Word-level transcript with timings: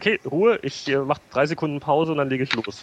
Okay, 0.00 0.18
Ruhe. 0.24 0.58
Ich 0.62 0.88
äh, 0.88 0.96
mache 0.96 1.20
drei 1.30 1.44
Sekunden 1.44 1.78
Pause 1.78 2.12
und 2.12 2.16
dann 2.16 2.30
lege 2.30 2.44
ich 2.44 2.54
los. 2.54 2.82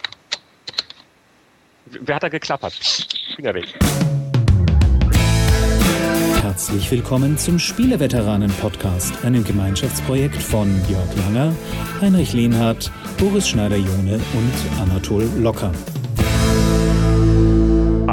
Wer 1.86 2.14
hat 2.14 2.22
da 2.22 2.28
geklappert? 2.28 2.74
Finger 3.34 3.54
weg. 3.54 3.74
Herzlich 6.42 6.88
willkommen 6.92 7.36
zum 7.36 7.58
Spieleveteranen-Podcast, 7.58 9.24
einem 9.24 9.42
Gemeinschaftsprojekt 9.42 10.40
von 10.40 10.68
Jörg 10.88 11.16
Langer, 11.16 11.56
Heinrich 12.00 12.34
Lehnhardt, 12.34 12.92
Boris 13.18 13.48
Schneider-Jone 13.48 14.14
und 14.14 14.80
Anatol 14.80 15.28
Locker. 15.40 15.72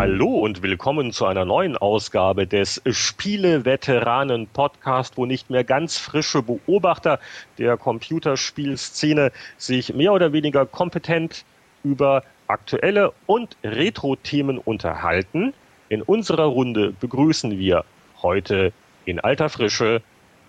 Hallo 0.07 0.37
und 0.37 0.61
willkommen 0.61 1.11
zu 1.11 1.25
einer 1.25 1.45
neuen 1.45 1.77
Ausgabe 1.77 2.45
des 2.45 2.79
Spieleveteranen-Podcast, 2.85 5.17
wo 5.17 5.25
nicht 5.25 5.49
mehr 5.49 5.63
ganz 5.63 5.97
frische 5.97 6.43
Beobachter 6.43 7.19
der 7.57 7.75
Computerspielszene 7.75 9.31
sich 9.57 9.95
mehr 9.95 10.13
oder 10.13 10.31
weniger 10.31 10.67
kompetent 10.67 11.43
über 11.83 12.21
aktuelle 12.45 13.13
und 13.25 13.57
Retro-Themen 13.63 14.59
unterhalten. 14.59 15.55
In 15.89 16.03
unserer 16.03 16.45
Runde 16.45 16.93
begrüßen 16.99 17.57
wir 17.57 17.83
heute 18.21 18.73
in 19.05 19.19
alter 19.19 19.49
Frische 19.49 20.03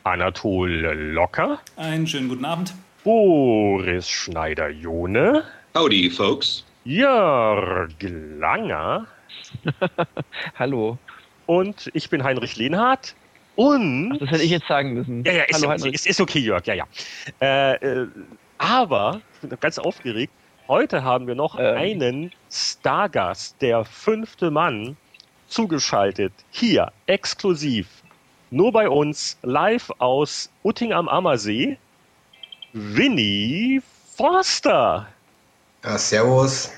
Anatol 0.05 0.71
Locker. 1.15 1.61
Einen 1.77 2.07
schönen 2.07 2.29
guten 2.29 2.45
Abend. 2.45 2.75
Boris 3.05 4.07
Schneider-Jone. 4.07 5.45
Howdy, 5.75 6.11
folks. 6.11 6.63
Jörg 6.85 7.95
Langer. 8.03 9.07
Hallo. 10.59 10.99
Und 11.47 11.91
ich 11.95 12.11
bin 12.11 12.25
Heinrich 12.25 12.57
Lehnhardt. 12.57 13.15
Und. 13.55 14.13
Ach, 14.15 14.19
das 14.19 14.31
hätte 14.31 14.43
ich 14.43 14.51
jetzt 14.51 14.69
sagen 14.69 14.95
müssen. 14.95 15.25
Ja, 15.25 15.33
ja, 15.33 15.45
ist, 15.45 15.63
Hallo, 15.63 15.73
okay, 15.73 15.91
ist, 15.91 16.07
ist 16.07 16.21
okay, 16.21 16.41
Jörg, 16.41 16.67
ja, 16.67 16.75
ja. 16.75 16.87
Äh, 17.41 17.75
äh, 17.75 18.09
aber, 18.59 19.21
ich 19.35 19.49
bin 19.49 19.59
ganz 19.61 19.79
aufgeregt, 19.79 20.33
heute 20.69 21.03
haben 21.03 21.27
wir 21.27 21.35
noch 21.35 21.59
ähm. 21.59 21.77
einen 21.77 22.33
Stargast, 22.51 23.61
der 23.63 23.85
fünfte 23.85 24.51
Mann, 24.51 24.97
zugeschaltet. 25.49 26.33
Hier, 26.51 26.93
exklusiv. 27.07 27.89
Nur 28.51 28.73
bei 28.73 28.89
uns, 28.89 29.39
live 29.43 29.91
aus 29.99 30.51
Utting 30.63 30.93
am 30.93 31.09
Ammersee. 31.09 31.79
Winnie 32.73 33.81
Forster. 34.17 35.07
Ja, 35.85 35.99
servus. 35.99 36.73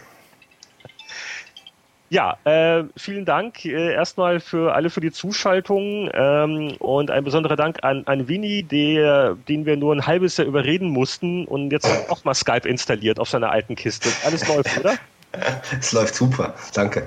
Ja, 2.10 2.38
äh, 2.44 2.84
vielen 2.96 3.26
Dank 3.26 3.66
äh, 3.66 3.92
erstmal 3.92 4.40
für 4.40 4.74
alle 4.74 4.88
für 4.88 5.00
die 5.00 5.12
Zuschaltung 5.12 6.08
ähm, 6.14 6.72
und 6.78 7.10
ein 7.10 7.22
besonderer 7.22 7.56
Dank 7.56 7.84
an, 7.84 8.02
an 8.06 8.28
Winnie, 8.28 8.62
der, 8.62 9.34
den 9.46 9.66
wir 9.66 9.76
nur 9.76 9.94
ein 9.94 10.06
halbes 10.06 10.38
Jahr 10.38 10.46
überreden 10.46 10.88
mussten 10.88 11.44
und 11.44 11.70
jetzt 11.70 11.86
auch 12.08 12.24
mal 12.24 12.32
Skype 12.32 12.66
installiert 12.66 13.20
auf 13.20 13.28
seiner 13.28 13.50
alten 13.50 13.76
Kiste. 13.76 14.08
Alles 14.24 14.46
läuft, 14.48 14.78
oder? 14.78 14.94
Es 15.78 15.92
läuft 15.92 16.14
super, 16.14 16.54
danke. 16.72 17.06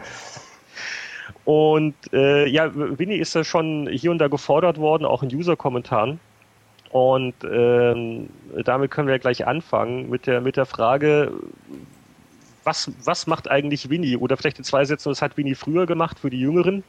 Und 1.43 1.95
äh, 2.13 2.45
ja, 2.47 2.69
Winnie 2.75 3.17
ist 3.17 3.33
ja 3.33 3.43
schon 3.43 3.89
hier 3.91 4.11
und 4.11 4.19
da 4.19 4.27
gefordert 4.27 4.77
worden, 4.77 5.05
auch 5.05 5.23
in 5.23 5.35
User-Kommentaren. 5.35 6.19
Und 6.91 7.33
ähm, 7.43 8.29
damit 8.63 8.91
können 8.91 9.07
wir 9.07 9.17
gleich 9.17 9.47
anfangen 9.47 10.09
mit 10.09 10.27
der, 10.27 10.39
mit 10.41 10.55
der 10.55 10.67
Frage, 10.67 11.31
was, 12.63 12.91
was 13.03 13.27
macht 13.27 13.49
eigentlich 13.49 13.89
Winnie? 13.89 14.17
Oder 14.17 14.37
vielleicht 14.37 14.59
in 14.59 14.63
zwei 14.63 14.85
Sätzen, 14.85 15.09
was 15.11 15.21
hat 15.21 15.37
Winnie 15.37 15.55
früher 15.55 15.85
gemacht 15.85 16.19
für 16.19 16.29
die 16.29 16.39
Jüngeren? 16.39 16.83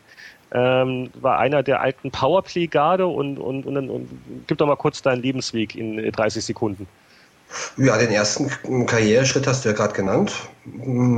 Ähm, 0.52 1.10
war 1.20 1.38
einer 1.38 1.62
der 1.62 1.80
alten 1.80 2.10
Powerplay-Garde 2.10 3.06
und, 3.06 3.38
und, 3.38 3.64
und, 3.64 3.88
und, 3.88 4.08
gib 4.46 4.58
doch 4.58 4.66
mal 4.66 4.76
kurz 4.76 5.00
deinen 5.00 5.22
Lebensweg 5.22 5.74
in 5.74 6.12
30 6.12 6.44
Sekunden. 6.44 6.86
Ja, 7.76 7.98
den 7.98 8.10
ersten 8.10 8.50
Karriereschritt 8.86 9.46
hast 9.46 9.64
du 9.64 9.70
ja 9.70 9.74
gerade 9.74 9.92
genannt. 9.92 10.32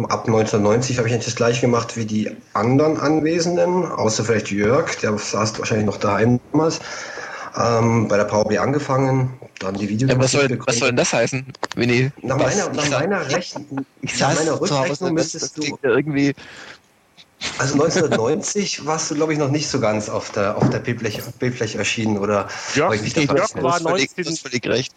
Ab 0.09 0.27
1990 0.27 0.99
habe 0.99 1.09
ich 1.09 1.15
nicht 1.15 1.27
das 1.27 1.37
gleiche 1.37 1.61
gemacht 1.61 1.97
wie 1.97 2.07
die 2.07 2.31
anderen 2.55 2.99
Anwesenden, 2.99 3.85
außer 3.85 4.25
vielleicht 4.25 4.51
Jörg, 4.51 4.97
der 4.97 5.17
saß 5.17 5.59
wahrscheinlich 5.59 5.87
noch 5.87 5.97
daheim 5.97 6.41
damals. 6.53 6.81
Ähm, 7.57 8.09
bei 8.09 8.17
der 8.17 8.29
VB 8.29 8.59
angefangen, 8.59 9.33
dann 9.61 9.75
die 9.75 9.89
Videos. 9.89 10.11
Ja, 10.11 10.19
was, 10.19 10.33
soll, 10.33 10.59
was 10.67 10.79
soll 10.79 10.89
denn 10.89 10.97
das 10.97 11.13
heißen, 11.13 11.47
Winnie? 11.77 12.11
Nach 12.23 12.37
meiner, 12.37 12.69
nach 12.71 12.91
meiner, 12.91 13.31
Rechnung, 13.31 13.87
nach 14.03 14.35
meiner 14.35 14.61
Rückrechnung 14.61 15.15
müsstest 15.15 15.57
du 15.59 15.79
irgendwie. 15.83 16.35
Also 17.59 17.75
1990 17.75 18.87
warst 18.87 19.11
du, 19.11 19.15
glaube 19.15 19.35
ich, 19.35 19.39
noch 19.39 19.51
nicht 19.51 19.69
so 19.69 19.79
ganz 19.79 20.09
auf 20.09 20.31
der, 20.31 20.57
auf 20.57 20.71
der 20.71 20.79
Bildfläche, 20.79 21.79
erschienen, 21.79 22.19
oder? 22.19 22.49
Ja, 22.75 22.93
ich 22.93 23.03
nicht 23.03 23.17
Jörg 23.17 23.55
war 23.63 23.81
19, 23.81 24.37
völlig 24.37 24.67
recht. 24.67 24.93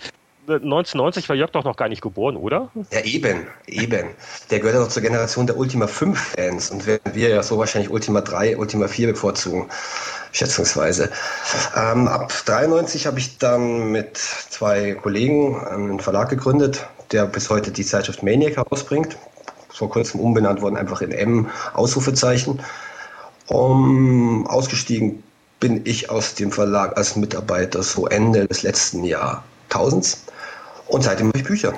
1990 0.47 1.28
war 1.28 1.35
Jörg 1.35 1.52
doch 1.52 1.66
noch 1.66 1.75
gar 1.75 1.90
nicht 1.90 2.02
geboren, 2.02 2.38
oder? 2.38 2.72
Ja, 2.91 3.02
eben, 3.02 3.47
eben. 3.68 4.08
Der 4.50 4.59
gehört 4.59 4.75
ja 4.75 4.81
noch 4.81 4.90
zur 4.90 5.02
Generation 5.02 5.46
der 5.46 5.58
Ultima 5.58 5.88
5 5.88 6.19
Fans 6.19 6.72
und 6.72 6.85
werden 6.88 7.13
wir 7.13 7.30
ja 7.30 7.44
so 7.44 7.58
wahrscheinlich 7.58 7.91
Ultima 7.91 8.22
3, 8.22 8.57
Ultima 8.57 8.88
4 8.88 9.07
bevorzugen 9.07 9.69
schätzungsweise. 10.31 11.09
Ähm, 11.75 12.07
ab 12.07 12.31
93 12.46 13.07
habe 13.07 13.19
ich 13.19 13.38
dann 13.38 13.91
mit 13.91 14.18
zwei 14.18 14.94
Kollegen 14.94 15.59
einen 15.66 16.00
Verlag 16.00 16.30
gegründet, 16.30 16.88
der 17.12 17.25
bis 17.25 17.50
heute 17.50 17.72
die 17.72 17.86
Zeitschrift 17.86 18.24
Maniac 18.24 18.57
herausbringt. 18.57 19.18
Vor 19.69 19.90
kurzem 19.90 20.19
umbenannt 20.19 20.62
worden, 20.62 20.78
einfach 20.78 21.02
in 21.02 21.12
M 21.12 21.50
Ausrufezeichen. 21.74 22.62
Um, 23.47 24.46
ausgestiegen 24.47 25.24
bin 25.59 25.81
ich 25.86 26.09
aus 26.09 26.36
dem 26.36 26.52
Verlag 26.52 26.97
als 26.97 27.16
Mitarbeiter 27.16 27.81
so 27.81 28.07
Ende 28.07 28.47
des 28.47 28.63
letzten 28.63 29.03
Jahrtausends. 29.03 30.26
Und 30.88 31.03
seitdem 31.03 31.28
mache 31.28 31.40
ich 31.40 31.44
Bücher. 31.44 31.74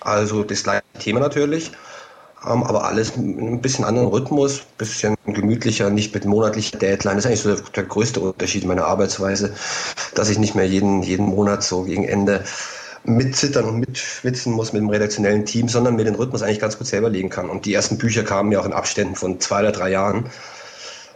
Also 0.00 0.44
das 0.44 0.62
gleiche 0.62 0.82
Thema 0.98 1.20
natürlich, 1.20 1.72
ähm, 2.46 2.62
aber 2.62 2.84
alles 2.84 3.16
mit 3.16 3.38
ein 3.38 3.60
bisschen 3.60 3.84
anderen 3.84 4.08
Rhythmus, 4.08 4.60
ein 4.60 4.78
bisschen 4.78 5.16
gemütlicher, 5.26 5.90
nicht 5.90 6.14
mit 6.14 6.24
monatlicher 6.24 6.78
Deadline. 6.78 7.16
Das 7.16 7.24
ist 7.24 7.26
eigentlich 7.26 7.40
so 7.40 7.54
der, 7.54 7.64
der, 7.74 7.84
größte 7.84 8.20
Unterschied 8.20 8.62
in 8.62 8.68
meiner 8.68 8.84
Arbeitsweise, 8.84 9.54
dass 10.14 10.28
ich 10.28 10.38
nicht 10.38 10.54
mehr 10.54 10.66
jeden, 10.66 11.02
jeden 11.02 11.26
Monat 11.26 11.64
so 11.64 11.82
gegen 11.82 12.04
Ende 12.04 12.44
mitzittern 13.04 13.64
und 13.64 13.78
mitschwitzen 13.80 14.52
muss 14.52 14.72
mit 14.72 14.82
dem 14.82 14.90
redaktionellen 14.90 15.46
Team, 15.46 15.68
sondern 15.68 15.96
mir 15.96 16.04
den 16.04 16.16
Rhythmus 16.16 16.42
eigentlich 16.42 16.60
ganz 16.60 16.76
gut 16.78 16.86
selber 16.86 17.08
legen 17.08 17.30
kann. 17.30 17.50
Und 17.50 17.64
die 17.64 17.74
ersten 17.74 17.98
Bücher 17.98 18.24
kamen 18.24 18.52
ja 18.52 18.60
auch 18.60 18.66
in 18.66 18.72
Abständen 18.72 19.14
von 19.14 19.40
zwei 19.40 19.60
oder 19.60 19.72
drei 19.72 19.90
Jahren. 19.90 20.26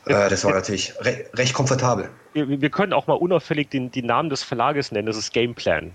Äh, 0.06 0.28
das 0.30 0.44
war 0.44 0.52
natürlich 0.52 0.94
re 1.00 1.26
recht 1.34 1.54
komfortabel. 1.54 2.08
Wir 2.32 2.70
können 2.70 2.92
auch 2.92 3.06
mal 3.06 3.14
unauffällig 3.14 3.70
den, 3.70 3.90
den 3.90 4.06
Namen 4.06 4.30
des 4.30 4.42
Verlages 4.42 4.92
nennen, 4.92 5.06
das 5.06 5.16
ist 5.16 5.32
Gameplan. 5.32 5.92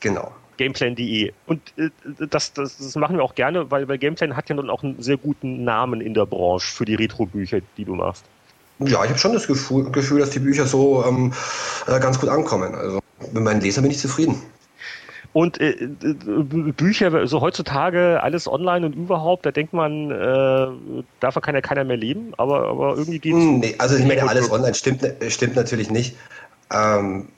Genau. 0.00 0.32
Gameplan.de. 0.56 1.32
Und 1.46 1.60
äh, 1.76 1.90
das, 2.30 2.52
das, 2.52 2.78
das, 2.78 2.94
machen 2.96 3.16
wir 3.16 3.24
auch 3.24 3.34
gerne, 3.34 3.70
weil, 3.70 3.88
weil 3.88 3.98
Gameplan 3.98 4.36
hat 4.36 4.48
ja 4.48 4.54
nun 4.56 4.70
auch 4.70 4.82
einen 4.82 5.02
sehr 5.02 5.16
guten 5.16 5.64
Namen 5.64 6.00
in 6.00 6.14
der 6.14 6.26
Branche 6.26 6.74
für 6.74 6.84
die 6.84 6.94
Retro-Bücher, 6.94 7.60
die 7.76 7.84
du 7.84 7.94
machst. 7.94 8.24
Ja, 8.78 9.02
ich 9.04 9.10
habe 9.10 9.18
schon 9.18 9.32
das 9.32 9.46
Gefühl, 9.46 9.90
Gefühl, 9.90 10.20
dass 10.20 10.30
die 10.30 10.38
Bücher 10.38 10.66
so 10.66 11.04
ähm, 11.06 11.32
äh, 11.86 11.98
ganz 11.98 12.20
gut 12.20 12.28
ankommen. 12.28 12.74
Also 12.74 13.00
mit 13.32 13.42
meinen 13.42 13.60
Lesern 13.60 13.82
bin 13.82 13.90
ich 13.90 13.98
zufrieden. 13.98 14.42
Und 15.32 15.60
äh, 15.60 15.70
äh 15.70 16.14
Bücher, 16.72 17.26
so 17.26 17.40
heutzutage 17.40 18.22
alles 18.22 18.48
online 18.48 18.86
und 18.86 18.94
überhaupt, 18.94 19.44
da 19.44 19.50
denkt 19.50 19.72
man, 19.72 20.10
äh, 20.10 20.66
davon 21.20 21.42
kann 21.42 21.54
ja 21.54 21.60
keiner 21.60 21.84
mehr 21.84 21.96
leben, 21.96 22.32
aber, 22.38 22.68
aber 22.68 22.96
irgendwie 22.96 23.18
geht 23.18 23.34
es. 23.34 23.44
Nee, 23.44 23.74
also 23.78 23.96
ich 23.96 24.06
meine, 24.06 24.28
alles 24.28 24.50
online 24.50 24.74
stimmt, 24.74 25.06
stimmt 25.28 25.56
natürlich 25.56 25.90
nicht. 25.90 26.16
Ähm, 26.72 27.28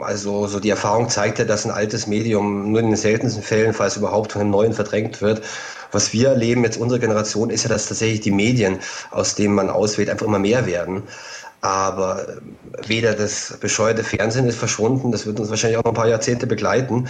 also 0.00 0.46
so 0.46 0.60
die 0.60 0.70
Erfahrung 0.70 1.08
zeigt 1.08 1.38
ja, 1.38 1.44
dass 1.44 1.64
ein 1.64 1.70
altes 1.70 2.06
Medium 2.06 2.70
nur 2.70 2.80
in 2.80 2.86
den 2.86 2.96
seltensten 2.96 3.42
Fällen, 3.42 3.74
falls 3.74 3.96
überhaupt 3.96 4.32
von 4.32 4.40
einem 4.40 4.50
neuen 4.50 4.72
verdrängt 4.72 5.20
wird. 5.20 5.42
Was 5.92 6.12
wir 6.12 6.28
erleben 6.28 6.64
jetzt 6.64 6.78
unsere 6.78 7.00
Generation 7.00 7.50
ist 7.50 7.64
ja, 7.64 7.68
dass 7.68 7.86
tatsächlich 7.86 8.20
die 8.20 8.30
Medien, 8.30 8.78
aus 9.10 9.34
denen 9.34 9.54
man 9.54 9.70
auswählt, 9.70 10.08
einfach 10.08 10.26
immer 10.26 10.38
mehr 10.38 10.66
werden. 10.66 11.02
Aber 11.60 12.26
weder 12.86 13.14
das 13.14 13.58
bescheuerte 13.60 14.02
Fernsehen 14.02 14.46
ist 14.46 14.58
verschwunden, 14.58 15.12
das 15.12 15.26
wird 15.26 15.38
uns 15.40 15.50
wahrscheinlich 15.50 15.78
auch 15.78 15.84
noch 15.84 15.92
ein 15.92 15.96
paar 15.96 16.08
Jahrzehnte 16.08 16.46
begleiten. 16.46 17.08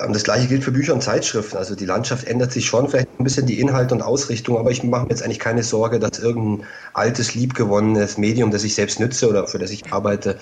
Ähm, 0.00 0.12
das 0.12 0.24
gleiche 0.24 0.48
gilt 0.48 0.64
für 0.64 0.72
Bücher 0.72 0.94
und 0.94 1.02
Zeitschriften. 1.02 1.56
Also 1.56 1.74
die 1.74 1.86
Landschaft 1.86 2.26
ändert 2.26 2.52
sich 2.52 2.66
schon, 2.66 2.88
vielleicht 2.88 3.08
ein 3.18 3.24
bisschen 3.24 3.46
die 3.46 3.60
Inhalte 3.60 3.94
und 3.94 4.02
Ausrichtung, 4.02 4.58
aber 4.58 4.70
ich 4.70 4.82
mache 4.82 5.04
mir 5.04 5.10
jetzt 5.10 5.22
eigentlich 5.22 5.38
keine 5.38 5.62
Sorge, 5.62 5.98
dass 5.98 6.18
irgendein 6.18 6.66
altes, 6.92 7.34
liebgewonnenes 7.34 8.18
Medium, 8.18 8.50
das 8.50 8.64
ich 8.64 8.74
selbst 8.74 9.00
nütze 9.00 9.28
oder 9.28 9.46
für 9.46 9.58
das 9.58 9.70
ich 9.70 9.92
arbeite, 9.92 10.38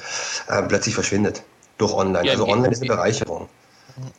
äh, 0.49 0.62
plötzlich 0.62 0.94
verschwindet 0.94 1.43
durch 1.79 1.93
Online. 1.93 2.26
Ja, 2.26 2.32
also 2.32 2.49
Online 2.49 2.73
ist 2.73 2.82
eine 2.82 2.88
Bereicherung. 2.88 3.49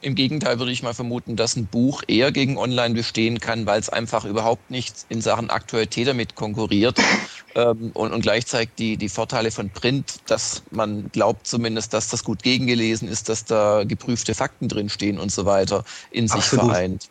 Im 0.01 0.15
Gegenteil 0.15 0.59
würde 0.59 0.71
ich 0.71 0.81
mal 0.81 0.93
vermuten, 0.93 1.35
dass 1.35 1.55
ein 1.55 1.67
Buch 1.67 2.01
eher 2.07 2.31
gegen 2.31 2.57
Online 2.57 2.95
bestehen 2.95 3.39
kann, 3.39 3.65
weil 3.65 3.79
es 3.79 3.89
einfach 3.89 4.25
überhaupt 4.25 4.71
nicht 4.71 5.05
in 5.09 5.21
Sachen 5.21 5.49
Aktualität 5.49 6.07
damit 6.07 6.35
konkurriert 6.35 6.97
ähm, 7.55 7.91
und, 7.93 8.11
und 8.11 8.21
gleichzeitig 8.21 8.75
die, 8.77 8.97
die 8.97 9.09
Vorteile 9.09 9.51
von 9.51 9.69
Print, 9.69 10.29
dass 10.29 10.63
man 10.71 11.09
glaubt 11.11 11.47
zumindest, 11.47 11.93
dass 11.93 12.09
das 12.09 12.23
gut 12.23 12.41
gegengelesen 12.41 13.07
ist, 13.07 13.29
dass 13.29 13.45
da 13.45 13.83
geprüfte 13.83 14.33
Fakten 14.33 14.67
drinstehen 14.67 15.19
und 15.19 15.31
so 15.31 15.45
weiter, 15.45 15.83
in 16.09 16.27
sich 16.27 16.37
Absolut. 16.37 16.71
vereint. 16.71 17.07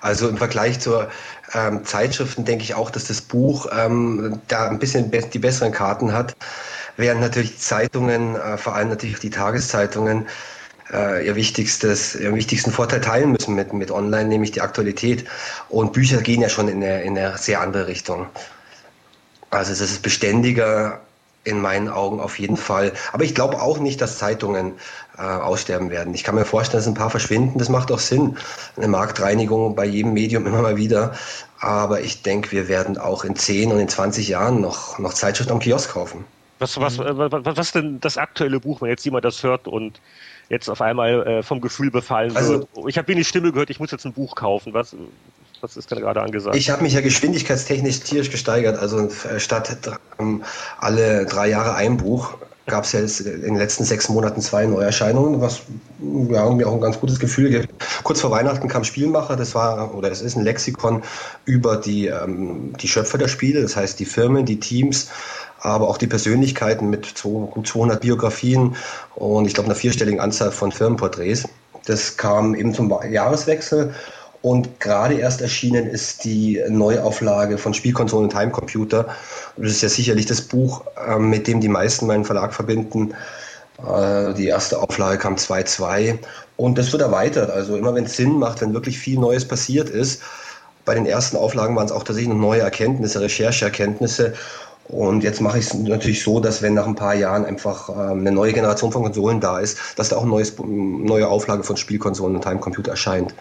Also 0.00 0.28
im 0.28 0.36
Vergleich 0.36 0.80
zur 0.80 1.10
ähm, 1.54 1.84
Zeitschriften 1.84 2.44
denke 2.44 2.64
ich 2.64 2.74
auch, 2.74 2.90
dass 2.90 3.04
das 3.04 3.20
Buch 3.20 3.66
ähm, 3.72 4.40
da 4.48 4.68
ein 4.68 4.78
bisschen 4.78 5.10
be 5.10 5.20
die 5.20 5.38
besseren 5.38 5.72
Karten 5.72 6.12
hat, 6.12 6.32
während 6.96 7.20
natürlich 7.20 7.58
Zeitungen, 7.58 8.34
äh, 8.36 8.58
vor 8.58 8.74
allem 8.74 8.88
natürlich 8.88 9.20
die 9.20 9.30
Tageszeitungen, 9.30 10.26
äh, 10.92 11.26
ihr 11.26 11.36
wichtigstes, 11.36 12.14
ihren 12.14 12.34
wichtigsten 12.34 12.70
Vorteil 12.70 13.00
teilen 13.00 13.32
müssen 13.32 13.54
mit, 13.54 13.72
mit 13.72 13.90
Online, 13.90 14.28
nämlich 14.28 14.52
die 14.52 14.60
Aktualität. 14.60 15.24
Und 15.68 15.92
Bücher 15.92 16.20
gehen 16.22 16.40
ja 16.40 16.48
schon 16.48 16.68
in 16.68 16.82
eine, 16.82 17.02
in 17.02 17.18
eine 17.18 17.38
sehr 17.38 17.60
andere 17.60 17.86
Richtung. 17.86 18.26
Also 19.50 19.72
es 19.72 19.80
ist 19.80 20.02
beständiger 20.02 21.00
in 21.46 21.60
meinen 21.60 21.88
Augen 21.88 22.20
auf 22.20 22.38
jeden 22.38 22.56
Fall. 22.56 22.92
Aber 23.12 23.22
ich 23.22 23.34
glaube 23.34 23.62
auch 23.62 23.78
nicht, 23.78 24.00
dass 24.00 24.18
Zeitungen 24.18 24.74
äh, 25.16 25.22
aussterben 25.22 25.90
werden. 25.90 26.12
Ich 26.12 26.24
kann 26.24 26.34
mir 26.34 26.44
vorstellen, 26.44 26.80
dass 26.80 26.88
ein 26.88 26.94
paar 26.94 27.10
verschwinden. 27.10 27.58
Das 27.58 27.68
macht 27.68 27.92
auch 27.92 28.00
Sinn. 28.00 28.36
Eine 28.76 28.88
Marktreinigung 28.88 29.76
bei 29.76 29.84
jedem 29.84 30.12
Medium 30.12 30.46
immer 30.46 30.60
mal 30.60 30.76
wieder. 30.76 31.14
Aber 31.60 32.00
ich 32.00 32.22
denke, 32.22 32.50
wir 32.50 32.68
werden 32.68 32.98
auch 32.98 33.24
in 33.24 33.36
10 33.36 33.70
und 33.70 33.78
in 33.78 33.88
20 33.88 34.28
Jahren 34.28 34.60
noch, 34.60 34.98
noch 34.98 35.14
Zeitschriften 35.14 35.52
am 35.52 35.60
Kiosk 35.60 35.92
kaufen. 35.92 36.24
Was, 36.58 36.80
was, 36.80 36.98
äh, 36.98 37.16
was, 37.16 37.56
was 37.56 37.72
denn 37.72 38.00
das 38.00 38.18
aktuelle 38.18 38.58
Buch, 38.58 38.80
wenn 38.80 38.88
jetzt 38.88 39.04
jemand 39.04 39.24
das 39.24 39.42
hört 39.44 39.68
und 39.68 40.00
jetzt 40.48 40.68
auf 40.68 40.80
einmal 40.80 41.26
äh, 41.26 41.42
vom 41.42 41.60
Gefühl 41.60 41.90
befallen 41.90 42.36
also, 42.36 42.52
wird? 42.52 42.88
Ich 42.88 42.98
habe 42.98 43.08
wenig 43.08 43.28
Stimme 43.28 43.52
gehört, 43.52 43.70
ich 43.70 43.80
muss 43.80 43.90
jetzt 43.90 44.04
ein 44.04 44.12
Buch 44.12 44.34
kaufen. 44.34 44.74
Was, 44.74 44.96
was 45.60 45.76
ist 45.76 45.90
denn 45.90 46.00
gerade 46.00 46.22
angesagt? 46.22 46.56
Ich 46.56 46.70
habe 46.70 46.82
mich 46.82 46.92
ja 46.94 47.00
geschwindigkeitstechnisch 47.00 48.00
tierisch 48.00 48.30
gesteigert. 48.30 48.78
Also 48.78 49.08
äh, 49.08 49.40
statt 49.40 49.76
ähm, 50.18 50.44
alle 50.78 51.26
drei 51.26 51.48
Jahre 51.48 51.74
ein 51.74 51.96
Buch 51.96 52.34
gab 52.66 52.84
es 52.84 52.92
ja 52.92 53.00
in 53.00 53.42
den 53.42 53.56
letzten 53.56 53.84
sechs 53.84 54.08
Monaten 54.08 54.40
zwei 54.40 54.66
Neuerscheinungen, 54.66 55.40
was 55.40 55.62
ja, 56.30 56.50
mir 56.50 56.68
auch 56.68 56.74
ein 56.74 56.80
ganz 56.80 56.98
gutes 56.98 57.20
Gefühl 57.20 57.50
gibt. 57.50 57.72
Kurz 58.02 58.20
vor 58.20 58.32
Weihnachten 58.32 58.68
kam 58.68 58.82
Spielmacher, 58.82 59.36
das 59.36 59.54
war, 59.54 59.94
oder 59.94 60.10
es 60.10 60.20
ist 60.20 60.36
ein 60.36 60.42
Lexikon 60.42 61.02
über 61.44 61.76
die, 61.76 62.08
ähm, 62.08 62.74
die 62.80 62.88
Schöpfer 62.88 63.18
der 63.18 63.28
Spiele, 63.28 63.62
das 63.62 63.76
heißt 63.76 64.00
die 64.00 64.04
Firmen, 64.04 64.44
die 64.44 64.58
Teams, 64.58 65.08
aber 65.60 65.88
auch 65.88 65.96
die 65.96 66.08
Persönlichkeiten 66.08 66.90
mit 66.90 67.16
so 67.16 67.46
gut 67.46 67.68
200 67.68 68.00
Biografien 68.00 68.74
und 69.14 69.46
ich 69.46 69.54
glaube 69.54 69.68
einer 69.68 69.76
vierstelligen 69.76 70.20
Anzahl 70.20 70.50
von 70.50 70.72
Firmenporträts. 70.72 71.48
Das 71.86 72.16
kam 72.16 72.56
eben 72.56 72.74
zum 72.74 72.92
Jahreswechsel 73.08 73.94
und 74.42 74.80
gerade 74.80 75.14
erst 75.14 75.40
erschienen 75.40 75.86
ist 75.86 76.24
die 76.24 76.62
Neuauflage 76.68 77.58
von 77.58 77.74
Spielkonsolen 77.74 78.26
und 78.26 78.34
Heimcomputer. 78.34 79.06
Das 79.56 79.72
ist 79.72 79.82
ja 79.82 79.88
sicherlich 79.88 80.26
das 80.26 80.40
Buch, 80.40 80.84
ähm, 81.08 81.30
mit 81.30 81.46
dem 81.46 81.60
die 81.60 81.68
meisten 81.68 82.06
meinen 82.06 82.24
Verlag 82.24 82.54
verbinden. 82.54 83.14
Äh, 83.78 84.34
die 84.34 84.46
erste 84.46 84.80
Auflage 84.80 85.18
kam 85.18 85.36
2.2 85.36 86.18
und 86.56 86.78
das 86.78 86.92
wird 86.92 87.02
erweitert. 87.02 87.50
Also 87.50 87.76
immer 87.76 87.94
wenn 87.94 88.04
es 88.04 88.16
Sinn 88.16 88.38
macht, 88.38 88.60
wenn 88.60 88.74
wirklich 88.74 88.98
viel 88.98 89.18
Neues 89.18 89.46
passiert 89.46 89.90
ist. 89.90 90.22
Bei 90.84 90.94
den 90.94 91.06
ersten 91.06 91.36
Auflagen 91.36 91.74
waren 91.74 91.86
es 91.86 91.92
auch 91.92 92.04
tatsächlich 92.04 92.32
noch 92.32 92.40
neue 92.40 92.60
Erkenntnisse, 92.60 93.20
Rechercheerkenntnisse. 93.20 94.34
Und 94.88 95.24
jetzt 95.24 95.40
mache 95.40 95.58
ich 95.58 95.66
es 95.66 95.74
natürlich 95.74 96.22
so, 96.22 96.38
dass 96.38 96.62
wenn 96.62 96.74
nach 96.74 96.86
ein 96.86 96.94
paar 96.94 97.14
Jahren 97.14 97.44
einfach 97.44 97.88
ähm, 97.88 98.20
eine 98.20 98.30
neue 98.30 98.52
Generation 98.52 98.92
von 98.92 99.02
Konsolen 99.02 99.40
da 99.40 99.58
ist, 99.58 99.78
dass 99.96 100.10
da 100.10 100.16
auch 100.16 100.22
eine 100.22 100.46
neue 100.62 101.26
Auflage 101.26 101.64
von 101.64 101.76
Spielkonsolen 101.76 102.36
und 102.36 102.46
Heimcomputer 102.46 102.92
erscheint. 102.92 103.34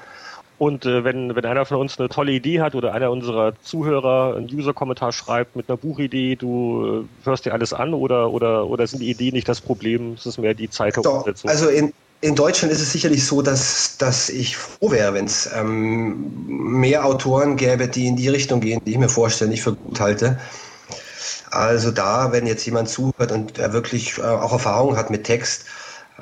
Und 0.57 0.85
äh, 0.85 1.03
wenn, 1.03 1.35
wenn 1.35 1.45
einer 1.45 1.65
von 1.65 1.77
uns 1.77 1.99
eine 1.99 2.07
tolle 2.07 2.31
Idee 2.31 2.61
hat 2.61 2.75
oder 2.75 2.93
einer 2.93 3.11
unserer 3.11 3.53
Zuhörer 3.61 4.35
einen 4.37 4.45
User-Kommentar 4.45 5.11
schreibt 5.11 5.55
mit 5.55 5.69
einer 5.69 5.77
Buchidee, 5.77 6.35
du 6.35 7.07
äh, 7.23 7.25
hörst 7.25 7.45
dir 7.45 7.53
alles 7.53 7.73
an 7.73 7.93
oder, 7.93 8.31
oder, 8.31 8.67
oder 8.67 8.87
sind 8.87 8.99
die 8.99 9.09
Ideen 9.09 9.33
nicht 9.33 9.49
das 9.49 9.59
Problem? 9.59 10.13
Es 10.13 10.25
ist 10.25 10.37
mehr 10.37 10.53
die 10.53 10.69
Zeit 10.69 10.95
der 10.95 11.11
Umsetzung. 11.11 11.49
Also 11.49 11.67
in, 11.67 11.93
in 12.21 12.35
Deutschland 12.35 12.71
ist 12.71 12.81
es 12.81 12.93
sicherlich 12.93 13.25
so, 13.25 13.41
dass, 13.41 13.97
dass 13.97 14.29
ich 14.29 14.55
froh 14.55 14.91
wäre, 14.91 15.13
wenn 15.13 15.25
es 15.25 15.49
ähm, 15.53 16.31
mehr 16.47 17.05
Autoren 17.05 17.57
gäbe, 17.57 17.89
die 17.89 18.07
in 18.07 18.15
die 18.15 18.29
Richtung 18.29 18.61
gehen, 18.61 18.79
die 18.85 18.91
ich 18.91 18.97
mir 18.97 19.09
vorstelle, 19.09 19.51
nicht 19.51 19.61
für 19.61 19.75
gut 19.75 19.99
halte. 19.99 20.39
Also 21.51 21.91
da, 21.91 22.31
wenn 22.31 22.47
jetzt 22.47 22.65
jemand 22.65 22.89
zuhört 22.89 23.31
und 23.31 23.59
er 23.59 23.73
wirklich 23.73 24.17
äh, 24.17 24.21
auch 24.21 24.53
Erfahrung 24.53 24.95
hat 24.95 25.09
mit 25.09 25.25
Text, 25.25 25.65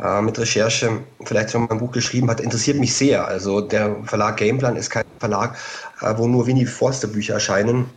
äh, 0.01 0.21
mit 0.21 0.39
Recherche 0.39 1.01
vielleicht 1.23 1.51
schon 1.51 1.61
mal 1.61 1.71
ein 1.71 1.79
Buch 1.79 1.91
geschrieben 1.91 2.29
hat, 2.29 2.39
interessiert 2.39 2.79
mich 2.79 2.95
sehr. 2.95 3.27
Also 3.27 3.61
der 3.61 3.95
Verlag 4.05 4.37
Gameplan 4.37 4.75
ist 4.75 4.89
kein 4.89 5.05
Verlag, 5.19 5.55
äh, 6.01 6.13
wo 6.17 6.27
nur 6.27 6.47
Winnie 6.47 6.65
Forster 6.65 7.07
Bücher 7.07 7.35
erscheinen. 7.35 7.89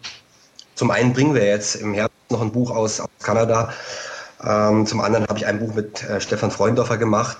Zum 0.75 0.91
einen 0.91 1.13
bringen 1.13 1.35
wir 1.35 1.45
jetzt 1.45 1.77
im 1.77 1.95
Herbst 1.95 2.17
noch 2.31 2.43
ein 2.43 2.53
Buch 2.53 2.71
aus, 2.71 3.01
aus 3.01 3.09
Kanada. 3.23 3.73
Ähm, 4.45 4.85
zum 4.87 5.01
anderen 5.01 5.27
habe 5.27 5.39
ich 5.39 5.47
ein 5.47 5.59
Buch 5.59 5.75
mit 5.75 6.03
äh, 6.05 6.21
Stefan 6.21 6.51
Freundorfer 6.51 6.99
gemacht. 6.99 7.39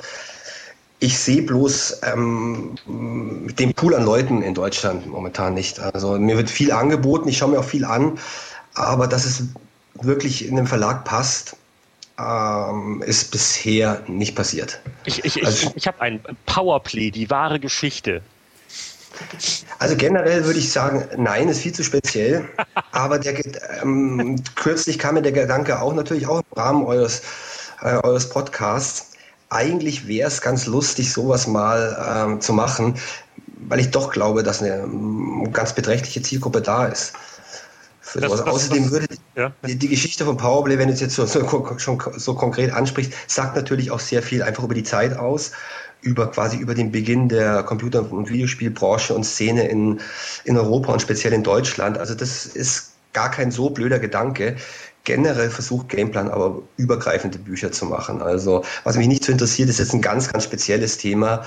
Ich 0.99 1.19
sehe 1.19 1.43
bloß 1.43 2.01
ähm, 2.05 2.77
den 2.87 3.75
Pool 3.75 3.95
an 3.95 4.05
Leuten 4.07 4.41
in 4.41 4.55
Deutschland 4.55 5.07
momentan 5.07 5.53
nicht. 5.53 5.79
Also 5.79 6.19
mir 6.19 6.39
wird 6.39 6.49
viel 6.49 6.73
angeboten, 6.73 7.29
ich 7.29 7.37
schaue 7.37 7.51
mir 7.51 7.59
auch 7.59 7.65
viel 7.65 7.85
an, 7.85 8.19
aber 8.73 9.07
dass 9.07 9.27
es 9.27 9.43
wirklich 10.01 10.49
in 10.49 10.57
den 10.57 10.67
Verlag 10.67 11.05
passt, 11.05 11.57
ähm, 12.19 13.03
ist 13.05 13.31
bisher 13.31 14.03
nicht 14.07 14.35
passiert. 14.35 14.81
Ich, 15.05 15.25
ich, 15.25 15.45
also, 15.45 15.69
ich, 15.69 15.77
ich 15.77 15.87
habe 15.87 16.01
ein 16.01 16.21
Powerplay, 16.47 17.11
die 17.11 17.31
wahre 17.31 17.61
Geschichte. 17.61 18.23
Also 19.79 19.97
generell 19.97 20.45
würde 20.45 20.59
ich 20.59 20.73
sagen, 20.73 21.07
nein, 21.17 21.49
ist 21.49 21.61
viel 21.61 21.73
zu 21.73 21.85
speziell. 21.85 22.49
Aber 22.93 23.19
der, 23.19 23.35
ähm, 23.83 24.43
kürzlich 24.55 24.99
kam 24.99 25.15
mir 25.15 25.23
der 25.23 25.33
Gedanke 25.33 25.81
auch 25.81 25.95
natürlich 25.95 26.27
auch 26.27 26.41
im 26.41 26.59
Rahmen 26.59 26.85
eures, 26.85 27.23
äh, 27.83 27.97
eures 28.03 28.29
Podcasts. 28.29 29.13
Eigentlich 29.49 30.09
wäre 30.09 30.29
es 30.29 30.43
ganz 30.43 30.67
lustig, 30.67 31.13
sowas 31.13 31.47
mal 31.47 32.27
ähm, 32.27 32.41
zu 32.41 32.53
machen, 32.53 32.97
weil 33.69 33.81
ich 33.81 33.91
doch 33.91 34.11
glaube, 34.11 34.43
dass 34.43 34.63
eine 34.63 34.83
ähm, 34.83 35.51
ganz 35.53 35.73
beträchtliche 35.73 36.23
Zielgruppe 36.23 36.61
da 36.61 36.87
ist 36.87 37.15
für 38.17 38.23
das, 38.23 38.31
sowas. 38.31 38.45
Das, 38.45 38.55
Außerdem 38.55 38.83
das, 38.85 38.93
würde 38.93 39.07
ja. 39.37 39.53
die, 39.67 39.77
die, 39.77 39.89
Geschichte 39.89 40.25
von 40.25 40.37
Powerplay, 40.37 40.79
wenn 40.79 40.89
du 40.89 40.95
es 40.95 41.01
jetzt 41.01 41.15
so, 41.15 41.27
so, 41.27 41.79
schon 41.79 42.03
so 42.17 42.35
konkret 42.35 42.73
ansprichst, 42.73 43.13
sagt 43.27 43.57
natürlich 43.57 43.91
auch 43.91 44.01
sehr 44.01 44.23
viel 44.23 44.43
einfach 44.43 44.65
über 44.65 44.75
die 44.75 44.83
Zeit 44.83 45.17
aus, 45.17 45.53
über 46.03 46.31
quasi 46.31 46.57
über 46.57 46.75
den 46.75 46.93
Beginn 46.93 47.29
der 47.29 47.63
Computer- 47.63 48.11
und 48.11 48.31
Videospielbranche 48.31 49.15
und 49.15 49.25
Szene 49.25 49.69
in, 49.69 50.01
in 50.45 50.57
Europa 50.57 50.93
und 50.93 51.03
speziell 51.03 51.33
in 51.33 51.43
Deutschland. 51.43 51.99
Also 51.99 52.15
das 52.15 52.47
ist 52.47 52.93
gar 53.13 53.31
kein 53.31 53.51
so 53.51 53.71
blöder 53.71 53.99
Gedanke. 53.99 54.57
Generell 55.05 55.51
versucht 55.51 55.89
Gameplan 55.89 56.31
aber 56.31 56.63
übergreifende 56.77 57.39
Bücher 57.39 57.73
zu 57.73 57.87
machen. 57.87 58.23
Also 58.23 58.65
was 58.85 58.97
mich 58.97 59.09
nicht 59.09 59.25
so 59.25 59.33
interessiert, 59.33 59.69
ist 59.69 59.79
jetzt 59.79 59.95
ein 59.95 60.03
ganz, 60.03 60.33
ganz 60.33 60.45
spezielles 60.45 60.99
Thema. 60.99 61.47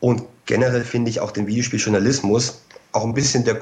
Und 0.00 0.22
generell 0.46 0.84
finde 0.84 1.10
ich 1.10 1.20
auch 1.20 1.30
den 1.30 1.46
Videospieljournalismus 1.46 2.62
auch 2.92 3.04
ein 3.04 3.14
bisschen 3.14 3.44
der 3.44 3.60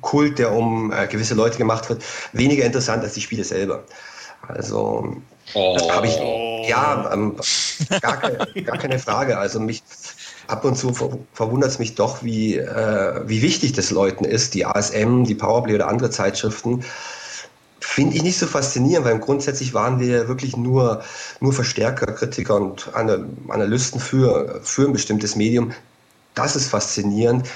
Kult, 0.00 0.38
der 0.38 0.52
um 0.52 0.92
äh, 0.92 1.06
gewisse 1.06 1.34
Leute 1.34 1.58
gemacht 1.58 1.88
wird, 1.88 2.02
weniger 2.32 2.64
interessant 2.64 3.02
als 3.02 3.14
die 3.14 3.20
Spiele 3.20 3.44
selber. 3.44 3.84
Also 4.48 5.16
oh. 5.54 5.90
habe 5.90 6.06
ich 6.06 6.16
ja 6.68 7.10
ähm, 7.12 7.36
gar, 8.00 8.16
keine, 8.18 8.62
gar, 8.62 8.78
keine 8.78 8.98
Frage. 8.98 9.38
Also 9.38 9.60
mich 9.60 9.82
ab 10.46 10.64
und 10.64 10.76
zu 10.76 10.92
verwundert 11.32 11.70
es 11.70 11.78
mich 11.78 11.94
doch, 11.94 12.22
wie, 12.22 12.56
äh, 12.56 13.22
wie 13.26 13.42
wichtig 13.42 13.72
das 13.72 13.90
Leuten 13.90 14.24
ist, 14.24 14.54
die 14.54 14.66
ASM, 14.66 15.24
die 15.24 15.34
Powerplay 15.34 15.74
oder 15.74 15.88
andere 15.88 16.10
Zeitschriften. 16.10 16.84
Finde 17.80 18.16
ich 18.16 18.22
nicht 18.22 18.38
so 18.38 18.46
faszinierend, 18.46 19.06
weil 19.06 19.18
grundsätzlich 19.18 19.72
waren 19.72 20.00
wir 20.00 20.28
wirklich 20.28 20.56
nur, 20.56 21.02
nur 21.40 21.52
Verstärker, 21.52 22.12
Kritiker 22.12 22.56
und 22.56 22.90
Analysten 22.94 24.00
für, 24.00 24.60
für 24.62 24.86
ein 24.86 24.92
bestimmtes 24.92 25.34
Medium. 25.34 25.72
Das 26.34 26.56
ist 26.56 26.68
faszinierend. 26.68 27.48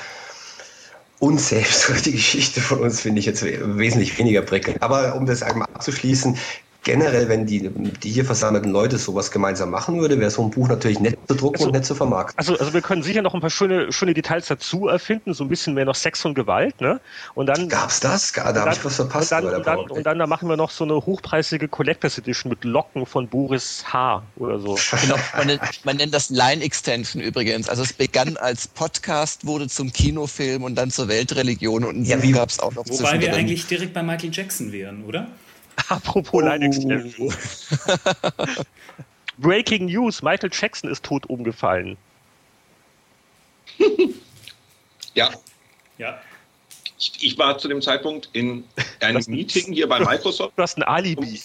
Und 1.19 1.41
selbst 1.41 2.07
die 2.07 2.13
Geschichte 2.13 2.61
von 2.61 2.81
uns 2.81 3.01
finde 3.01 3.21
ich 3.21 3.27
jetzt 3.27 3.45
wesentlich 3.45 4.19
weniger 4.19 4.43
prickelnd. 4.43 4.83
Aber 4.83 5.15
um 5.17 5.27
das 5.27 5.43
einmal 5.43 5.69
abzuschließen, 5.75 6.37
generell, 6.85 7.29
wenn 7.29 7.47
die, 7.47 7.71
die 7.71 8.11
hier 8.11 8.25
versammelten 8.25 8.71
Leute 8.71 8.99
sowas 8.99 9.31
gemeinsam 9.31 9.71
machen 9.71 10.01
würde, 10.01 10.21
wäre 10.21 10.31
so 10.31 10.43
ein 10.43 10.51
Buch 10.51 10.69
natürlich 10.69 11.01
nett 11.01 11.19
zu 11.27 11.35
drucken 11.35 11.57
also, 11.57 11.67
und 11.67 11.73
nett 11.73 11.85
zu 11.85 11.95
vermarkten. 11.95 12.39
Also, 12.39 12.57
also 12.59 12.73
wir 12.73 12.83
können 12.83 13.03
sicher 13.03 13.23
noch 13.23 13.35
ein 13.35 13.41
paar 13.41 13.51
schöne, 13.51 13.93
schöne 13.93 14.15
Details 14.15 14.47
dazu 14.47 14.89
erfinden, 14.89 15.35
so 15.35 15.45
ein 15.45 15.49
bisschen 15.49 15.75
mehr 15.75 15.85
noch 15.85 15.95
Sex 15.95 16.25
und 16.25 16.35
Gewalt, 16.35 16.81
ne? 16.81 17.01
Und 17.35 17.47
dann 17.47 17.69
gab's 17.69 18.01
das? 18.01 18.33
Da 18.33 18.55
habe 18.55 18.71
ich 18.73 18.85
was 18.85 18.97
verpasst. 18.97 19.33
Und 19.33 19.43
dann, 19.43 19.55
und 19.55 19.67
dann, 19.67 19.79
und 19.79 20.07
dann, 20.07 20.19
da 20.19 20.27
machen 20.27 20.49
wir 20.49 20.57
noch 20.57 20.71
so 20.71 20.85
eine 20.85 20.95
hochpreisige 20.95 21.69
Collectors 21.69 22.19
Edition 22.19 22.51
mit 22.51 22.63
Locken 22.65 23.07
von 23.07 23.27
Boris 23.29 23.85
H. 23.93 24.23
oder 24.37 24.59
so. 24.59 24.79
Genau, 25.05 25.17
man 25.37 25.47
nennt, 25.49 25.61
man 25.85 25.97
nennt 25.97 26.15
das 26.15 26.31
Line 26.31 26.63
Extension 26.63 27.23
übrigens. 27.23 27.69
Also 27.69 27.83
es 27.83 27.93
begann 27.93 28.37
als 28.37 28.69
Podcast, 28.69 29.45
wurde 29.45 29.69
zum 29.69 29.93
Kinofilm 29.93 30.63
und 30.63 30.77
dann 30.77 30.91
zur 30.91 31.09
Weltreligion 31.09 31.85
und 31.85 32.05
ja, 32.05 32.23
wie 32.23 32.33
gab's 32.33 32.59
auch 32.59 32.73
noch 32.73 32.85
Wobei 32.89 33.21
wir 33.21 33.35
eigentlich 33.35 33.67
direkt 33.67 33.93
bei 33.93 34.03
Michael 34.03 34.31
Jackson 34.33 34.73
wären, 34.73 35.05
oder? 35.05 35.29
Apropos 35.89 36.43
oh. 36.43 36.47
Line-Extension. 36.47 37.33
Breaking 39.39 39.87
News: 39.87 40.23
Michael 40.23 40.51
Jackson 40.53 40.91
ist 40.91 41.05
tot 41.05 41.27
umgefallen. 41.27 41.97
ja. 45.15 45.31
Ja. 45.99 46.21
Ich, 46.99 47.13
ich, 47.23 47.39
war 47.39 47.59
zu 47.59 47.69
dem 47.69 47.83
Zeitpunkt 47.83 48.31
in 48.33 48.65
einem 49.01 49.23
Meeting 49.27 49.73
hier 49.73 49.89
bei 49.89 49.99
Microsoft. 49.99 50.53
Du 50.57 50.63
hast 50.63 50.77
ein 50.79 50.83
Alibi. 50.85 51.41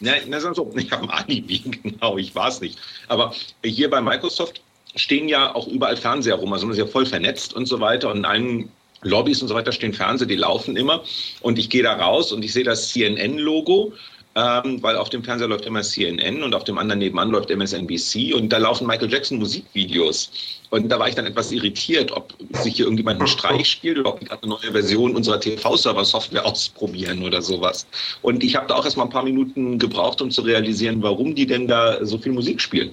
Nein, 0.00 0.22
na, 0.26 0.40
so, 0.40 0.72
ich 0.76 0.90
habe 0.90 1.04
ein 1.04 1.10
Alibi, 1.10 1.58
genau, 1.58 2.18
ich 2.18 2.34
war 2.34 2.48
es 2.48 2.60
nicht. 2.60 2.78
Aber 3.08 3.34
hier 3.62 3.88
bei 3.88 4.00
Microsoft 4.00 4.60
stehen 4.96 5.28
ja 5.28 5.54
auch 5.54 5.68
überall 5.68 5.96
Fernseher 5.96 6.34
rum, 6.34 6.52
also 6.52 6.66
man 6.66 6.72
ist 6.72 6.78
ja 6.78 6.86
voll 6.86 7.06
vernetzt 7.06 7.54
und 7.54 7.66
so 7.66 7.80
weiter. 7.80 8.10
Und 8.10 8.18
in 8.18 8.24
allen 8.24 8.72
Lobbys 9.02 9.42
und 9.42 9.48
so 9.48 9.54
weiter 9.54 9.72
stehen 9.72 9.92
Fernseher, 9.92 10.26
die 10.26 10.36
laufen 10.36 10.76
immer. 10.76 11.02
Und 11.40 11.58
ich 11.58 11.70
gehe 11.70 11.82
da 11.82 11.94
raus 11.94 12.32
und 12.32 12.44
ich 12.44 12.52
sehe 12.52 12.64
das 12.64 12.90
CNN-Logo 12.90 13.92
ähm, 14.34 14.82
weil 14.82 14.96
auf 14.96 15.10
dem 15.10 15.22
Fernseher 15.22 15.48
läuft 15.48 15.66
immer 15.66 15.82
CNN 15.82 16.42
und 16.42 16.54
auf 16.54 16.64
dem 16.64 16.78
anderen 16.78 17.00
nebenan 17.00 17.30
läuft 17.30 17.50
MSNBC 17.50 18.34
und 18.34 18.48
da 18.50 18.58
laufen 18.58 18.86
Michael 18.86 19.12
Jackson 19.12 19.38
Musikvideos. 19.38 20.30
Und 20.70 20.88
da 20.88 20.98
war 20.98 21.08
ich 21.08 21.14
dann 21.14 21.26
etwas 21.26 21.52
irritiert, 21.52 22.12
ob 22.12 22.32
sich 22.62 22.76
hier 22.76 22.86
irgendjemand 22.86 23.20
einen 23.20 23.28
Streich 23.28 23.68
spielt 23.68 23.98
oder 23.98 24.14
ob 24.14 24.20
wir 24.20 24.28
gerade 24.28 24.42
eine 24.42 24.52
neue 24.52 24.72
Version 24.72 25.14
unserer 25.14 25.38
TV-Server-Software 25.38 26.46
ausprobieren 26.46 27.22
oder 27.22 27.42
sowas. 27.42 27.86
Und 28.22 28.42
ich 28.42 28.56
habe 28.56 28.68
da 28.68 28.76
auch 28.76 28.84
erst 28.86 28.96
mal 28.96 29.04
ein 29.04 29.10
paar 29.10 29.24
Minuten 29.24 29.78
gebraucht, 29.78 30.22
um 30.22 30.30
zu 30.30 30.40
realisieren, 30.40 31.02
warum 31.02 31.34
die 31.34 31.46
denn 31.46 31.68
da 31.68 32.02
so 32.04 32.16
viel 32.16 32.32
Musik 32.32 32.58
spielen. 32.58 32.92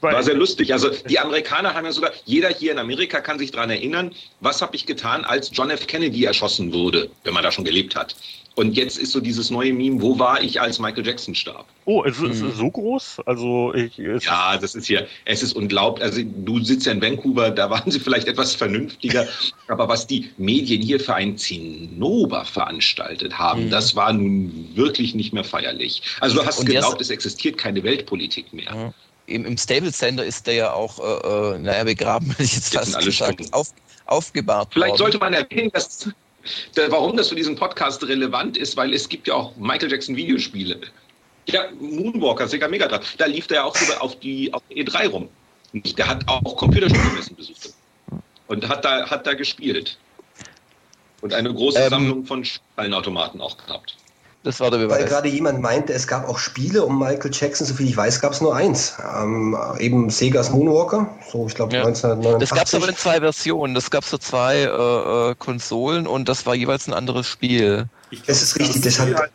War 0.00 0.22
sehr 0.22 0.34
lustig. 0.34 0.72
Also 0.72 0.90
die 1.08 1.18
Amerikaner 1.18 1.74
haben 1.74 1.84
ja 1.84 1.92
sogar, 1.92 2.12
jeder 2.24 2.48
hier 2.48 2.72
in 2.72 2.78
Amerika 2.78 3.20
kann 3.20 3.38
sich 3.38 3.50
daran 3.50 3.70
erinnern, 3.70 4.12
was 4.40 4.62
habe 4.62 4.76
ich 4.76 4.86
getan, 4.86 5.24
als 5.24 5.50
John 5.52 5.70
F. 5.70 5.86
Kennedy 5.86 6.24
erschossen 6.24 6.72
wurde, 6.72 7.10
wenn 7.24 7.34
man 7.34 7.42
da 7.42 7.50
schon 7.50 7.64
gelebt 7.64 7.96
hat. 7.96 8.14
Und 8.54 8.76
jetzt 8.76 8.98
ist 8.98 9.12
so 9.12 9.20
dieses 9.20 9.50
neue 9.50 9.72
Meme, 9.72 10.02
wo 10.02 10.18
war 10.18 10.42
ich, 10.42 10.60
als 10.60 10.78
Michael 10.78 11.06
Jackson 11.06 11.34
starb? 11.34 11.64
Oh, 11.86 12.02
ist 12.02 12.20
es 12.20 12.40
hm. 12.40 12.52
so 12.54 12.70
groß? 12.70 13.20
Also 13.24 13.72
ich, 13.72 13.96
ja, 13.96 14.58
das 14.58 14.74
ist 14.74 14.86
hier, 14.86 15.06
es 15.24 15.42
ist 15.42 15.54
unglaublich. 15.54 16.04
Also 16.04 16.20
du 16.22 16.62
sitzt 16.62 16.84
ja 16.84 16.92
in 16.92 17.00
Vancouver, 17.00 17.50
da 17.50 17.70
waren 17.70 17.90
sie 17.90 17.98
vielleicht 17.98 18.28
etwas 18.28 18.54
vernünftiger. 18.54 19.26
aber 19.68 19.88
was 19.88 20.06
die 20.06 20.30
Medien 20.36 20.82
hier 20.82 21.00
für 21.00 21.14
ein 21.14 21.38
Zinnober 21.38 22.44
veranstaltet 22.44 23.38
haben, 23.38 23.66
mhm. 23.66 23.70
das 23.70 23.96
war 23.96 24.12
nun 24.12 24.68
wirklich 24.74 25.14
nicht 25.14 25.32
mehr 25.32 25.44
feierlich. 25.44 26.02
Also 26.20 26.36
du 26.36 26.46
hast 26.46 26.60
Und 26.60 26.66
geglaubt, 26.66 27.00
es 27.00 27.08
existiert 27.08 27.56
keine 27.56 27.82
Weltpolitik 27.82 28.52
mehr. 28.52 28.74
Mhm. 28.74 28.94
Im, 29.26 29.44
Im 29.44 29.56
Stable 29.56 29.92
Center 29.92 30.24
ist 30.24 30.46
der 30.46 30.54
ja 30.54 30.72
auch, 30.72 30.98
äh, 30.98 31.54
äh 31.54 31.58
naja, 31.58 31.84
begraben, 31.84 32.26
hätte 32.30 32.42
ich 32.42 32.54
jetzt 32.54 32.74
fast 32.74 32.98
gesagt, 32.98 33.52
auf, 33.52 33.68
aufgebahrt 34.06 34.68
Vielleicht 34.72 34.90
worden. 34.90 34.98
sollte 34.98 35.18
man 35.18 35.32
erwähnen, 35.32 35.70
dass 35.72 36.08
warum 36.88 37.16
das 37.16 37.28
für 37.28 37.36
diesen 37.36 37.54
Podcast 37.54 38.02
relevant 38.04 38.56
ist, 38.56 38.76
weil 38.76 38.92
es 38.94 39.08
gibt 39.08 39.28
ja 39.28 39.34
auch 39.34 39.56
Michael 39.56 39.90
Jackson 39.90 40.16
Videospiele. 40.16 40.80
Ja, 41.46 41.64
Moonwalker, 41.78 42.48
Sega 42.48 42.68
Mega 42.68 42.88
Drive, 42.88 43.16
da 43.16 43.26
lief 43.26 43.46
der 43.46 43.58
ja 43.58 43.64
auch 43.64 43.76
sogar 43.76 44.02
auf 44.02 44.18
die 44.20 44.52
auf 44.52 44.62
E3 44.70 45.08
rum. 45.08 45.28
Der 45.72 46.06
hat 46.06 46.26
auch 46.28 46.56
Computerspielmessen 46.56 47.36
besucht 47.36 47.72
und 48.48 48.68
hat 48.68 48.84
da, 48.84 49.08
hat 49.08 49.26
da 49.26 49.34
gespielt. 49.34 49.98
Und 51.22 51.32
eine 51.32 51.52
große 51.52 51.78
ähm, 51.78 51.90
Sammlung 51.90 52.26
von 52.26 52.44
Spallenautomaten 52.44 53.40
auch 53.40 53.56
gehabt. 53.56 53.96
Das 54.44 54.58
war 54.58 54.70
der 54.70 54.78
Beweis. 54.78 54.98
Weil 54.98 55.06
gerade 55.06 55.28
jemand 55.28 55.60
meinte, 55.60 55.92
es 55.92 56.08
gab 56.08 56.28
auch 56.28 56.38
Spiele 56.38 56.84
um 56.84 56.98
Michael 56.98 57.30
Jackson. 57.32 57.66
Soviel 57.66 57.88
ich 57.88 57.96
weiß, 57.96 58.20
gab 58.20 58.32
es 58.32 58.40
nur 58.40 58.56
eins. 58.56 58.96
Ähm, 59.14 59.56
eben 59.78 60.10
Segas 60.10 60.50
Moonwalker, 60.50 61.08
so 61.30 61.46
ich 61.46 61.54
glaube 61.54 61.76
ja. 61.76 61.84
1989. 61.84 62.40
Das 62.40 62.58
gab 62.58 62.66
es 62.66 62.74
aber 62.74 62.88
in 62.88 62.96
zwei 62.96 63.20
Versionen. 63.20 63.74
Das 63.74 63.90
gab 63.90 64.02
es 64.02 64.10
für 64.10 64.18
zwei 64.18 64.56
äh, 64.62 65.30
äh, 65.30 65.34
Konsolen 65.36 66.08
und 66.08 66.28
das 66.28 66.44
war 66.44 66.56
jeweils 66.56 66.88
ein 66.88 66.92
anderes 66.92 67.28
Spiel. 67.28 67.86
Glaub, 68.10 68.26
das 68.26 68.42
ist 68.42 68.58
richtig. 68.58 68.82
Das, 68.82 68.98
hat, 68.98 69.30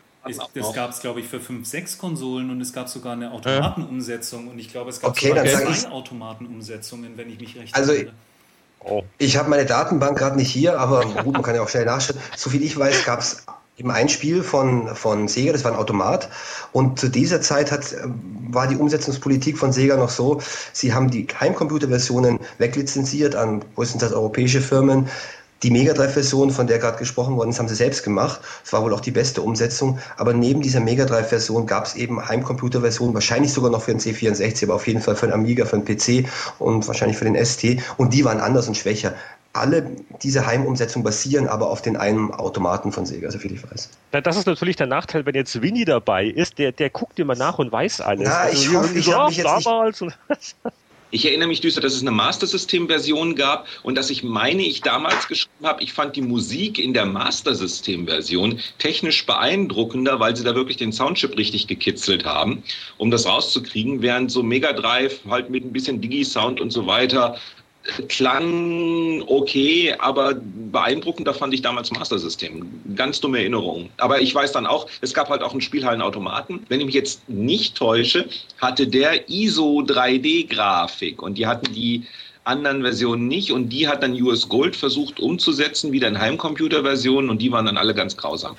das 0.54 0.74
gab 0.74 0.92
es, 0.92 1.00
glaube 1.00 1.22
ich, 1.22 1.28
für 1.28 1.40
fünf, 1.40 1.68
sechs 1.68 1.98
Konsolen 1.98 2.50
und 2.50 2.60
es 2.60 2.74
gab 2.74 2.90
sogar 2.90 3.14
eine 3.14 3.32
Automatenumsetzung 3.32 4.50
und 4.50 4.60
ich 4.60 4.70
glaube, 4.70 4.90
es 4.90 5.00
gab 5.00 5.12
okay, 5.12 5.30
sogar 5.30 5.46
zwei 5.46 5.90
Automatenumsetzungen, 5.90 7.18
wenn 7.18 7.30
ich 7.30 7.40
mich 7.40 7.56
recht 7.58 7.74
also, 7.74 7.94
erinnere. 7.94 8.14
Oh. 8.82 9.04
Ich 9.18 9.38
habe 9.38 9.50
meine 9.50 9.66
Datenbank 9.66 10.18
gerade 10.18 10.36
nicht 10.36 10.52
hier, 10.52 10.80
aber 10.80 11.06
gut, 11.06 11.34
man 11.34 11.44
kann 11.44 11.56
ja 11.56 11.62
auch 11.62 11.70
schnell 11.70 11.86
nachschauen. 11.86 12.20
Soviel 12.36 12.64
ich 12.64 12.78
weiß, 12.78 13.06
gab 13.06 13.22
es 13.22 13.46
eben 13.78 13.92
ein 13.92 14.10
Spiel 14.10 14.42
von, 14.42 14.96
von 14.96 15.28
Sega, 15.28 15.52
das 15.52 15.64
war 15.64 15.72
ein 15.72 15.78
Automat. 15.78 16.30
Und 16.72 17.00
zu 17.00 17.10
dieser 17.10 17.42
Zeit 17.42 17.72
hat, 17.72 17.96
war 18.50 18.68
die 18.68 18.76
Umsetzungspolitik 18.76 19.58
von 19.58 19.72
Sega 19.72 19.98
noch 19.98 20.10
so, 20.10 20.42
sie 20.74 20.94
haben 20.94 21.12
die 21.12 21.28
Heimcomputerversionen 21.40 22.40
weglizenziert 22.58 23.36
an 23.36 23.64
größtenteils 23.76 24.14
europäische 24.14 24.62
Firmen. 24.62 25.08
Die 25.64 25.72
Mega 25.72 25.94
Drive-Version, 25.94 26.52
von 26.52 26.68
der 26.68 26.78
gerade 26.78 27.00
gesprochen 27.00 27.36
worden 27.36 27.50
ist, 27.50 27.58
haben 27.58 27.68
sie 27.68 27.74
selbst 27.74 28.04
gemacht. 28.04 28.42
Das 28.64 28.74
war 28.74 28.84
wohl 28.84 28.94
auch 28.94 29.00
die 29.00 29.10
beste 29.10 29.42
Umsetzung. 29.42 29.98
Aber 30.16 30.34
neben 30.34 30.62
dieser 30.62 30.80
Mega 30.80 31.06
Drive-Version 31.06 31.66
gab 31.66 31.86
es 31.86 31.96
eben 31.96 32.28
Heimcomputer-Versionen, 32.28 33.16
wahrscheinlich 33.16 33.54
sogar 33.54 33.72
noch 33.72 33.82
für 33.82 33.92
den 33.92 34.00
C64, 34.00 34.66
aber 34.66 34.76
auf 34.76 34.86
jeden 34.86 35.02
Fall 35.02 35.16
für 35.16 35.26
den 35.26 35.34
Amiga, 35.34 35.66
für 35.66 35.80
den 35.80 35.86
PC 35.86 36.30
und 36.60 36.88
wahrscheinlich 36.88 37.18
für 37.18 37.26
den 37.26 37.44
ST. 37.44 37.78
Und 37.98 38.14
die 38.14 38.24
waren 38.24 38.40
anders 38.40 38.68
und 38.68 38.78
schwächer 38.78 39.16
alle 39.54 39.96
diese 40.22 40.46
Heimumsetzungen 40.46 41.04
basieren 41.04 41.48
aber 41.48 41.70
auf 41.70 41.82
den 41.82 41.98
einen 41.98 42.32
Automaten 42.32 42.92
von 42.92 43.06
Sega, 43.06 43.32
soviel 43.32 43.54
ich 43.54 43.64
weiß. 43.64 43.90
Na, 44.12 44.22
das 44.22 44.38
ist 44.38 44.46
natürlich 44.46 44.76
der 44.76 44.88
Nachteil, 44.88 45.26
wenn 45.26 45.36
jetzt 45.36 45.62
Winnie 45.62 45.86
dabei 45.86 46.26
ist, 46.26 46.58
der, 46.58 46.72
der 46.72 46.90
guckt 46.90 47.20
immer 47.20 47.36
nach 47.36 47.60
und 47.60 47.72
weiß 47.72 48.02
alles. 48.02 48.28
Na, 48.28 48.50
ich 48.50 48.68
also, 48.68 48.80
hoffe, 48.80 48.98
ich 48.98 49.14
habe 49.14 49.30
mich 49.30 49.38
jetzt 49.38 49.66
damals 49.66 50.02
nicht... 50.02 50.18
Ich 51.10 51.26
erinnere 51.26 51.48
mich 51.48 51.62
düster, 51.62 51.80
dass 51.80 51.94
es 51.94 52.02
eine 52.02 52.12
Master 52.12 52.48
System 52.48 52.88
Version 52.88 53.36
gab 53.36 53.66
und 53.84 53.96
dass 53.96 54.10
ich 54.10 54.24
meine, 54.24 54.64
ich 54.64 54.82
damals 54.82 55.30
geschrieben 55.30 55.66
habe, 55.66 55.82
ich 55.82 55.94
fand 55.94 56.18
die 56.18 56.22
Musik 56.22 56.80
in 56.80 56.94
der 56.94 57.06
Master 57.06 57.56
System 57.56 58.08
Version 58.08 58.60
technisch 58.78 59.26
beeindruckender, 59.26 60.20
weil 60.20 60.36
sie 60.36 60.44
da 60.44 60.54
wirklich 60.54 60.76
den 60.76 60.92
Soundchip 60.92 61.38
richtig 61.38 61.68
gekitzelt 61.68 62.26
haben, 62.26 62.62
um 62.98 63.10
das 63.10 63.26
rauszukriegen, 63.26 64.02
während 64.02 64.32
so 64.32 64.44
Mega 64.44 64.74
Drive 64.74 65.22
halt 65.30 65.50
mit 65.50 65.64
ein 65.64 65.72
bisschen 65.72 66.02
Digi-Sound 66.02 66.60
und 66.60 66.72
so 66.72 66.88
weiter 66.88 67.38
klang 68.08 69.24
okay, 69.28 69.96
aber 69.98 70.36
beeindruckender 70.36 71.34
fand 71.34 71.54
ich 71.54 71.62
damals 71.62 71.92
Master 71.92 72.20
System. 72.20 72.68
Ganz 72.96 73.20
dumme 73.20 73.40
Erinnerung. 73.40 73.90
Aber 73.98 74.22
ich 74.22 74.34
weiß 74.34 74.52
dann 74.52 74.66
auch, 74.66 74.88
es 75.02 75.14
gab 75.14 75.30
halt 75.30 75.42
auch 75.42 75.52
einen 75.52 75.62
Spielhallenautomaten. 75.62 76.66
Wenn 76.70 76.80
ich 76.80 76.86
mich 76.86 76.96
jetzt 76.96 77.28
nicht 77.30 77.76
täusche, 77.76 78.28
hatte 78.62 78.88
der 78.88 79.30
ISO 79.30 79.80
3D-Grafik 79.80 81.22
und 81.22 81.38
die 81.38 81.48
hatten 81.48 81.74
die 81.74 82.06
anderen 82.44 82.82
Versionen 82.82 83.28
nicht 83.28 83.52
und 83.52 83.70
die 83.70 83.88
hat 83.88 84.04
dann 84.04 84.20
US 84.22 84.48
Gold 84.48 84.76
versucht 84.76 85.20
umzusetzen, 85.20 85.92
wieder 85.92 86.08
in 86.08 86.20
Heimcomputer-Versionen 86.20 87.30
und 87.30 87.42
die 87.42 87.52
waren 87.52 87.66
dann 87.66 87.78
alle 87.78 87.94
ganz 87.94 88.16
grausam. 88.16 88.56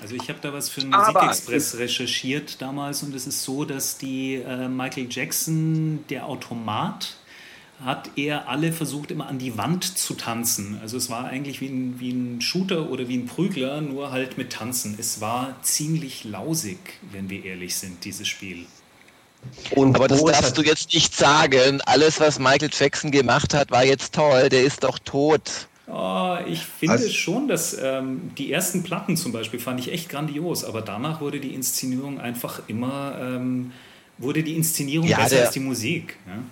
Also 0.00 0.14
ich 0.14 0.28
habe 0.28 0.38
da 0.42 0.52
was 0.52 0.68
für 0.68 0.84
Musikexpress 0.84 1.78
recherchiert 1.78 2.60
damals 2.60 3.02
und 3.02 3.14
es 3.14 3.26
ist 3.26 3.42
so, 3.42 3.64
dass 3.64 3.96
die 3.96 4.34
äh, 4.34 4.68
Michael 4.68 5.06
Jackson, 5.10 6.04
der 6.10 6.26
Automat, 6.26 7.15
hat 7.84 8.10
er 8.16 8.48
alle 8.48 8.72
versucht, 8.72 9.10
immer 9.10 9.28
an 9.28 9.38
die 9.38 9.58
Wand 9.58 9.98
zu 9.98 10.14
tanzen. 10.14 10.78
Also 10.80 10.96
es 10.96 11.10
war 11.10 11.26
eigentlich 11.26 11.60
wie 11.60 11.68
ein, 11.68 12.00
wie 12.00 12.10
ein 12.10 12.40
Shooter 12.40 12.90
oder 12.90 13.08
wie 13.08 13.16
ein 13.16 13.26
Prügler, 13.26 13.80
nur 13.80 14.10
halt 14.10 14.38
mit 14.38 14.52
Tanzen. 14.52 14.96
Es 14.98 15.20
war 15.20 15.56
ziemlich 15.62 16.24
lausig, 16.24 16.78
wenn 17.12 17.28
wir 17.28 17.44
ehrlich 17.44 17.76
sind, 17.76 18.04
dieses 18.04 18.26
Spiel. 18.26 18.66
Und 19.72 19.94
Aber 19.94 20.08
das 20.08 20.24
darfst 20.24 20.56
du 20.56 20.62
jetzt 20.62 20.92
nicht 20.92 21.14
sagen. 21.14 21.80
Alles, 21.82 22.18
was 22.18 22.38
Michael 22.38 22.70
Jackson 22.72 23.10
gemacht 23.10 23.54
hat, 23.54 23.70
war 23.70 23.84
jetzt 23.84 24.14
toll. 24.14 24.48
Der 24.48 24.64
ist 24.64 24.82
doch 24.82 24.98
tot. 24.98 25.68
Oh, 25.88 26.36
ich 26.48 26.60
finde 26.60 26.94
also, 26.94 27.08
schon, 27.10 27.46
dass 27.46 27.76
ähm, 27.80 28.32
die 28.36 28.50
ersten 28.50 28.82
Platten 28.82 29.16
zum 29.16 29.30
Beispiel 29.30 29.60
fand 29.60 29.78
ich 29.78 29.92
echt 29.92 30.08
grandios, 30.08 30.64
aber 30.64 30.82
danach 30.82 31.20
wurde 31.20 31.38
die 31.38 31.54
Inszenierung 31.54 32.18
einfach 32.20 32.62
immer, 32.66 33.16
ähm, 33.20 33.72
wurde 34.18 34.42
die 34.42 34.56
Inszenierung 34.56 35.06
ja, 35.06 35.18
besser 35.18 35.36
der, 35.36 35.44
als 35.44 35.52
die 35.52 35.60
Musik. 35.60 36.16
Ja? 36.26 36.42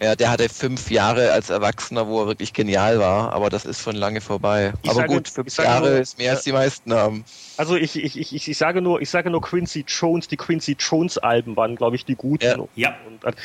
Ja, 0.00 0.16
der 0.16 0.30
hatte 0.30 0.48
fünf 0.48 0.90
Jahre 0.90 1.30
als 1.32 1.50
Erwachsener, 1.50 2.08
wo 2.08 2.22
er 2.22 2.26
wirklich 2.26 2.52
genial 2.52 2.98
war, 2.98 3.32
aber 3.32 3.48
das 3.48 3.64
ist 3.64 3.82
schon 3.82 3.96
lange 3.96 4.20
vorbei. 4.20 4.72
Ich 4.82 4.90
aber 4.90 5.00
sage, 5.00 5.14
gut, 5.14 5.28
fünf 5.28 5.56
Jahre 5.56 5.90
nur, 5.90 6.00
ist 6.00 6.18
mehr 6.18 6.32
als 6.32 6.42
die 6.42 6.52
meisten 6.52 6.92
haben. 6.92 7.24
Also 7.56 7.76
ich, 7.76 7.96
ich, 7.96 8.18
ich, 8.32 8.48
ich 8.48 8.58
sage 8.58 8.82
nur, 8.82 9.00
ich 9.00 9.08
sage 9.08 9.30
nur 9.30 9.40
Quincy 9.40 9.84
Jones, 9.86 10.26
die 10.28 10.36
Quincy 10.36 10.76
Jones 10.78 11.16
Alben 11.18 11.56
waren, 11.56 11.76
glaube 11.76 11.96
ich, 11.96 12.04
die 12.04 12.16
guten. 12.16 12.44
Ja. 12.74 12.90
ja. 12.90 12.96
Und, 13.06 13.36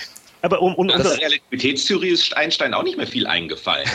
aber 0.41 0.61
um, 0.61 0.73
um, 0.75 0.87
das 0.87 1.17
Realitätstheorie 1.17 2.09
ist 2.09 2.35
Einstein 2.35 2.73
auch 2.73 2.83
nicht 2.83 2.97
mehr 2.97 3.07
viel 3.07 3.27
eingefallen. 3.27 3.87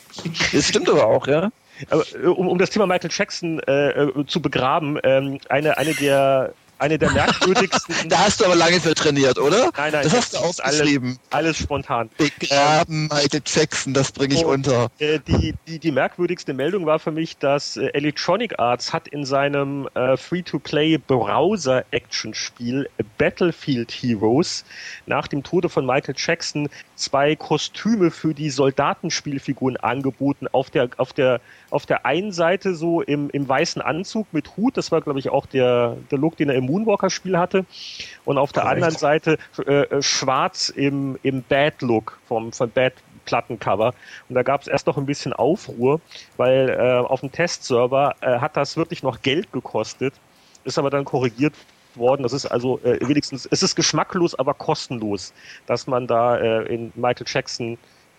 das 0.52 0.68
stimmt 0.68 0.88
aber 0.88 1.06
auch, 1.06 1.26
ja. 1.26 1.50
Aber, 1.90 2.04
um, 2.36 2.48
um 2.48 2.58
das 2.58 2.70
Thema 2.70 2.86
Michael 2.86 3.10
Jackson 3.12 3.60
äh, 3.60 3.90
äh 3.90 4.26
zu 4.26 4.40
begraben, 4.40 4.98
ähm, 5.04 5.38
eine, 5.48 5.76
eine 5.76 5.94
der 5.94 6.54
eine 6.78 6.98
der 6.98 7.10
merkwürdigsten. 7.10 7.94
da 8.08 8.18
hast 8.20 8.40
du 8.40 8.44
aber 8.44 8.56
lange 8.56 8.80
für 8.80 8.94
trainiert, 8.94 9.38
oder? 9.38 9.70
Nein, 9.76 9.92
nein. 9.92 10.04
Das 10.04 10.14
hast 10.14 10.34
du 10.34 10.38
aufgeschrieben. 10.38 11.18
Alles, 11.30 11.46
alles 11.46 11.58
spontan. 11.58 12.10
Begraben 12.16 13.08
Michael 13.08 13.42
Jackson, 13.44 13.94
das 13.94 14.12
bringe 14.12 14.34
ich 14.34 14.44
unter. 14.44 14.90
Äh, 14.98 15.18
die, 15.26 15.54
die, 15.66 15.78
die 15.78 15.90
merkwürdigste 15.90 16.54
Meldung 16.54 16.86
war 16.86 16.98
für 16.98 17.10
mich, 17.10 17.36
dass 17.38 17.76
äh, 17.76 17.86
Electronic 17.88 18.58
Arts 18.58 18.92
hat 18.92 19.08
in 19.08 19.24
seinem 19.24 19.88
äh, 19.94 20.16
Free-to-Play 20.16 20.98
Browser-Action-Spiel 20.98 22.88
Battlefield 23.18 23.90
Heroes 23.90 24.64
nach 25.06 25.28
dem 25.28 25.42
Tode 25.42 25.68
von 25.68 25.84
Michael 25.86 26.14
Jackson 26.16 26.68
zwei 26.94 27.36
Kostüme 27.36 28.10
für 28.10 28.34
die 28.34 28.50
Soldatenspielfiguren 28.50 29.76
angeboten. 29.76 30.46
Auf 30.52 30.70
der, 30.70 30.90
auf 30.96 31.12
der, 31.12 31.40
auf 31.70 31.86
der 31.86 32.06
einen 32.06 32.32
Seite 32.32 32.74
so 32.74 33.02
im, 33.02 33.30
im 33.30 33.48
weißen 33.48 33.82
Anzug 33.82 34.26
mit 34.32 34.56
Hut, 34.56 34.76
das 34.76 34.90
war, 34.90 35.00
glaube 35.00 35.18
ich, 35.18 35.28
auch 35.28 35.46
der, 35.46 35.96
der 36.10 36.18
Look, 36.18 36.36
den 36.36 36.48
er 36.48 36.56
im 36.56 36.64
Moonwalker-Spiel 36.66 37.38
hatte. 37.38 37.66
Und 38.24 38.38
auf 38.38 38.52
der 38.52 38.62
Korrekt. 38.62 38.76
anderen 38.76 38.98
Seite 38.98 39.38
äh, 39.66 39.82
äh, 39.82 40.02
schwarz 40.02 40.70
im, 40.70 41.18
im 41.22 41.42
Bad-Look 41.42 42.18
vom, 42.26 42.52
vom 42.52 42.70
Bad 42.70 42.94
Plattencover. 43.24 43.92
Und 44.28 44.34
da 44.34 44.42
gab 44.42 44.62
es 44.62 44.68
erst 44.68 44.86
noch 44.86 44.96
ein 44.96 45.04
bisschen 45.04 45.34
Aufruhr, 45.34 46.00
weil 46.38 46.70
äh, 46.70 47.06
auf 47.06 47.20
dem 47.20 47.30
Testserver 47.30 48.16
äh, 48.20 48.38
hat 48.38 48.56
das 48.56 48.76
wirklich 48.76 49.02
noch 49.02 49.20
Geld 49.20 49.52
gekostet, 49.52 50.14
ist 50.64 50.78
aber 50.78 50.88
dann 50.88 51.04
korrigiert 51.04 51.54
worden. 51.94 52.22
Das 52.22 52.32
ist 52.32 52.46
also 52.46 52.80
äh, 52.84 52.98
wenigstens, 53.06 53.46
es 53.50 53.62
ist 53.62 53.74
geschmacklos, 53.74 54.34
aber 54.34 54.54
kostenlos, 54.54 55.34
dass 55.66 55.86
man 55.86 56.06
da 56.06 56.38
äh, 56.38 56.74
in 56.74 56.92
Michael 56.94 57.26
Jackson 57.28 57.76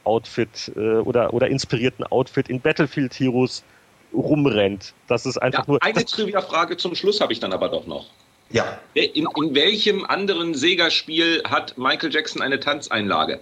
Outfit 0.09 0.71
äh, 0.75 0.79
oder, 0.79 1.33
oder 1.33 1.47
inspirierten 1.47 2.03
Outfit 2.05 2.49
in 2.49 2.59
Battlefield 2.59 3.13
Heroes 3.13 3.63
rumrennt. 4.11 4.93
Das 5.07 5.25
ist 5.25 5.37
einfach 5.37 5.67
ja, 5.67 5.71
nur. 5.71 5.83
Eine 5.83 6.03
Trivia-Frage 6.03 6.77
zum 6.77 6.95
Schluss 6.95 7.21
habe 7.21 7.31
ich 7.31 7.39
dann 7.39 7.53
aber 7.53 7.69
doch 7.69 7.85
noch. 7.85 8.07
Ja. 8.49 8.79
In, 8.95 9.27
in 9.27 9.55
welchem 9.55 10.05
anderen 10.05 10.55
Sega-Spiel 10.55 11.43
hat 11.47 11.77
Michael 11.77 12.11
Jackson 12.11 12.41
eine 12.41 12.59
Tanzeinlage? 12.59 13.39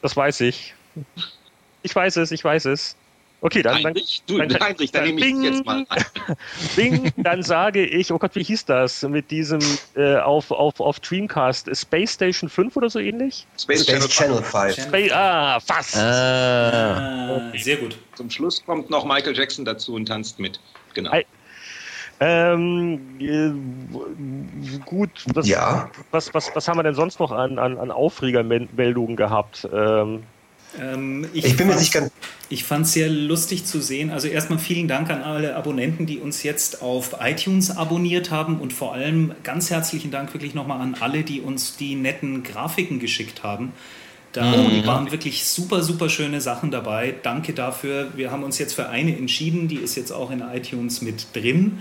Das 0.00 0.16
weiß 0.16 0.42
ich. 0.42 0.74
Ich 1.82 1.94
weiß 1.94 2.16
es, 2.16 2.30
ich 2.30 2.44
weiß 2.44 2.66
es. 2.66 2.96
Okay, 3.44 3.60
dann, 3.60 3.82
Heinrich, 3.82 4.22
du, 4.28 4.38
dann, 4.38 4.60
Heinrich, 4.60 4.92
dann, 4.92 5.04
dann 5.04 5.14
nehme 5.16 5.40
ich 5.40 5.52
jetzt 5.52 5.66
mal 5.66 5.84
an. 5.88 6.04
Bing, 6.76 7.12
dann 7.16 7.42
sage 7.42 7.84
ich, 7.84 8.12
oh 8.12 8.18
Gott, 8.18 8.36
wie 8.36 8.44
hieß 8.44 8.66
das 8.66 9.02
mit 9.02 9.32
diesem 9.32 9.58
äh, 9.96 10.18
auf, 10.18 10.52
auf, 10.52 10.78
auf 10.78 11.00
Dreamcast? 11.00 11.68
Space 11.76 12.14
Station 12.14 12.48
5 12.48 12.76
oder 12.76 12.88
so 12.88 13.00
ähnlich? 13.00 13.44
Space, 13.60 13.82
Space 13.82 14.08
Channel 14.08 14.42
5. 14.44 14.82
Space, 14.84 15.10
ah, 15.12 15.58
fast. 15.58 15.96
Ah, 15.96 17.48
okay. 17.48 17.58
Sehr 17.58 17.76
gut. 17.78 17.98
Zum 18.14 18.30
Schluss 18.30 18.64
kommt 18.64 18.90
noch 18.90 19.04
Michael 19.04 19.36
Jackson 19.36 19.64
dazu 19.64 19.94
und 19.94 20.06
tanzt 20.06 20.38
mit. 20.38 20.60
Genau. 20.94 21.10
Ähm, 22.20 23.00
äh, 23.18 24.78
gut, 24.84 25.10
was, 25.34 25.48
ja. 25.48 25.90
was, 26.12 26.32
was, 26.32 26.54
was 26.54 26.68
haben 26.68 26.78
wir 26.78 26.84
denn 26.84 26.94
sonst 26.94 27.18
noch 27.18 27.32
an, 27.32 27.58
an, 27.58 27.76
an 27.76 27.90
Aufregermeldungen 27.90 29.16
gehabt? 29.16 29.68
Ähm, 29.72 30.22
ähm, 30.80 31.26
ich, 31.32 31.44
ich, 31.44 31.56
bin 31.56 31.66
mir 31.66 31.76
nicht 31.76 31.92
ganz. 31.92 32.10
Ich 32.48 32.64
fand 32.64 32.86
es 32.86 32.92
sehr 32.92 33.08
lustig 33.08 33.64
zu 33.64 33.80
sehen. 33.80 34.10
Also 34.10 34.28
erstmal 34.28 34.58
vielen 34.58 34.88
Dank 34.88 35.10
an 35.10 35.22
alle 35.22 35.56
Abonnenten, 35.56 36.06
die 36.06 36.18
uns 36.18 36.42
jetzt 36.42 36.82
auf 36.82 37.16
iTunes 37.20 37.70
abonniert 37.70 38.30
haben 38.30 38.60
und 38.60 38.72
vor 38.72 38.94
allem 38.94 39.32
ganz 39.42 39.70
herzlichen 39.70 40.10
Dank 40.10 40.32
wirklich 40.34 40.54
nochmal 40.54 40.80
an 40.80 40.96
alle, 41.00 41.22
die 41.22 41.40
uns 41.40 41.76
die 41.76 41.94
netten 41.94 42.42
Grafiken 42.42 42.98
geschickt 42.98 43.42
haben. 43.42 43.72
Da 44.32 44.44
mhm. 44.44 44.86
waren 44.86 45.10
wirklich 45.12 45.44
super, 45.44 45.82
super 45.82 46.08
schöne 46.08 46.40
Sachen 46.40 46.70
dabei. 46.70 47.14
Danke 47.22 47.52
dafür. 47.52 48.08
Wir 48.16 48.30
haben 48.30 48.42
uns 48.42 48.58
jetzt 48.58 48.72
für 48.74 48.88
eine 48.88 49.16
entschieden, 49.16 49.68
die 49.68 49.76
ist 49.76 49.94
jetzt 49.94 50.10
auch 50.10 50.30
in 50.30 50.40
iTunes 50.40 51.02
mit 51.02 51.26
drin. 51.34 51.80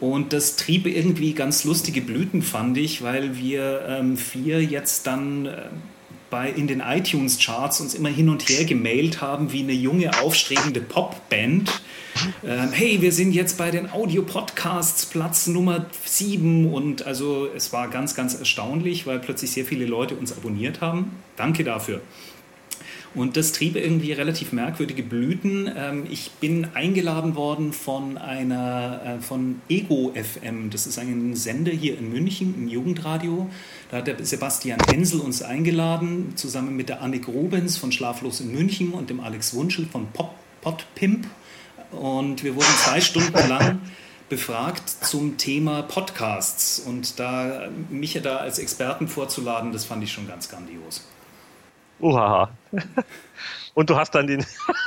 Und 0.00 0.32
das 0.32 0.54
trieb 0.54 0.86
irgendwie 0.86 1.34
ganz 1.34 1.64
lustige 1.64 2.00
Blüten, 2.00 2.42
fand 2.42 2.78
ich, 2.78 3.02
weil 3.02 3.36
wir 3.36 3.84
ähm, 3.88 4.16
vier 4.16 4.62
jetzt 4.62 5.08
dann 5.08 5.46
äh, 5.46 5.62
bei, 6.30 6.50
in 6.50 6.66
den 6.66 6.80
iTunes-Charts 6.80 7.80
uns 7.80 7.94
immer 7.94 8.08
hin 8.08 8.28
und 8.28 8.48
her 8.48 8.64
gemailt 8.64 9.20
haben, 9.20 9.52
wie 9.52 9.62
eine 9.62 9.72
junge, 9.72 10.20
aufstrebende 10.20 10.80
Popband. 10.80 11.80
Ähm, 12.44 12.72
hey, 12.72 13.00
wir 13.00 13.12
sind 13.12 13.32
jetzt 13.32 13.58
bei 13.58 13.70
den 13.70 13.90
Audio-Podcasts 13.90 15.06
Platz 15.06 15.46
Nummer 15.46 15.86
7 16.04 16.72
und 16.72 17.06
also 17.06 17.48
es 17.54 17.72
war 17.72 17.88
ganz, 17.88 18.14
ganz 18.14 18.34
erstaunlich, 18.34 19.06
weil 19.06 19.18
plötzlich 19.18 19.52
sehr 19.52 19.64
viele 19.64 19.86
Leute 19.86 20.16
uns 20.16 20.32
abonniert 20.32 20.80
haben. 20.80 21.12
Danke 21.36 21.64
dafür. 21.64 22.00
Und 23.18 23.36
das 23.36 23.50
trieb 23.50 23.74
irgendwie 23.74 24.12
relativ 24.12 24.52
merkwürdige 24.52 25.02
Blüten. 25.02 25.68
Ähm, 25.76 26.06
ich 26.08 26.30
bin 26.40 26.68
eingeladen 26.74 27.34
worden 27.34 27.72
von 27.72 28.16
einer, 28.16 29.00
äh, 29.04 29.20
von 29.20 29.60
Ego 29.68 30.12
FM. 30.14 30.70
Das 30.70 30.86
ist 30.86 31.00
ein 31.00 31.34
Sender 31.34 31.72
hier 31.72 31.98
in 31.98 32.12
München, 32.12 32.54
im 32.54 32.68
Jugendradio. 32.68 33.50
Da 33.90 33.96
hat 33.96 34.06
der 34.06 34.24
Sebastian 34.24 34.78
Hensel 34.88 35.18
uns 35.18 35.42
eingeladen, 35.42 36.34
zusammen 36.36 36.76
mit 36.76 36.88
der 36.88 37.02
Annik 37.02 37.26
Rubens 37.26 37.76
von 37.76 37.90
Schlaflos 37.90 38.40
in 38.40 38.52
München 38.52 38.92
und 38.92 39.10
dem 39.10 39.18
Alex 39.18 39.52
Wunschel 39.52 39.86
von 39.86 40.06
Pop, 40.12 40.36
Podpimp. 40.60 41.26
Und 41.90 42.44
wir 42.44 42.54
wurden 42.54 42.74
zwei 42.76 43.00
Stunden 43.00 43.48
lang 43.48 43.80
befragt 44.28 44.88
zum 44.88 45.38
Thema 45.38 45.82
Podcasts. 45.82 46.78
Und 46.78 47.18
da 47.18 47.68
mich 47.90 48.16
da 48.22 48.36
als 48.36 48.60
Experten 48.60 49.08
vorzuladen, 49.08 49.72
das 49.72 49.86
fand 49.86 50.04
ich 50.04 50.12
schon 50.12 50.28
ganz 50.28 50.48
grandios. 50.48 51.02
Uhaha. 52.00 52.50
Und 53.74 53.90
du 53.90 53.96
hast 53.96 54.14
dann 54.14 54.26
den. 54.26 54.44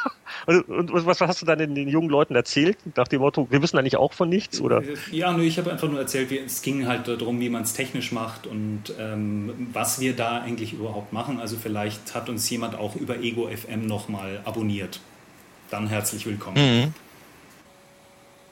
und 0.45 0.91
was, 0.91 1.05
was 1.05 1.21
hast 1.21 1.41
du 1.41 1.45
dann 1.45 1.59
den, 1.59 1.75
den, 1.75 1.87
jungen 1.87 2.09
Leuten 2.09 2.35
erzählt? 2.35 2.77
Nach 2.97 3.07
dem 3.07 3.21
Motto, 3.21 3.47
wir 3.49 3.61
wissen 3.61 3.77
eigentlich 3.77 3.95
auch 3.95 4.11
von 4.11 4.27
nichts, 4.27 4.59
oder? 4.59 4.83
Ja, 5.11 5.31
nö, 5.31 5.43
ich 5.43 5.57
habe 5.57 5.71
einfach 5.71 5.87
nur 5.87 5.99
erzählt, 5.99 6.29
wie, 6.29 6.39
es 6.39 6.61
ging 6.61 6.87
halt 6.87 7.07
darum, 7.07 7.39
wie 7.39 7.49
man 7.49 7.63
es 7.63 7.73
technisch 7.73 8.11
macht 8.11 8.47
und 8.47 8.93
ähm, 8.99 9.69
was 9.71 9.99
wir 9.99 10.15
da 10.15 10.41
eigentlich 10.41 10.73
überhaupt 10.73 11.13
machen. 11.13 11.39
Also 11.39 11.55
vielleicht 11.55 12.15
hat 12.15 12.27
uns 12.27 12.49
jemand 12.49 12.75
auch 12.75 12.95
über 12.95 13.19
Ego 13.19 13.47
FM 13.47 13.85
nochmal 13.85 14.41
abonniert. 14.43 14.99
Dann 15.69 15.87
herzlich 15.87 16.25
willkommen. 16.25 16.57
Mhm. 16.57 16.93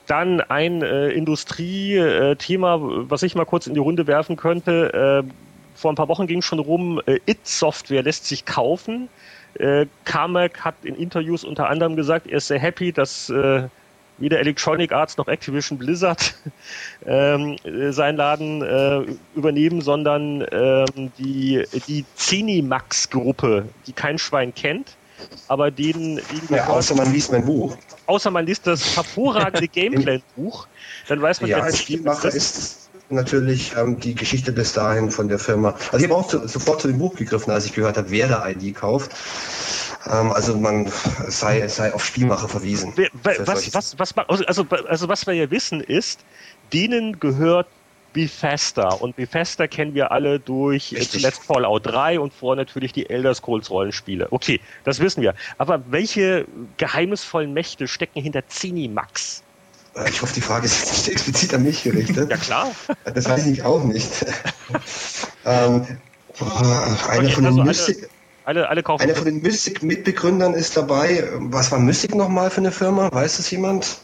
Dann 0.08 0.42
ein 0.42 0.82
äh, 0.82 1.10
Industriethema, 1.10 2.80
was 2.82 3.24
ich 3.24 3.36
mal 3.36 3.46
kurz 3.46 3.68
in 3.68 3.74
die 3.74 3.80
Runde 3.80 4.08
werfen 4.08 4.38
könnte. 4.38 5.26
Äh, 5.28 5.49
vor 5.80 5.92
ein 5.92 5.96
paar 5.96 6.10
Wochen 6.10 6.28
ging 6.28 6.42
schon 6.42 6.60
rum, 6.60 7.02
äh, 7.06 7.20
It-Software 7.26 8.04
lässt 8.04 8.26
sich 8.26 8.46
kaufen. 8.46 9.10
Äh, 9.56 9.86
Carmack 10.06 10.64
hat 10.64 10.76
in 10.84 10.96
Interviews 10.96 11.44
unter 11.44 11.70
anderem 11.70 11.96
gesagt, 11.96 12.28
er 12.28 12.38
ist 12.38 12.48
sehr 12.48 12.60
happy, 12.60 12.92
dass 12.92 13.30
äh, 13.30 13.64
weder 14.18 14.40
Electronic 14.40 14.92
Arts 14.92 15.18
noch 15.18 15.28
Activision 15.28 15.78
Blizzard 15.78 16.36
ähm, 17.06 17.56
äh, 17.64 17.92
seinen 17.92 18.18
Laden 18.18 18.62
äh, 18.62 19.06
übernehmen, 19.36 19.82
sondern 19.82 20.46
ähm, 20.52 21.12
die, 21.18 21.64
die 21.88 22.06
Zenimax-Gruppe, 22.16 23.68
die 23.88 23.94
kein 23.94 24.18
Schwein 24.18 24.54
kennt, 24.54 24.98
aber 25.48 25.72
denen, 25.72 26.18
denen 26.18 26.48
ja, 26.50 26.68
außer 26.68 26.96
man 26.96 27.12
liest 27.12 27.32
mein 27.32 27.46
Buch. 27.46 27.78
Außer 28.06 28.30
man 28.32 28.46
liest 28.46 28.68
das 28.68 28.96
hervorragende 28.96 29.68
Gameplan-Buch, 29.74 30.68
dann 31.08 31.22
weiß 31.22 31.42
man, 31.42 31.50
ja, 31.50 31.64
wer 31.64 31.74
Spielmacher 31.74 32.28
ist 32.28 32.89
natürlich 33.10 33.76
ähm, 33.76 34.00
die 34.00 34.16
Geschichte 34.16 34.52
bis 34.52 34.74
dahin 34.74 35.12
von 35.12 35.28
der 35.28 35.40
Firma. 35.40 35.76
Also 35.92 35.98
ich 35.98 36.12
habe 36.12 36.16
auch 36.16 36.28
zu, 36.28 36.48
sofort 36.48 36.82
zu 36.82 36.88
dem 36.88 36.98
Buch 36.98 37.16
gegriffen, 37.16 37.52
als 37.52 37.66
ich 37.66 37.74
gehört 37.74 37.98
habe, 37.98 38.10
wer 38.12 38.28
da 38.28 38.48
ID 38.48 38.76
kauft. 38.76 39.12
Ähm, 40.06 40.32
also 40.32 40.58
man 40.58 40.92
sei, 41.28 41.68
sei 41.68 41.94
auf 41.94 42.06
Spielmacher 42.06 42.48
verwiesen. 42.48 42.94
Was, 43.24 43.74
was, 43.74 44.00
was, 44.00 44.18
also, 44.18 44.46
also, 44.46 44.66
also 44.88 45.08
was 45.08 45.28
wir 45.28 45.34
ja 45.34 45.50
wissen 45.52 45.82
ist, 45.82 46.22
denen 46.72 47.20
gehört 47.20 47.68
Bethesda. 48.14 48.90
Und 48.90 49.16
Bethesda 49.16 49.68
kennen 49.68 49.94
wir 49.94 50.12
alle 50.12 50.40
durch 50.40 50.94
äh, 50.94 50.98
Richtig. 50.98 51.22
zuletzt 51.22 51.44
Fallout 51.44 51.86
3 51.86 52.20
und 52.20 52.34
vor 52.34 52.56
natürlich 52.56 52.94
die 52.94 53.10
Elder 53.10 53.34
Scrolls 53.34 53.70
Rollenspiele. 53.70 54.28
Okay, 54.32 54.60
das 54.84 55.00
wissen 55.00 55.22
wir. 55.22 55.36
Aber 55.58 55.82
welche 55.90 56.46
geheimnisvollen 56.78 57.54
Mächte 57.54 57.88
stecken 57.88 58.22
hinter 58.22 58.48
Zenimax? 58.48 59.44
Ich 60.08 60.22
hoffe, 60.22 60.34
die 60.34 60.42
Frage 60.42 60.66
ist 60.66 60.92
nicht 60.92 61.08
explizit 61.10 61.54
an 61.54 61.64
mich 61.64 61.84
gerichtet. 61.84 62.30
Ja, 62.30 62.38
klar. 62.38 62.72
Das 63.06 63.30
weiß 63.30 63.48
ich 63.48 63.64
auch 63.64 63.84
nicht. 63.84 64.10
ähm, 65.46 65.86
einer 67.10 67.20
okay, 67.20 67.30
von 67.30 67.44
den 67.44 67.46
also 67.46 67.64
Mystic. 67.64 68.10
Alle, 68.46 68.70
alle, 68.70 68.82
kaufen 68.82 69.04
einer 69.04 69.16
von 69.16 69.26
den 69.26 69.42
Mystic-Mitbegründern 69.42 70.54
ist 70.54 70.76
dabei. 70.76 71.28
Was 71.34 71.72
war 71.72 71.80
Mystic 71.80 72.16
nochmal 72.16 72.50
für 72.50 72.62
eine 72.62 72.72
Firma? 72.72 73.12
Weiß 73.12 73.38
es 73.40 73.52
jemand? 73.52 74.00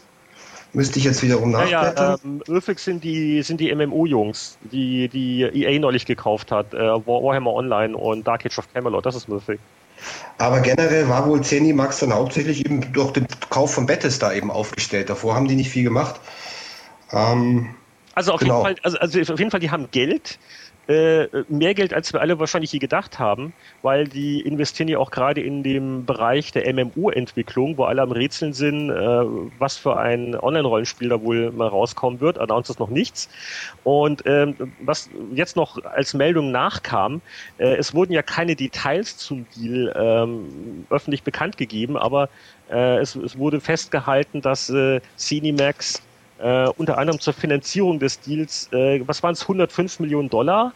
Müsste 0.72 0.98
ich 0.98 1.04
jetzt 1.04 1.22
wiederum 1.22 1.50
nachblättern. 1.52 2.18
Ja, 2.46 2.54
ja 2.54 2.56
ähm, 2.56 2.74
sind 2.76 3.02
die, 3.02 3.42
sind 3.42 3.60
die 3.60 3.74
MMO-Jungs, 3.74 4.58
die, 4.70 5.08
die 5.08 5.42
EA 5.42 5.78
neulich 5.78 6.04
gekauft 6.04 6.52
hat. 6.52 6.74
Äh, 6.74 6.78
Warhammer 6.78 7.54
Online 7.54 7.96
und 7.96 8.26
Dark 8.26 8.44
Age 8.44 8.58
of 8.58 8.72
Camelot, 8.72 9.06
das 9.06 9.16
ist 9.16 9.28
Mythic. 9.28 9.58
Aber 10.38 10.60
generell 10.60 11.08
war 11.08 11.26
wohl 11.26 11.42
Zenimax 11.42 12.00
dann 12.00 12.12
hauptsächlich 12.12 12.64
eben 12.64 12.92
durch 12.92 13.12
den 13.12 13.26
Kauf 13.50 13.74
von 13.74 13.86
Bethesda 13.86 14.32
eben 14.32 14.50
aufgestellt. 14.50 15.08
Davor 15.08 15.34
haben 15.34 15.48
die 15.48 15.54
nicht 15.54 15.70
viel 15.70 15.84
gemacht. 15.84 16.20
Ähm, 17.12 17.74
also 18.14 18.32
auf 18.32 18.40
genau. 18.40 18.66
jeden 18.66 18.76
Fall, 18.76 18.84
also, 18.84 18.98
also 18.98 19.32
auf 19.32 19.38
jeden 19.38 19.50
Fall, 19.50 19.60
die 19.60 19.70
haben 19.70 19.90
Geld, 19.90 20.38
äh, 20.88 21.26
mehr 21.48 21.74
Geld, 21.74 21.92
als 21.92 22.12
wir 22.12 22.20
alle 22.20 22.38
wahrscheinlich 22.38 22.72
je 22.72 22.78
gedacht 22.78 23.18
haben, 23.18 23.52
weil 23.82 24.06
die 24.06 24.40
investieren 24.40 24.88
ja 24.88 24.98
auch 24.98 25.10
gerade 25.10 25.40
in 25.40 25.62
dem 25.62 26.04
Bereich 26.04 26.52
der 26.52 26.72
MMO-Entwicklung, 26.72 27.76
wo 27.76 27.84
alle 27.84 28.02
am 28.02 28.12
Rätseln 28.12 28.52
sind, 28.52 28.90
äh, 28.90 28.94
was 29.58 29.76
für 29.76 29.96
ein 29.96 30.38
Online-Rollenspiel 30.38 31.08
da 31.08 31.20
wohl 31.20 31.50
mal 31.50 31.68
rauskommen 31.68 32.20
wird. 32.20 32.38
Announced 32.38 32.70
ist 32.70 32.78
noch 32.78 32.90
nichts. 32.90 33.28
Und 33.82 34.22
ähm, 34.26 34.54
was 34.80 35.10
jetzt 35.32 35.56
noch 35.56 35.82
als 35.84 36.14
Meldung 36.14 36.52
nachkam, 36.52 37.20
äh, 37.58 37.76
es 37.76 37.92
wurden 37.94 38.12
ja 38.12 38.22
keine 38.22 38.54
Details 38.54 39.16
zum 39.16 39.46
Deal 39.56 39.92
ähm, 39.98 40.86
öffentlich 40.90 41.22
bekannt 41.22 41.56
gegeben, 41.56 41.96
aber 41.96 42.28
äh, 42.70 42.98
es, 42.98 43.16
es, 43.16 43.36
wurde 43.38 43.60
festgehalten, 43.60 44.40
dass 44.40 44.70
äh, 44.70 45.00
Cinemax 45.18 46.02
äh, 46.38 46.68
unter 46.76 46.98
anderem 46.98 47.20
zur 47.20 47.32
Finanzierung 47.32 47.98
des 47.98 48.20
Deals, 48.20 48.68
äh, 48.72 49.00
was 49.06 49.22
waren 49.22 49.32
es, 49.32 49.42
105 49.42 50.00
Millionen 50.00 50.28
Dollar, 50.28 50.72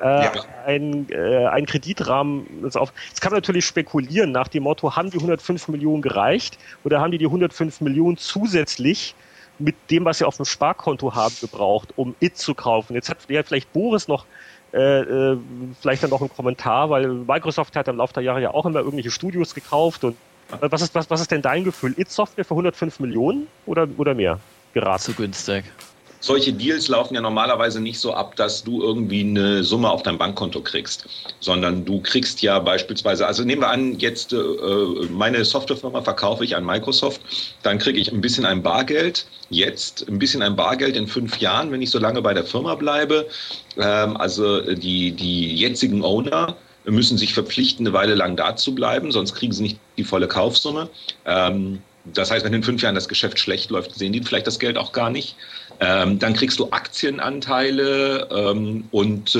äh, 0.00 0.24
ja. 0.24 0.32
ein, 0.66 1.08
äh, 1.10 1.46
ein 1.46 1.66
Kreditrahmen. 1.66 2.46
Auf, 2.74 2.92
jetzt 3.08 3.20
kann 3.20 3.32
man 3.32 3.38
natürlich 3.38 3.64
spekulieren 3.64 4.32
nach 4.32 4.48
dem 4.48 4.64
Motto, 4.64 4.96
haben 4.96 5.10
die 5.10 5.18
105 5.18 5.68
Millionen 5.68 6.02
gereicht 6.02 6.58
oder 6.84 7.00
haben 7.00 7.12
die 7.12 7.18
die 7.18 7.26
105 7.26 7.80
Millionen 7.80 8.16
zusätzlich 8.16 9.14
mit 9.58 9.76
dem, 9.90 10.04
was 10.04 10.18
sie 10.18 10.26
auf 10.26 10.36
dem 10.36 10.46
Sparkonto 10.46 11.14
haben, 11.14 11.34
gebraucht, 11.40 11.90
um 11.96 12.14
IT 12.20 12.36
zu 12.36 12.54
kaufen. 12.54 12.94
Jetzt 12.94 13.08
hat 13.08 13.18
ja 13.28 13.42
vielleicht 13.42 13.72
Boris 13.72 14.08
noch 14.08 14.26
äh, 14.72 15.02
äh, 15.02 15.38
vielleicht 15.80 16.02
dann 16.02 16.10
noch 16.10 16.20
einen 16.20 16.34
Kommentar, 16.34 16.90
weil 16.90 17.06
Microsoft 17.06 17.76
hat 17.76 17.86
im 17.86 17.98
Laufe 17.98 18.14
der 18.14 18.24
Jahre 18.24 18.42
ja 18.42 18.52
auch 18.52 18.66
immer 18.66 18.80
irgendwelche 18.80 19.12
Studios 19.12 19.54
gekauft 19.54 20.02
und 20.02 20.16
äh, 20.50 20.66
was 20.68 20.82
ist, 20.82 20.94
was, 20.96 21.08
was 21.10 21.20
ist 21.20 21.30
denn 21.30 21.42
dein 21.42 21.62
Gefühl? 21.62 21.94
IT-Software 21.96 22.44
für 22.44 22.54
105 22.54 22.98
Millionen 22.98 23.46
oder, 23.66 23.86
oder 23.96 24.14
mehr? 24.14 24.40
Geraten. 24.74 25.02
Zu 25.02 25.14
günstig. 25.14 25.64
solche 26.24 26.54
Deals 26.54 26.88
laufen 26.88 27.14
ja 27.14 27.20
normalerweise 27.20 27.80
nicht 27.80 28.00
so 28.00 28.14
ab, 28.14 28.34
dass 28.36 28.64
du 28.64 28.82
irgendwie 28.82 29.20
eine 29.20 29.62
Summe 29.62 29.90
auf 29.90 30.02
dein 30.02 30.16
Bankkonto 30.16 30.62
kriegst, 30.62 31.06
sondern 31.40 31.84
du 31.84 32.00
kriegst 32.00 32.40
ja 32.40 32.58
beispielsweise, 32.58 33.26
also 33.26 33.44
nehmen 33.44 33.60
wir 33.60 33.68
an, 33.68 33.98
jetzt 33.98 34.32
äh, 34.32 34.36
meine 35.10 35.44
Softwarefirma 35.44 36.00
verkaufe 36.00 36.42
ich 36.44 36.56
an 36.56 36.64
Microsoft, 36.64 37.20
dann 37.62 37.78
kriege 37.78 38.00
ich 38.00 38.10
ein 38.10 38.22
bisschen 38.22 38.46
ein 38.46 38.62
Bargeld, 38.62 39.26
jetzt 39.50 40.08
ein 40.08 40.18
bisschen 40.18 40.40
ein 40.40 40.56
Bargeld 40.56 40.96
in 40.96 41.06
fünf 41.06 41.38
Jahren, 41.40 41.70
wenn 41.70 41.82
ich 41.82 41.90
so 41.90 41.98
lange 41.98 42.22
bei 42.22 42.32
der 42.32 42.44
Firma 42.44 42.74
bleibe. 42.74 43.26
Ähm, 43.76 44.16
also 44.16 44.62
die, 44.74 45.12
die 45.12 45.54
jetzigen 45.54 46.02
Owner 46.02 46.56
müssen 46.86 47.18
sich 47.18 47.34
verpflichten, 47.34 47.86
eine 47.86 47.94
Weile 47.94 48.14
lang 48.14 48.36
da 48.36 48.56
zu 48.56 48.74
bleiben, 48.74 49.12
sonst 49.12 49.34
kriegen 49.34 49.52
sie 49.52 49.62
nicht 49.62 49.78
die 49.98 50.04
volle 50.04 50.28
Kaufsumme. 50.28 50.88
Ähm, 51.26 51.82
das 52.04 52.30
heißt, 52.30 52.44
wenn 52.44 52.52
in 52.52 52.62
fünf 52.62 52.82
Jahren 52.82 52.94
das 52.94 53.08
Geschäft 53.08 53.38
schlecht 53.38 53.70
läuft, 53.70 53.94
sehen 53.94 54.12
die 54.12 54.22
vielleicht 54.22 54.46
das 54.46 54.58
Geld 54.58 54.76
auch 54.76 54.92
gar 54.92 55.10
nicht. 55.10 55.36
Ähm, 55.80 56.18
dann 56.18 56.34
kriegst 56.34 56.58
du 56.58 56.70
Aktienanteile 56.70 58.28
ähm, 58.30 58.84
und 58.90 59.36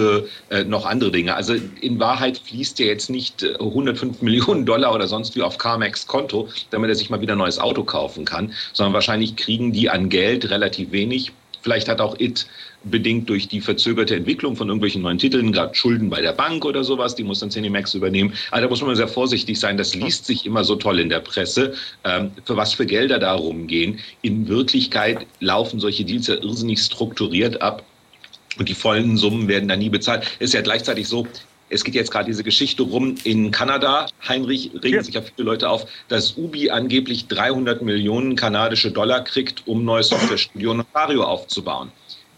äh, 0.50 0.64
noch 0.64 0.86
andere 0.86 1.12
Dinge. 1.12 1.34
Also 1.36 1.54
in 1.80 2.00
Wahrheit 2.00 2.38
fließt 2.38 2.78
ja 2.80 2.86
jetzt 2.86 3.10
nicht 3.10 3.44
105 3.44 4.20
äh, 4.20 4.24
Millionen 4.24 4.66
Dollar 4.66 4.94
oder 4.94 5.06
sonst 5.06 5.36
wie 5.36 5.42
auf 5.42 5.58
Carmax 5.58 6.06
Konto, 6.06 6.48
damit 6.70 6.90
er 6.90 6.96
sich 6.96 7.10
mal 7.10 7.20
wieder 7.20 7.34
ein 7.34 7.38
neues 7.38 7.58
Auto 7.58 7.84
kaufen 7.84 8.24
kann, 8.24 8.52
sondern 8.72 8.94
wahrscheinlich 8.94 9.36
kriegen 9.36 9.72
die 9.72 9.90
an 9.90 10.08
Geld 10.08 10.50
relativ 10.50 10.90
wenig. 10.90 11.32
Vielleicht 11.64 11.88
hat 11.88 12.02
auch 12.02 12.20
IT 12.20 12.46
bedingt 12.84 13.30
durch 13.30 13.48
die 13.48 13.62
verzögerte 13.62 14.14
Entwicklung 14.14 14.54
von 14.54 14.68
irgendwelchen 14.68 15.00
neuen 15.00 15.16
Titeln, 15.16 15.50
gerade 15.50 15.74
Schulden 15.74 16.10
bei 16.10 16.20
der 16.20 16.34
Bank 16.34 16.62
oder 16.66 16.84
sowas, 16.84 17.14
die 17.14 17.24
muss 17.24 17.40
dann 17.40 17.48
Cinemax 17.48 17.94
übernehmen. 17.94 18.34
Also 18.50 18.66
da 18.66 18.68
muss 18.68 18.82
man 18.82 18.94
sehr 18.96 19.08
vorsichtig 19.08 19.58
sein. 19.58 19.78
Das 19.78 19.94
liest 19.94 20.26
sich 20.26 20.44
immer 20.44 20.62
so 20.62 20.76
toll 20.76 21.00
in 21.00 21.08
der 21.08 21.20
Presse, 21.20 21.72
ähm, 22.04 22.32
für 22.44 22.58
was 22.58 22.74
für 22.74 22.84
Gelder 22.84 23.18
da 23.18 23.32
rumgehen. 23.32 23.98
In 24.20 24.46
Wirklichkeit 24.46 25.26
laufen 25.40 25.80
solche 25.80 26.04
Deals 26.04 26.26
ja 26.26 26.34
irrsinnig 26.34 26.80
strukturiert 26.80 27.62
ab. 27.62 27.82
Und 28.58 28.68
die 28.68 28.74
vollen 28.74 29.16
Summen 29.16 29.48
werden 29.48 29.66
da 29.66 29.76
nie 29.76 29.88
bezahlt. 29.88 30.36
Ist 30.40 30.52
ja 30.52 30.60
gleichzeitig 30.60 31.08
so, 31.08 31.26
es 31.70 31.84
geht 31.84 31.94
jetzt 31.94 32.10
gerade 32.10 32.26
diese 32.26 32.44
Geschichte 32.44 32.82
rum 32.82 33.14
in 33.24 33.50
Kanada. 33.50 34.06
Heinrich 34.26 34.70
regen 34.82 34.96
ja. 34.96 35.02
sich 35.02 35.14
ja 35.14 35.22
viele 35.22 35.46
Leute 35.46 35.68
auf, 35.68 35.86
dass 36.08 36.36
Ubi 36.36 36.70
angeblich 36.70 37.26
300 37.28 37.82
Millionen 37.82 38.36
kanadische 38.36 38.90
Dollar 38.90 39.24
kriegt, 39.24 39.66
um 39.66 39.84
neues 39.84 40.08
Softwarestudio 40.08 40.72
Ontario 40.72 41.24
aufzubauen. 41.24 41.90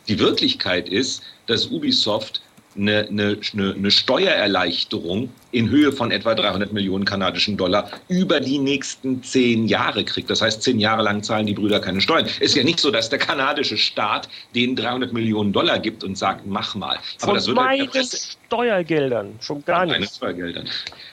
Die 0.08 0.18
Wirklichkeit 0.18 0.88
ist, 0.88 1.22
dass 1.46 1.66
Ubisoft 1.66 2.40
eine, 2.76 3.06
eine, 3.08 3.38
eine, 3.54 3.90
Steuererleichterung 3.90 5.30
in 5.52 5.70
Höhe 5.70 5.92
von 5.92 6.10
etwa 6.10 6.34
300 6.34 6.72
Millionen 6.72 7.04
kanadischen 7.04 7.56
Dollar 7.56 7.90
über 8.08 8.40
die 8.40 8.58
nächsten 8.58 9.22
zehn 9.22 9.66
Jahre 9.66 10.04
kriegt. 10.04 10.28
Das 10.30 10.42
heißt, 10.42 10.62
zehn 10.62 10.78
Jahre 10.78 11.02
lang 11.02 11.22
zahlen 11.22 11.46
die 11.46 11.54
Brüder 11.54 11.80
keine 11.80 12.00
Steuern. 12.00 12.26
Ist 12.40 12.54
ja 12.54 12.64
nicht 12.64 12.80
so, 12.80 12.90
dass 12.90 13.08
der 13.08 13.18
kanadische 13.18 13.76
Staat 13.76 14.28
denen 14.54 14.76
300 14.76 15.12
Millionen 15.12 15.52
Dollar 15.52 15.78
gibt 15.78 16.04
und 16.04 16.16
sagt, 16.16 16.46
mach 16.46 16.74
mal. 16.74 16.98
Aber 17.20 17.26
von 17.26 17.34
das 17.34 17.46
wird 17.46 17.58
halt 17.58 17.80
in 17.80 17.84
der 17.86 17.90
Presse, 17.90 18.36
Steuergeldern, 18.46 19.34
schon 19.40 19.64
gar 19.64 19.86
nicht. 19.86 20.14
Steuergeldern. 20.14 20.68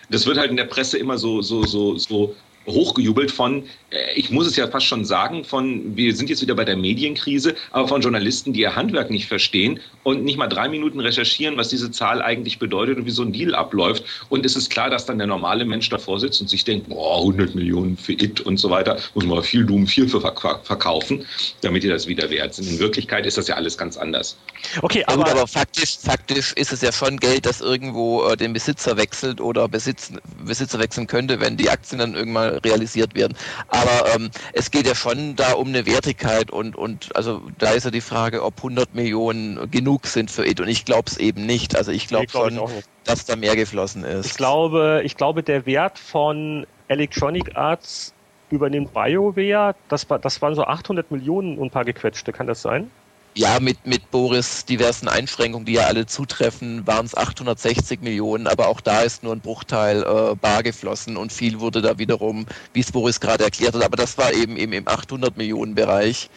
Das 0.10 0.26
wird 0.26 0.38
halt 0.38 0.52
in 0.52 0.58
der 0.58 0.66
Presse 0.66 0.98
immer 0.98 1.18
so, 1.18 1.42
so, 1.42 1.64
so, 1.64 1.98
so 1.98 2.36
hochgejubelt 2.68 3.32
von, 3.32 3.64
äh, 3.90 4.14
ich 4.16 4.30
muss 4.30 4.48
es 4.48 4.56
ja 4.56 4.68
fast 4.68 4.86
schon 4.86 5.06
sagen, 5.06 5.44
von, 5.44 5.96
wir 5.96 6.16
sind 6.16 6.30
jetzt 6.30 6.42
wieder 6.42 6.56
bei 6.56 6.66
der 6.66 6.78
Medienkrise, 6.78 7.56
aber 7.72 7.88
von 7.88 8.02
Journalisten, 8.02 8.54
die 8.54 8.62
ihr 8.62 8.76
Handwerk 8.76 9.10
nicht 9.10 9.28
verstehen 9.28 9.80
und 10.04 10.24
nicht 10.24 10.38
mal 10.38 10.48
drei 10.48 10.70
Minuten 10.70 11.00
recherchieren, 11.00 11.58
was 11.58 11.70
diese 11.70 11.92
Zahl 11.92 12.22
eigentlich 12.22 12.60
bedeutet 12.60 12.98
und 12.98 13.06
wie 13.06 13.12
so 13.12 13.24
ein 13.24 13.34
Deal 13.34 13.56
abläuft. 13.56 14.04
Und 14.30 14.46
es 14.46 14.56
ist 14.56 14.70
klar, 14.70 14.90
dass 14.90 15.06
dann 15.06 15.18
der 15.18 15.28
normale 15.28 15.66
Mensch 15.66 15.90
davor 15.90 16.20
sitzt 16.20 16.42
und 16.42 16.50
sich 16.50 16.64
denkt, 16.64 16.90
boah, 16.90 17.20
100 17.20 17.56
Millionen 17.56 17.98
für 17.98 18.14
IT 18.14 18.42
und 18.42 18.58
so 18.58 18.70
weiter, 18.70 18.98
muss 19.14 19.26
man 19.26 19.44
viel 19.44 19.66
Doom 19.66 19.88
viel 19.88 20.08
für 20.08 20.22
verkaufen, 20.22 21.26
damit 21.62 21.84
ihr 21.84 21.92
das 21.92 22.08
wieder 22.08 22.30
wert 22.30 22.54
sind. 22.54 22.70
In 22.70 22.80
Wirklichkeit 22.80 23.26
ist 23.26 23.38
das 23.38 23.48
ja 23.48 23.56
alles 23.56 23.78
ganz 23.78 23.98
anders. 23.98 24.38
Okay, 24.82 25.04
aber, 25.08 25.20
ja, 25.20 25.24
gut, 25.24 25.32
aber 25.32 25.48
faktisch, 25.48 25.98
faktisch 25.98 26.54
ist 26.54 26.72
es 26.72 26.82
ja 26.82 26.92
schon 26.92 27.18
Geld, 27.18 27.46
das 27.46 27.62
irgendwo 27.62 28.24
äh, 28.24 28.38
den 28.38 28.54
Besitzer 28.54 28.98
wechselt 28.98 29.42
oder 29.42 29.68
Besitz, 29.68 30.12
Besitzer 30.46 30.80
wechseln 30.80 31.08
könnte, 31.08 31.40
wenn 31.40 31.58
die 31.58 31.70
Aktien 31.70 32.00
dann 32.00 32.16
irgendwann 32.16 32.53
realisiert 32.64 33.16
werden. 33.16 33.38
Aber 33.68 34.16
ähm, 34.16 34.30
es 34.54 34.72
geht 34.72 34.88
ja 34.88 34.96
schon 34.96 35.36
da 35.36 35.54
um 35.54 35.70
eine 35.70 35.86
Wertigkeit 35.86 36.52
und, 36.52 36.76
und 36.76 37.16
also 37.16 37.42
da 37.58 37.72
ist 37.72 37.86
ja 37.86 37.92
die 37.92 38.02
Frage, 38.02 38.44
ob 38.44 38.58
100 38.58 38.94
Millionen 38.96 39.70
genug 39.72 40.08
sind 40.08 40.32
für 40.32 40.46
IT 40.46 40.60
und 40.60 40.68
ich 40.68 40.86
glaube 40.86 41.06
es 41.08 41.18
eben 41.18 41.46
nicht. 41.46 41.76
Also 41.76 41.92
ich 41.92 42.08
glaube 42.08 42.26
nee, 42.26 42.32
glaub 42.50 42.70
schon, 42.70 42.84
dass 43.04 43.26
da 43.26 43.36
mehr 43.36 43.56
geflossen 43.56 44.04
ist. 44.04 44.26
Ich 44.26 44.34
glaube, 44.36 45.02
ich 45.04 45.18
glaube, 45.18 45.44
der 45.44 45.66
Wert 45.66 46.00
von 46.00 46.66
Electronic 46.88 47.56
Arts 47.56 48.14
übernimmt 48.50 48.94
BioWare, 48.94 49.76
das, 49.90 50.10
war, 50.10 50.20
das 50.20 50.42
waren 50.42 50.56
so 50.56 50.64
800 50.64 51.10
Millionen 51.12 51.58
und 51.58 51.68
ein 51.68 51.72
paar 51.72 51.86
gequetschte, 51.86 52.32
kann 52.32 52.48
das 52.48 52.62
sein? 52.62 52.92
Ja, 53.36 53.60
mit, 53.60 53.88
mit 53.88 54.12
Boris 54.12 54.66
diversen 54.66 55.08
Einschränkungen, 55.08 55.66
die 55.66 55.74
ja 55.74 55.86
alle 55.86 56.06
zutreffen, 56.06 56.86
waren 56.86 57.06
es 57.06 57.18
860 57.18 58.02
Millionen, 58.02 58.46
aber 58.46 58.68
auch 58.68 58.80
da 58.80 59.02
ist 59.02 59.24
nur 59.24 59.34
ein 59.34 59.42
Bruchteil 59.42 60.04
äh, 60.04 60.36
bar 60.36 60.62
geflossen 60.62 61.18
und 61.18 61.34
viel 61.34 61.60
wurde 61.60 61.82
da 61.82 61.98
wiederum, 61.98 62.46
wie 62.74 62.82
es 62.82 62.92
Boris 62.92 63.20
gerade 63.20 63.44
erklärt 63.44 63.74
hat, 63.74 63.84
aber 63.84 63.98
das 63.98 64.20
war 64.20 64.32
eben, 64.34 64.56
eben 64.56 64.74
im 64.74 64.88
800 64.88 65.36
Millionen 65.36 65.74
Bereich 65.74 66.30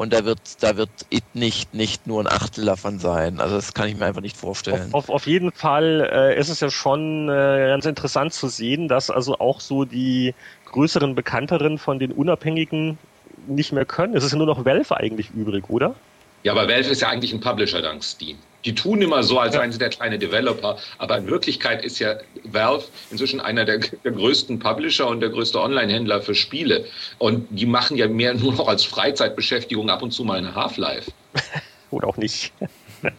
und 0.00 0.14
da 0.14 0.24
wird, 0.24 0.40
da 0.60 0.78
wird 0.78 0.88
IT 1.10 1.24
nicht, 1.34 1.74
nicht 1.74 2.06
nur 2.06 2.22
ein 2.22 2.26
Achtel 2.26 2.64
davon 2.64 2.98
sein. 2.98 3.38
Also 3.38 3.56
das 3.56 3.74
kann 3.74 3.88
ich 3.88 3.98
mir 3.98 4.06
einfach 4.06 4.22
nicht 4.22 4.36
vorstellen. 4.36 4.94
Auf, 4.94 5.08
auf, 5.08 5.10
auf 5.10 5.26
jeden 5.26 5.52
Fall 5.52 6.08
äh, 6.10 6.38
ist 6.38 6.48
es 6.48 6.60
ja 6.60 6.70
schon 6.70 7.28
äh, 7.28 7.66
ganz 7.68 7.84
interessant 7.84 8.32
zu 8.32 8.48
sehen, 8.48 8.88
dass 8.88 9.10
also 9.10 9.38
auch 9.38 9.60
so 9.60 9.84
die 9.84 10.34
größeren, 10.66 11.14
bekannteren 11.14 11.76
von 11.76 11.98
den 11.98 12.12
Unabhängigen 12.12 12.98
nicht 13.46 13.72
mehr 13.72 13.84
können. 13.84 14.14
Es 14.14 14.24
ist 14.24 14.32
ja 14.32 14.38
nur 14.38 14.46
noch 14.46 14.64
Valve 14.64 14.96
eigentlich 14.96 15.32
übrig, 15.34 15.68
oder? 15.68 15.94
Ja, 16.42 16.52
aber 16.52 16.68
Valve 16.68 16.90
ist 16.90 17.02
ja 17.02 17.08
eigentlich 17.08 17.32
ein 17.32 17.40
Publisher 17.40 17.82
dank 17.82 18.02
Steam. 18.02 18.38
Die 18.64 18.74
tun 18.74 19.00
immer 19.00 19.22
so, 19.22 19.38
als 19.38 19.54
seien 19.54 19.72
sie 19.72 19.78
der 19.78 19.88
kleine 19.88 20.18
Developer, 20.18 20.78
aber 20.98 21.18
in 21.18 21.26
Wirklichkeit 21.26 21.82
ist 21.82 21.98
ja 21.98 22.16
Valve 22.44 22.84
inzwischen 23.10 23.40
einer 23.40 23.64
der, 23.64 23.78
der 23.78 24.12
größten 24.12 24.58
Publisher 24.58 25.06
und 25.06 25.20
der 25.20 25.30
größte 25.30 25.60
Online-Händler 25.60 26.20
für 26.20 26.34
Spiele. 26.34 26.84
Und 27.18 27.46
die 27.50 27.66
machen 27.66 27.96
ja 27.96 28.06
mehr 28.06 28.34
nur 28.34 28.52
noch 28.54 28.68
als 28.68 28.84
Freizeitbeschäftigung 28.84 29.88
ab 29.88 30.02
und 30.02 30.10
zu 30.10 30.24
mal 30.24 30.38
eine 30.38 30.54
Half-Life. 30.54 31.10
Oder 31.90 32.08
auch 32.08 32.16
nicht. 32.18 32.52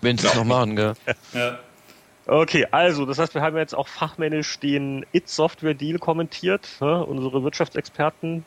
Wenn 0.02 0.18
sie 0.18 0.28
es 0.28 0.36
noch 0.36 0.46
machen, 0.46 0.76
gell? 0.76 0.94
Ja. 1.34 1.60
Okay, 2.28 2.68
also, 2.70 3.06
das 3.06 3.18
heißt, 3.18 3.34
wir 3.34 3.42
haben 3.42 3.58
jetzt 3.58 3.74
auch 3.74 3.88
fachmännisch 3.88 4.60
den 4.60 5.06
It-Software-Deal 5.12 5.98
kommentiert, 5.98 6.70
ne? 6.80 7.04
unsere 7.04 7.44
Wirtschaftsexperten 7.44 8.46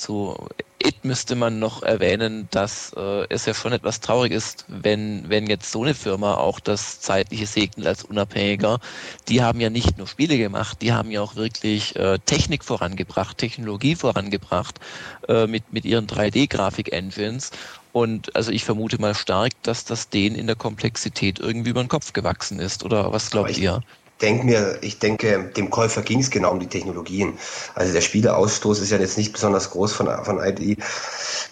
zu 0.00 0.48
It 0.82 1.04
müsste 1.04 1.36
man 1.36 1.58
noch 1.58 1.82
erwähnen, 1.82 2.48
dass 2.50 2.94
äh, 2.96 3.26
es 3.28 3.44
ja 3.44 3.52
schon 3.52 3.72
etwas 3.72 4.00
traurig 4.00 4.32
ist, 4.32 4.64
wenn, 4.66 5.28
wenn 5.28 5.46
jetzt 5.46 5.70
so 5.70 5.82
eine 5.82 5.92
Firma 5.92 6.34
auch 6.34 6.58
das 6.58 7.00
zeitliche 7.00 7.46
segnet 7.46 7.86
als 7.86 8.04
Unabhängiger. 8.04 8.80
Die 9.28 9.42
haben 9.42 9.60
ja 9.60 9.68
nicht 9.68 9.98
nur 9.98 10.06
Spiele 10.06 10.38
gemacht, 10.38 10.78
die 10.80 10.94
haben 10.94 11.10
ja 11.10 11.20
auch 11.20 11.36
wirklich 11.36 11.96
äh, 11.96 12.18
Technik 12.24 12.64
vorangebracht, 12.64 13.36
Technologie 13.36 13.94
vorangebracht 13.94 14.80
äh, 15.28 15.46
mit, 15.46 15.70
mit 15.70 15.84
ihren 15.84 16.06
3D-Grafik-Engines. 16.06 17.50
Und 17.92 18.34
also 18.34 18.50
ich 18.50 18.64
vermute 18.64 18.98
mal 19.00 19.14
stark, 19.14 19.52
dass 19.62 19.84
das 19.84 20.08
denen 20.08 20.36
in 20.36 20.46
der 20.46 20.56
Komplexität 20.56 21.40
irgendwie 21.40 21.70
über 21.70 21.82
den 21.82 21.88
Kopf 21.88 22.14
gewachsen 22.14 22.58
ist. 22.58 22.84
Oder 22.84 23.12
was 23.12 23.30
glaubt 23.30 23.58
ihr? 23.58 23.82
Denke 24.20 24.44
mir, 24.46 24.78
ich 24.82 24.98
denke, 24.98 25.50
dem 25.56 25.70
Käufer 25.70 26.02
ging 26.02 26.20
es 26.20 26.30
genau 26.30 26.52
um 26.52 26.60
die 26.60 26.66
Technologien. 26.66 27.38
Also 27.74 27.92
der 27.92 28.00
Spieleausstoß 28.00 28.80
ist 28.80 28.90
ja 28.90 28.98
jetzt 28.98 29.18
nicht 29.18 29.32
besonders 29.32 29.70
groß 29.70 29.92
von, 29.92 30.08
von 30.24 30.38
ID. 30.38 30.78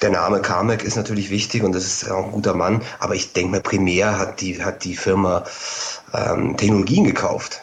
Der 0.02 0.10
Name 0.10 0.40
Carmack 0.40 0.84
ist 0.84 0.96
natürlich 0.96 1.30
wichtig 1.30 1.62
und 1.62 1.74
das 1.74 1.84
ist 1.84 2.10
auch 2.10 2.26
ein 2.26 2.32
guter 2.32 2.54
Mann, 2.54 2.82
aber 3.00 3.14
ich 3.14 3.32
denke 3.32 3.50
mir, 3.50 3.60
primär 3.60 4.18
hat 4.18 4.40
die, 4.40 4.62
hat 4.62 4.84
die 4.84 4.96
Firma 4.96 5.44
ähm, 6.14 6.56
Technologien 6.56 7.04
gekauft. 7.04 7.60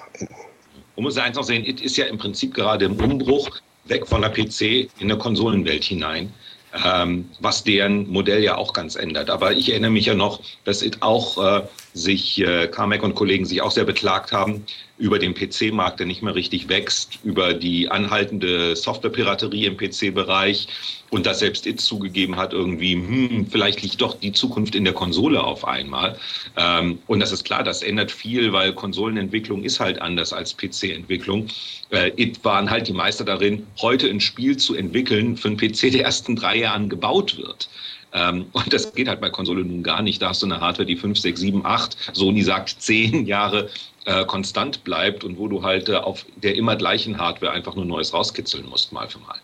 Man 0.95 1.03
muss 1.03 1.15
ja 1.15 1.23
eins 1.23 1.35
noch 1.35 1.43
sehen, 1.43 1.65
IT 1.65 1.81
ist 1.81 1.97
ja 1.97 2.05
im 2.05 2.17
Prinzip 2.17 2.53
gerade 2.53 2.85
im 2.85 2.95
Umbruch 2.95 3.61
weg 3.85 4.07
von 4.07 4.21
der 4.21 4.29
PC 4.29 4.89
in 4.99 5.07
der 5.07 5.17
Konsolenwelt 5.17 5.83
hinein 5.83 6.33
ähm, 6.83 7.29
was 7.39 7.63
deren 7.63 8.07
Modell 8.09 8.43
ja 8.43 8.57
auch 8.57 8.73
ganz 8.73 8.95
ändert. 8.95 9.29
Aber 9.29 9.53
ich 9.53 9.69
erinnere 9.69 9.91
mich 9.91 10.07
ja 10.07 10.15
noch, 10.15 10.41
dass 10.63 10.83
auch 11.01 11.61
äh, 11.61 11.61
sich 11.93 12.39
äh, 12.39 12.67
Carmack 12.67 13.03
und 13.03 13.15
Kollegen 13.15 13.45
sich 13.45 13.61
auch 13.61 13.71
sehr 13.71 13.85
beklagt 13.85 14.31
haben 14.31 14.65
über 14.97 15.19
den 15.19 15.33
PC-Markt, 15.33 15.99
der 15.99 16.07
nicht 16.07 16.21
mehr 16.21 16.35
richtig 16.35 16.69
wächst, 16.69 17.19
über 17.23 17.53
die 17.53 17.89
anhaltende 17.89 18.75
Softwarepiraterie 18.75 19.65
im 19.65 19.77
PC-Bereich 19.77 20.67
und 21.15 21.25
dass 21.25 21.39
selbst 21.39 21.65
it 21.65 21.79
zugegeben 21.79 22.35
hat, 22.35 22.51
irgendwie, 22.51 22.95
hm, 22.95 23.47
vielleicht 23.49 23.81
liegt 23.81 24.01
doch 24.01 24.19
die 24.19 24.33
Zukunft 24.33 24.75
in 24.75 24.83
der 24.83 24.91
Konsole 24.91 25.41
auf 25.41 25.65
einmal. 25.65 26.19
Ähm, 26.57 26.99
und 27.07 27.21
das 27.21 27.31
ist 27.31 27.45
klar, 27.45 27.63
das 27.63 27.83
ändert 27.83 28.11
viel, 28.11 28.51
weil 28.51 28.73
Konsolenentwicklung 28.73 29.63
ist 29.63 29.79
halt 29.79 30.01
anders 30.01 30.33
als 30.33 30.57
PC-Entwicklung. 30.57 31.47
Äh, 31.89 32.11
it 32.17 32.43
waren 32.43 32.69
halt 32.69 32.89
die 32.89 32.93
Meister 32.93 33.23
darin, 33.23 33.65
heute 33.81 34.09
ein 34.09 34.19
Spiel 34.19 34.57
zu 34.57 34.75
entwickeln 34.75 35.37
für 35.37 35.47
einen 35.47 35.55
PC, 35.55 35.93
der 35.93 36.01
erst 36.01 36.27
in 36.27 36.35
drei 36.35 36.57
Jahren 36.57 36.89
gebaut 36.89 37.37
wird. 37.37 37.69
Ähm, 38.11 38.47
und 38.51 38.73
das 38.73 38.93
geht 38.93 39.07
halt 39.07 39.21
bei 39.21 39.29
Konsole 39.29 39.63
nun 39.63 39.83
gar 39.83 40.01
nicht. 40.01 40.21
Da 40.21 40.27
hast 40.27 40.41
du 40.41 40.47
eine 40.47 40.59
Hardware, 40.59 40.85
die 40.85 40.97
5, 40.97 41.17
6, 41.17 41.39
7, 41.39 41.65
8, 41.65 42.11
Sony 42.11 42.41
sagt 42.41 42.75
10 42.81 43.25
Jahre 43.25 43.69
äh, 44.03 44.25
konstant 44.25 44.83
bleibt 44.83 45.23
und 45.23 45.37
wo 45.37 45.47
du 45.47 45.63
halt 45.63 45.87
äh, 45.87 45.95
auf 45.95 46.25
der 46.35 46.55
immer 46.55 46.75
gleichen 46.75 47.17
Hardware 47.19 47.53
einfach 47.53 47.73
nur 47.73 47.85
Neues 47.85 48.13
rauskitzeln 48.13 48.67
musst, 48.67 48.91
mal 48.91 49.07
für 49.07 49.19
mal. 49.19 49.39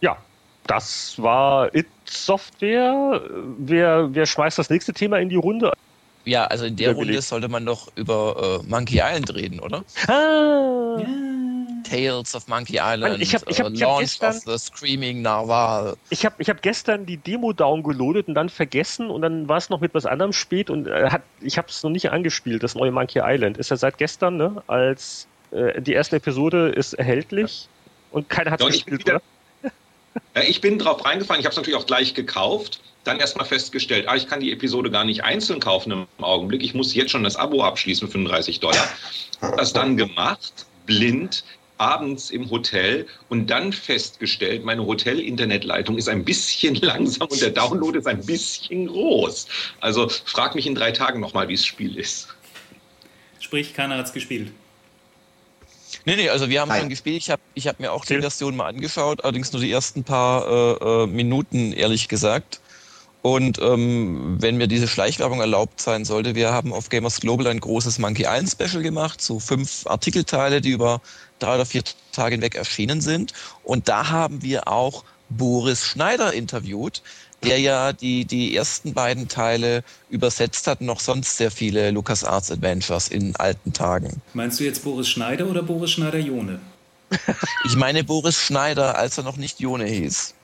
Ja, 0.00 0.16
das 0.66 1.20
war 1.20 1.74
It 1.74 1.86
Software. 2.04 3.20
Wer, 3.58 4.08
wer 4.14 4.26
schmeißt 4.26 4.58
das 4.58 4.70
nächste 4.70 4.92
Thema 4.92 5.18
in 5.18 5.28
die 5.28 5.36
Runde? 5.36 5.72
Ja, 6.24 6.44
also 6.46 6.64
in 6.64 6.76
der 6.76 6.92
Runde 6.92 7.20
sollte 7.22 7.48
man 7.48 7.64
doch 7.64 7.88
über 7.94 8.60
äh, 8.62 8.68
Monkey 8.68 9.00
Island 9.00 9.34
reden, 9.34 9.60
oder? 9.60 9.84
Ah. 10.08 10.98
Ja. 11.00 11.06
Tales 11.88 12.34
of 12.34 12.48
Monkey 12.48 12.80
Island, 12.82 13.20
ich 13.20 13.34
hab, 13.34 13.48
ich 13.48 13.60
hab, 13.60 13.70
ich 13.72 13.82
hab 13.82 13.90
Launch 13.90 14.18
gestern, 14.18 14.36
of 14.36 14.42
the 14.44 14.58
Screaming 14.58 15.22
Narwhal. 15.22 15.96
Ich 16.10 16.24
habe 16.24 16.34
ich 16.38 16.50
hab 16.50 16.60
gestern 16.62 17.06
die 17.06 17.16
Demo 17.16 17.52
downgeloadet 17.52 18.26
und 18.26 18.34
dann 18.34 18.48
vergessen 18.48 19.08
und 19.08 19.22
dann 19.22 19.48
war 19.48 19.58
es 19.58 19.70
noch 19.70 19.80
mit 19.80 19.94
was 19.94 20.04
anderem 20.04 20.32
spät 20.32 20.68
und 20.68 20.88
äh, 20.88 21.10
hat, 21.10 21.22
ich 21.40 21.58
habe 21.58 21.68
es 21.68 21.82
noch 21.84 21.90
nicht 21.90 22.10
angespielt, 22.10 22.62
das 22.64 22.74
neue 22.74 22.90
Monkey 22.90 23.20
Island. 23.22 23.56
Ist 23.58 23.70
ja 23.70 23.76
seit 23.76 23.98
gestern, 23.98 24.36
ne? 24.36 24.62
Als 24.66 25.28
äh, 25.52 25.80
die 25.80 25.92
erste 25.92 26.16
Episode 26.16 26.70
ist 26.70 26.94
erhältlich 26.94 27.68
und 28.10 28.28
keiner 28.28 28.50
hat 28.50 28.60
es 28.60 28.66
gespielt, 28.68 29.00
wieder, 29.00 29.14
oder? 29.16 29.22
Ich 30.46 30.60
bin 30.60 30.78
drauf 30.78 31.04
reingefallen, 31.04 31.40
ich 31.40 31.46
habe 31.46 31.52
es 31.52 31.56
natürlich 31.56 31.78
auch 31.78 31.86
gleich 31.86 32.14
gekauft 32.14 32.80
dann 33.06 33.20
erstmal 33.20 33.46
festgestellt, 33.46 34.08
ah, 34.08 34.16
ich 34.16 34.26
kann 34.26 34.40
die 34.40 34.52
Episode 34.52 34.90
gar 34.90 35.04
nicht 35.04 35.24
einzeln 35.24 35.60
kaufen 35.60 35.92
im 35.92 36.06
Augenblick, 36.24 36.62
ich 36.62 36.74
muss 36.74 36.94
jetzt 36.94 37.10
schon 37.10 37.24
das 37.24 37.36
Abo 37.36 37.62
abschließen, 37.62 38.08
35 38.08 38.60
Dollar. 38.60 38.88
Das 39.56 39.72
dann 39.72 39.96
gemacht, 39.96 40.66
blind, 40.86 41.44
abends 41.78 42.30
im 42.30 42.50
Hotel 42.50 43.06
und 43.28 43.50
dann 43.50 43.72
festgestellt, 43.72 44.64
meine 44.64 44.86
Hotel-Internetleitung 44.86 45.98
ist 45.98 46.08
ein 46.08 46.24
bisschen 46.24 46.74
langsam 46.76 47.28
und 47.28 47.40
der 47.40 47.50
Download 47.50 47.98
ist 47.98 48.06
ein 48.06 48.24
bisschen 48.24 48.86
groß. 48.86 49.46
Also 49.80 50.08
frag 50.08 50.54
mich 50.54 50.66
in 50.66 50.74
drei 50.74 50.92
Tagen 50.92 51.20
nochmal, 51.20 51.48
wie 51.48 51.54
das 51.54 51.64
Spiel 51.64 51.96
ist. 51.96 52.28
Sprich, 53.38 53.74
keiner 53.74 53.98
hat 53.98 54.06
es 54.06 54.12
gespielt. 54.12 54.50
Nee, 56.04 56.16
nee, 56.16 56.28
also 56.28 56.48
wir 56.48 56.60
haben 56.60 56.72
schon 56.72 56.88
gespielt. 56.88 57.18
Ich 57.18 57.30
habe 57.30 57.42
ich 57.54 57.66
hab 57.66 57.80
mir 57.80 57.92
auch 57.92 58.04
die 58.04 58.20
Version 58.20 58.56
mal 58.56 58.66
angeschaut, 58.66 59.24
allerdings 59.24 59.52
nur 59.52 59.62
die 59.62 59.70
ersten 59.70 60.04
paar 60.04 60.46
äh, 60.46 61.02
äh, 61.02 61.06
Minuten, 61.06 61.72
ehrlich 61.72 62.08
gesagt. 62.08 62.60
Und 63.22 63.58
ähm, 63.60 64.36
wenn 64.40 64.56
mir 64.56 64.68
diese 64.68 64.86
Schleichwerbung 64.86 65.40
erlaubt 65.40 65.80
sein 65.80 66.04
sollte, 66.04 66.36
wir 66.36 66.52
haben 66.52 66.72
auf 66.72 66.90
Gamers 66.90 67.20
Global 67.20 67.48
ein 67.48 67.58
großes 67.58 67.98
Monkey 67.98 68.22
Island 68.22 68.50
Special 68.50 68.84
gemacht, 68.84 69.20
so 69.20 69.40
fünf 69.40 69.84
Artikelteile, 69.86 70.60
die 70.60 70.70
über 70.70 71.00
drei 71.40 71.56
oder 71.56 71.66
vier 71.66 71.82
Tage 72.12 72.36
hinweg 72.36 72.54
erschienen 72.54 73.00
sind. 73.00 73.32
Und 73.64 73.88
da 73.88 74.10
haben 74.10 74.42
wir 74.42 74.68
auch 74.68 75.02
Boris 75.28 75.84
Schneider 75.84 76.32
interviewt, 76.34 77.02
der 77.46 77.60
ja 77.60 77.92
die, 77.92 78.24
die 78.24 78.56
ersten 78.56 78.92
beiden 78.92 79.28
Teile 79.28 79.84
übersetzt 80.10 80.66
hat, 80.66 80.80
noch 80.80 81.00
sonst 81.00 81.36
sehr 81.36 81.50
viele 81.50 81.90
LucasArts 81.90 82.50
Adventures 82.50 83.08
in 83.08 83.34
alten 83.36 83.72
Tagen. 83.72 84.20
Meinst 84.34 84.60
du 84.60 84.64
jetzt 84.64 84.84
Boris 84.84 85.08
Schneider 85.08 85.46
oder 85.46 85.62
Boris 85.62 85.92
Schneider-Jone? 85.92 86.60
ich 87.64 87.76
meine 87.76 88.02
Boris 88.04 88.36
Schneider, 88.36 88.98
als 88.98 89.16
er 89.16 89.24
noch 89.24 89.36
nicht 89.36 89.60
Jone 89.60 89.84
hieß. 89.84 90.34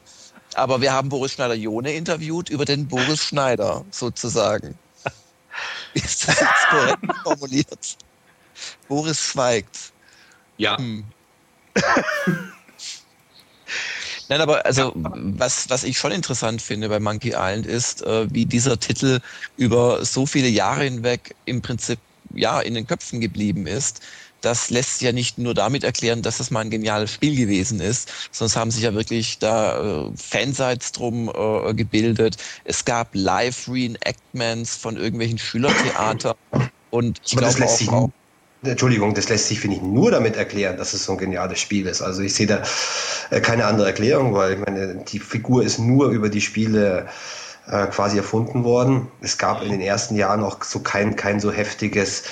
Aber 0.54 0.80
wir 0.80 0.92
haben 0.92 1.08
Boris 1.08 1.32
Schneider-Jone 1.32 1.92
interviewt 1.92 2.50
über 2.50 2.64
den 2.64 2.86
Boris 2.86 3.24
Schneider 3.24 3.84
sozusagen. 3.90 4.78
Ist 5.94 6.28
das 6.28 6.40
jetzt 6.40 6.68
korrekt 6.70 7.16
formuliert? 7.22 7.96
Boris 8.88 9.20
schweigt. 9.20 9.92
Ja. 10.56 10.78
Hm. 10.78 11.04
Nein, 14.32 14.40
aber 14.40 14.64
also 14.64 14.94
was, 14.94 15.68
was 15.68 15.84
ich 15.84 15.98
schon 15.98 16.10
interessant 16.10 16.62
finde 16.62 16.88
bei 16.88 16.98
Monkey 16.98 17.34
Island 17.36 17.66
ist, 17.66 18.00
äh, 18.00 18.32
wie 18.32 18.46
dieser 18.46 18.80
Titel 18.80 19.20
über 19.58 20.02
so 20.06 20.24
viele 20.24 20.48
Jahre 20.48 20.84
hinweg 20.84 21.34
im 21.44 21.60
Prinzip 21.60 21.98
ja 22.32 22.62
in 22.62 22.72
den 22.72 22.86
Köpfen 22.86 23.20
geblieben 23.20 23.66
ist. 23.66 24.00
Das 24.40 24.70
lässt 24.70 25.00
sich 25.00 25.04
ja 25.04 25.12
nicht 25.12 25.36
nur 25.36 25.52
damit 25.52 25.84
erklären, 25.84 26.22
dass 26.22 26.38
das 26.38 26.50
mal 26.50 26.60
ein 26.60 26.70
geniales 26.70 27.12
Spiel 27.12 27.36
gewesen 27.36 27.78
ist, 27.82 28.10
sondern 28.30 28.50
es 28.52 28.56
haben 28.56 28.70
sich 28.70 28.84
ja 28.84 28.94
wirklich 28.94 29.38
da 29.38 30.06
äh, 30.06 30.10
Fansites 30.16 30.92
drum 30.92 31.28
äh, 31.28 31.74
gebildet. 31.74 32.38
Es 32.64 32.86
gab 32.86 33.10
Live-Reenactments 33.12 34.76
von 34.76 34.96
irgendwelchen 34.96 35.36
Schülertheater. 35.36 36.36
Und 36.88 37.20
ich 37.26 37.36
glaube 37.36 37.66
auch, 37.66 37.88
auch 37.88 38.10
Entschuldigung, 38.64 39.14
das 39.14 39.28
lässt 39.28 39.48
sich, 39.48 39.60
finde 39.60 39.76
ich, 39.76 39.82
nur 39.82 40.12
damit 40.12 40.36
erklären, 40.36 40.76
dass 40.76 40.94
es 40.94 41.04
so 41.04 41.12
ein 41.12 41.18
geniales 41.18 41.58
Spiel 41.58 41.86
ist. 41.86 42.00
Also 42.00 42.22
ich 42.22 42.34
sehe 42.34 42.46
da 42.46 42.62
äh, 43.30 43.40
keine 43.40 43.66
andere 43.66 43.88
Erklärung, 43.88 44.34
weil 44.34 44.52
ich 44.54 44.58
meine, 44.60 44.96
die 44.96 45.18
Figur 45.18 45.64
ist 45.64 45.78
nur 45.78 46.10
über 46.10 46.28
die 46.28 46.40
Spiele 46.40 47.06
äh, 47.66 47.86
quasi 47.86 48.18
erfunden 48.18 48.62
worden. 48.62 49.08
Es 49.20 49.36
gab 49.36 49.62
in 49.62 49.70
den 49.70 49.80
ersten 49.80 50.14
Jahren 50.14 50.44
auch 50.44 50.62
so 50.62 50.78
kein, 50.78 51.16
kein 51.16 51.40
so 51.40 51.50
heftiges 51.50 52.22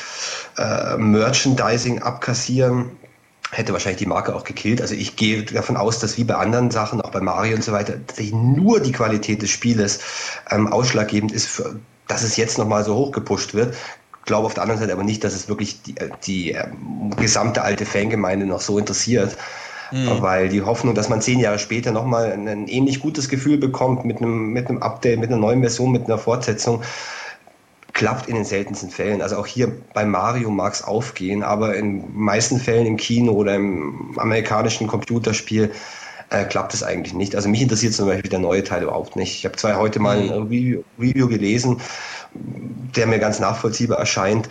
äh, 0.56 0.96
Merchandising 0.96 2.02
abkassieren. 2.02 2.92
Hätte 3.50 3.72
wahrscheinlich 3.72 3.98
die 3.98 4.06
Marke 4.06 4.32
auch 4.36 4.44
gekillt. 4.44 4.80
Also 4.80 4.94
ich 4.94 5.16
gehe 5.16 5.42
davon 5.42 5.76
aus, 5.76 5.98
dass 5.98 6.16
wie 6.16 6.22
bei 6.22 6.36
anderen 6.36 6.70
Sachen, 6.70 7.00
auch 7.00 7.10
bei 7.10 7.20
Mario 7.20 7.56
und 7.56 7.64
so 7.64 7.72
weiter, 7.72 7.94
nur 8.32 8.78
die 8.78 8.92
Qualität 8.92 9.42
des 9.42 9.50
Spieles 9.50 9.98
ähm, 10.48 10.68
ausschlaggebend 10.68 11.32
ist, 11.32 11.48
für, 11.48 11.80
dass 12.06 12.22
es 12.22 12.36
jetzt 12.36 12.58
nochmal 12.58 12.84
so 12.84 12.94
hochgepusht 12.94 13.54
wird 13.54 13.74
glaube 14.24 14.46
auf 14.46 14.54
der 14.54 14.62
anderen 14.62 14.80
Seite 14.80 14.92
aber 14.92 15.04
nicht, 15.04 15.24
dass 15.24 15.34
es 15.34 15.48
wirklich 15.48 15.82
die, 15.82 15.96
äh, 15.96 16.10
die 16.24 16.52
äh, 16.52 16.66
gesamte 17.16 17.62
alte 17.62 17.86
Fangemeinde 17.86 18.46
noch 18.46 18.60
so 18.60 18.78
interessiert. 18.78 19.36
Mhm. 19.92 20.22
Weil 20.22 20.48
die 20.48 20.62
Hoffnung, 20.62 20.94
dass 20.94 21.08
man 21.08 21.20
zehn 21.20 21.40
Jahre 21.40 21.58
später 21.58 21.90
nochmal 21.90 22.32
ein, 22.32 22.46
ein 22.46 22.68
ähnlich 22.68 23.00
gutes 23.00 23.28
Gefühl 23.28 23.58
bekommt 23.58 24.04
mit 24.04 24.18
einem, 24.18 24.52
mit 24.52 24.68
einem 24.68 24.82
Update, 24.82 25.18
mit 25.18 25.30
einer 25.30 25.40
neuen 25.40 25.60
Version, 25.60 25.90
mit 25.90 26.06
einer 26.06 26.18
Fortsetzung, 26.18 26.82
klappt 27.92 28.28
in 28.28 28.36
den 28.36 28.44
seltensten 28.44 28.90
Fällen. 28.90 29.20
Also 29.20 29.36
auch 29.36 29.46
hier 29.46 29.72
bei 29.92 30.04
Mario 30.04 30.50
mag 30.50 30.72
es 30.74 30.84
aufgehen, 30.84 31.42
aber 31.42 31.74
in 31.74 32.04
meisten 32.14 32.58
Fällen 32.60 32.86
im 32.86 32.96
Kino 32.96 33.32
oder 33.32 33.56
im 33.56 34.16
amerikanischen 34.16 34.86
Computerspiel 34.86 35.72
äh, 36.30 36.44
klappt 36.44 36.72
es 36.72 36.82
eigentlich 36.82 37.12
nicht. 37.12 37.34
Also 37.34 37.48
mich 37.48 37.60
interessiert 37.60 37.92
zum 37.92 38.06
Beispiel 38.06 38.30
der 38.30 38.38
neue 38.38 38.62
Teil 38.62 38.84
überhaupt 38.84 39.16
nicht. 39.16 39.34
Ich 39.34 39.44
habe 39.44 39.56
zwar 39.56 39.76
heute 39.76 39.98
mal 39.98 40.18
ein 40.18 40.26
mhm. 40.26 40.44
Review, 40.44 40.82
Review 40.98 41.28
gelesen, 41.28 41.80
der 42.34 43.06
mir 43.06 43.18
ganz 43.18 43.40
nachvollziehbar 43.40 43.98
erscheint. 43.98 44.48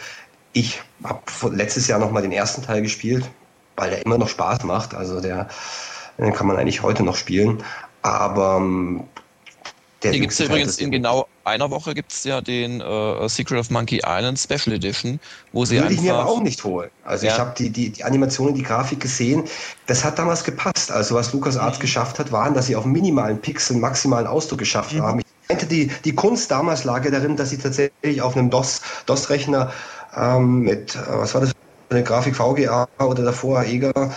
Ich 0.53 0.81
habe 1.03 1.21
letztes 1.55 1.87
Jahr 1.87 1.99
noch 1.99 2.11
mal 2.11 2.21
den 2.21 2.31
ersten 2.31 2.63
Teil 2.63 2.81
gespielt 2.81 3.29
weil 3.79 3.89
der 3.89 4.05
immer 4.05 4.17
noch 4.17 4.29
Spaß 4.29 4.63
macht. 4.63 4.93
Also 4.93 5.21
der, 5.21 5.47
den 6.17 6.33
kann 6.33 6.47
man 6.47 6.57
eigentlich 6.57 6.83
heute 6.83 7.03
noch 7.03 7.15
spielen. 7.15 7.63
Aber 8.01 8.57
ähm, 8.57 9.03
der 10.03 10.11
Hier 10.11 10.21
gibt 10.21 10.33
es 10.33 10.39
übrigens 10.39 10.77
in 10.77 10.91
genau 10.91 11.27
einer 11.43 11.71
Woche 11.71 11.93
gibt 11.93 12.11
es 12.11 12.23
ja 12.23 12.41
den 12.41 12.79
äh, 12.79 13.27
Secret 13.27 13.59
of 13.59 13.69
Monkey 13.69 14.01
Island 14.05 14.39
Special 14.39 14.75
Edition, 14.75 15.19
wo 15.51 15.65
sie 15.65 15.77
Würde 15.77 15.93
ich 15.93 16.01
mir 16.01 16.13
aber 16.13 16.29
auch 16.29 16.41
nicht 16.41 16.63
holen. 16.63 16.89
Also 17.03 17.25
ja. 17.25 17.33
ich 17.33 17.39
habe 17.39 17.53
die, 17.57 17.69
die, 17.69 17.89
die 17.89 18.03
Animationen, 18.03 18.53
die 18.53 18.63
Grafik 18.63 18.99
gesehen, 18.99 19.43
das 19.87 20.05
hat 20.05 20.19
damals 20.19 20.43
gepasst. 20.43 20.91
Also 20.91 21.15
was 21.15 21.33
Lukas 21.33 21.57
Arts 21.57 21.79
mhm. 21.79 21.81
geschafft 21.81 22.19
hat, 22.19 22.31
waren, 22.31 22.53
dass 22.53 22.67
sie 22.67 22.75
auf 22.75 22.85
minimalen 22.85 23.41
Pixeln 23.41 23.79
maximalen 23.79 24.27
Ausdruck 24.27 24.59
geschaffen 24.59 24.99
mhm. 24.99 25.03
haben. 25.03 25.19
Ich 25.19 25.25
die, 25.49 25.91
die 26.05 26.15
Kunst 26.15 26.51
damals 26.51 26.83
lag 26.83 27.03
ja 27.05 27.12
darin, 27.12 27.35
dass 27.35 27.49
sie 27.49 27.57
tatsächlich 27.57 28.21
auf 28.21 28.35
einem 28.35 28.49
DOS-Rechner 28.49 29.65
DOS 29.65 29.73
ähm, 30.15 30.62
mit, 30.62 30.95
äh, 30.95 30.99
was 31.07 31.33
war 31.33 31.41
das, 31.41 31.51
eine 31.89 32.03
Grafik 32.03 32.35
VGA 32.35 32.88
oder 32.99 33.23
davor 33.23 33.63
EGA. 33.63 34.13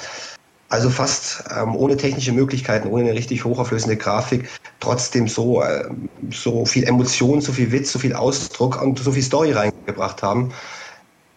Also 0.68 0.88
fast 0.88 1.44
ähm, 1.54 1.76
ohne 1.76 1.96
technische 1.96 2.32
Möglichkeiten, 2.32 2.88
ohne 2.88 3.04
eine 3.04 3.14
richtig 3.14 3.44
hochauflösende 3.44 3.96
Grafik, 3.96 4.48
trotzdem 4.80 5.28
so, 5.28 5.62
äh, 5.62 5.84
so 6.30 6.64
viel 6.64 6.84
Emotion, 6.84 7.42
so 7.42 7.52
viel 7.52 7.72
Witz, 7.72 7.92
so 7.92 7.98
viel 7.98 8.14
Ausdruck 8.14 8.80
und 8.80 8.98
so 8.98 9.12
viel 9.12 9.22
Story 9.22 9.52
reingebracht 9.52 10.22
haben. 10.22 10.52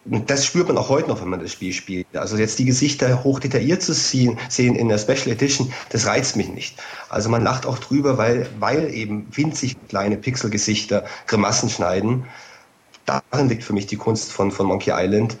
Und 0.08 0.30
das 0.30 0.46
spürt 0.46 0.68
man 0.68 0.78
auch 0.78 0.88
heute 0.88 1.08
noch, 1.08 1.20
wenn 1.20 1.28
man 1.28 1.40
das 1.40 1.52
Spiel 1.52 1.72
spielt. 1.72 2.06
Also 2.14 2.36
jetzt 2.36 2.58
die 2.58 2.64
Gesichter 2.64 3.24
hoch 3.24 3.40
detailliert 3.40 3.82
zu 3.82 3.92
sehen, 3.92 4.38
sehen 4.48 4.76
in 4.76 4.88
der 4.88 4.98
Special 4.98 5.28
Edition, 5.28 5.72
das 5.90 6.06
reizt 6.06 6.36
mich 6.36 6.48
nicht. 6.48 6.80
Also 7.08 7.28
man 7.28 7.42
lacht 7.42 7.66
auch 7.66 7.78
drüber, 7.78 8.16
weil, 8.16 8.48
weil 8.60 8.94
eben 8.94 9.26
winzig 9.32 9.76
kleine 9.88 10.16
Pixelgesichter 10.16 11.04
Grimassen 11.26 11.68
schneiden. 11.68 12.24
Darin 13.04 13.48
liegt 13.48 13.64
für 13.64 13.72
mich 13.72 13.86
die 13.86 13.96
Kunst 13.96 14.32
von, 14.32 14.50
von 14.50 14.66
Monkey 14.66 14.92
Island 14.94 15.36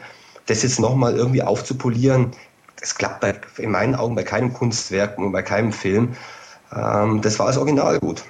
das 0.46 0.62
jetzt 0.62 0.80
nochmal 0.80 1.16
irgendwie 1.16 1.42
aufzupolieren, 1.42 2.32
das 2.80 2.94
klappt 2.94 3.20
bei, 3.20 3.34
in 3.58 3.70
meinen 3.70 3.94
Augen 3.94 4.14
bei 4.14 4.22
keinem 4.22 4.52
Kunstwerk 4.52 5.18
und 5.18 5.32
bei 5.32 5.42
keinem 5.42 5.72
Film. 5.72 6.16
Ähm, 6.74 7.20
das 7.20 7.38
war 7.38 7.46
das 7.46 7.58
Original 7.58 7.98
gut. 7.98 8.22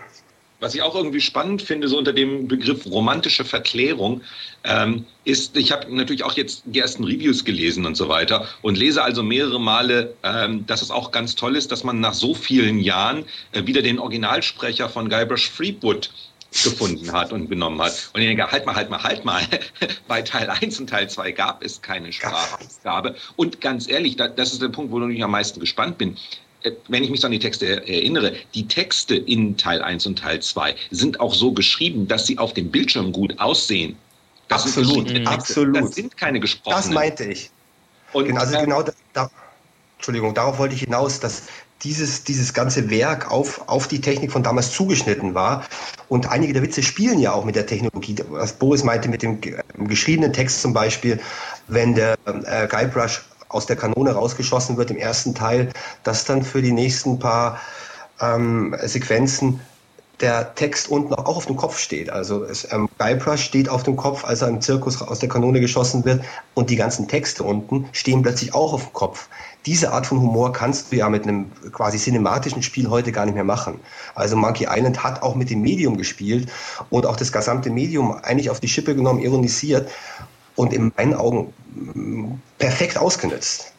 Was 0.58 0.74
ich 0.74 0.82
auch 0.82 0.94
irgendwie 0.94 1.20
spannend 1.20 1.60
finde, 1.60 1.86
so 1.88 1.98
unter 1.98 2.14
dem 2.14 2.48
Begriff 2.48 2.86
romantische 2.86 3.44
Verklärung, 3.44 4.22
ähm, 4.64 5.04
ist, 5.24 5.56
ich 5.56 5.70
habe 5.70 5.94
natürlich 5.94 6.24
auch 6.24 6.32
jetzt 6.32 6.62
die 6.64 6.78
ersten 6.78 7.04
Reviews 7.04 7.44
gelesen 7.44 7.84
und 7.84 7.96
so 7.96 8.08
weiter 8.08 8.48
und 8.62 8.78
lese 8.78 9.02
also 9.02 9.22
mehrere 9.22 9.60
Male, 9.60 10.14
ähm, 10.22 10.66
dass 10.66 10.80
es 10.80 10.90
auch 10.90 11.10
ganz 11.10 11.34
toll 11.34 11.56
ist, 11.56 11.72
dass 11.72 11.84
man 11.84 12.00
nach 12.00 12.14
so 12.14 12.32
vielen 12.34 12.78
Jahren 12.78 13.24
äh, 13.52 13.66
wieder 13.66 13.82
den 13.82 13.98
Originalsprecher 13.98 14.88
von 14.88 15.10
Guybrush 15.10 15.50
Threepwood 15.56 16.10
gefunden 16.64 17.12
hat 17.12 17.32
und 17.32 17.50
genommen 17.50 17.82
hat. 17.82 18.10
Und 18.14 18.20
ich 18.22 18.28
denke, 18.28 18.50
halt 18.50 18.64
mal, 18.64 18.74
halt 18.74 18.88
mal, 18.88 19.02
halt 19.02 19.24
mal. 19.24 19.42
Bei 20.08 20.22
Teil 20.22 20.48
1 20.48 20.80
und 20.80 20.88
Teil 20.88 21.10
2 21.10 21.32
gab 21.32 21.62
es 21.62 21.82
keine 21.82 22.12
Sprachausgabe. 22.12 23.14
Und 23.36 23.60
ganz 23.60 23.88
ehrlich, 23.88 24.16
das 24.16 24.52
ist 24.52 24.62
der 24.62 24.68
Punkt, 24.68 24.90
wo 24.90 25.06
ich 25.06 25.22
am 25.22 25.32
meisten 25.32 25.60
gespannt 25.60 25.98
bin 25.98 26.16
wenn 26.88 27.02
ich 27.02 27.10
mich 27.10 27.20
so 27.20 27.26
an 27.26 27.32
die 27.32 27.38
Texte 27.38 27.86
erinnere, 27.86 28.34
die 28.54 28.66
Texte 28.66 29.16
in 29.16 29.56
Teil 29.56 29.82
1 29.82 30.06
und 30.06 30.18
Teil 30.18 30.40
2 30.40 30.74
sind 30.90 31.20
auch 31.20 31.34
so 31.34 31.52
geschrieben, 31.52 32.08
dass 32.08 32.26
sie 32.26 32.38
auf 32.38 32.54
dem 32.54 32.70
Bildschirm 32.70 33.12
gut 33.12 33.38
aussehen. 33.38 33.96
Das 34.48 34.62
absolut, 34.64 35.26
absolut. 35.26 35.76
Das 35.76 35.94
sind 35.94 36.16
keine 36.16 36.40
gesprochenen. 36.40 36.82
Das 36.82 36.90
meinte 36.90 37.24
ich. 37.24 37.50
Und, 38.12 38.26
genau, 38.26 38.40
also 38.40 38.56
äh, 38.56 38.64
genau 38.64 38.84
da, 39.12 39.30
Entschuldigung, 39.96 40.34
darauf 40.34 40.58
wollte 40.58 40.74
ich 40.74 40.82
hinaus, 40.82 41.20
dass 41.20 41.44
dieses, 41.82 42.24
dieses 42.24 42.54
ganze 42.54 42.88
Werk 42.90 43.30
auf, 43.30 43.68
auf 43.68 43.88
die 43.88 44.00
Technik 44.00 44.32
von 44.32 44.42
damals 44.42 44.72
zugeschnitten 44.72 45.34
war. 45.34 45.66
Und 46.08 46.28
einige 46.28 46.52
der 46.52 46.62
Witze 46.62 46.82
spielen 46.82 47.18
ja 47.18 47.32
auch 47.32 47.44
mit 47.44 47.56
der 47.56 47.66
Technologie. 47.66 48.16
Was 48.30 48.52
Boris 48.54 48.84
meinte 48.84 49.08
mit 49.08 49.22
dem 49.22 49.40
geschriebenen 49.78 50.32
Text 50.32 50.62
zum 50.62 50.72
Beispiel, 50.72 51.20
wenn 51.68 51.94
der 51.94 52.16
äh, 52.24 52.66
Guybrush 52.68 53.22
aus 53.48 53.66
der 53.66 53.76
Kanone 53.76 54.12
rausgeschossen 54.12 54.76
wird 54.76 54.90
im 54.90 54.96
ersten 54.96 55.34
Teil, 55.34 55.70
dass 56.02 56.24
dann 56.24 56.42
für 56.42 56.62
die 56.62 56.72
nächsten 56.72 57.18
paar 57.18 57.60
ähm, 58.20 58.76
Sequenzen 58.84 59.60
der 60.20 60.54
Text 60.54 60.88
unten 60.88 61.12
auch 61.14 61.36
auf 61.36 61.46
dem 61.46 61.56
Kopf 61.56 61.78
steht. 61.78 62.08
Also 62.08 62.44
es, 62.44 62.66
ähm, 62.72 62.88
Guybrush 62.98 63.42
steht 63.42 63.68
auf 63.68 63.82
dem 63.82 63.96
Kopf, 63.96 64.24
als 64.24 64.40
er 64.40 64.48
im 64.48 64.60
Zirkus 64.60 65.00
aus 65.02 65.18
der 65.18 65.28
Kanone 65.28 65.60
geschossen 65.60 66.04
wird 66.04 66.24
und 66.54 66.70
die 66.70 66.76
ganzen 66.76 67.06
Texte 67.06 67.42
unten 67.42 67.86
stehen 67.92 68.22
plötzlich 68.22 68.54
auch 68.54 68.72
auf 68.72 68.84
dem 68.84 68.92
Kopf. 68.94 69.28
Diese 69.66 69.92
Art 69.92 70.06
von 70.06 70.20
Humor 70.20 70.52
kannst 70.52 70.90
du 70.90 70.96
ja 70.96 71.08
mit 71.10 71.24
einem 71.24 71.50
quasi 71.72 71.98
cinematischen 71.98 72.62
Spiel 72.62 72.88
heute 72.88 73.12
gar 73.12 73.26
nicht 73.26 73.34
mehr 73.34 73.44
machen. 73.44 73.80
Also 74.14 74.36
Monkey 74.36 74.66
Island 74.70 75.02
hat 75.02 75.22
auch 75.22 75.34
mit 75.34 75.50
dem 75.50 75.60
Medium 75.60 75.98
gespielt 75.98 76.50
und 76.88 77.04
auch 77.04 77.16
das 77.16 77.32
gesamte 77.32 77.68
Medium 77.68 78.12
eigentlich 78.12 78.48
auf 78.48 78.60
die 78.60 78.68
Schippe 78.68 78.94
genommen, 78.94 79.20
ironisiert 79.20 79.90
und 80.54 80.72
in 80.72 80.92
meinen 80.96 81.14
Augen 81.14 81.52
perfekt 82.58 82.98
ausgenutzt. 82.98 83.72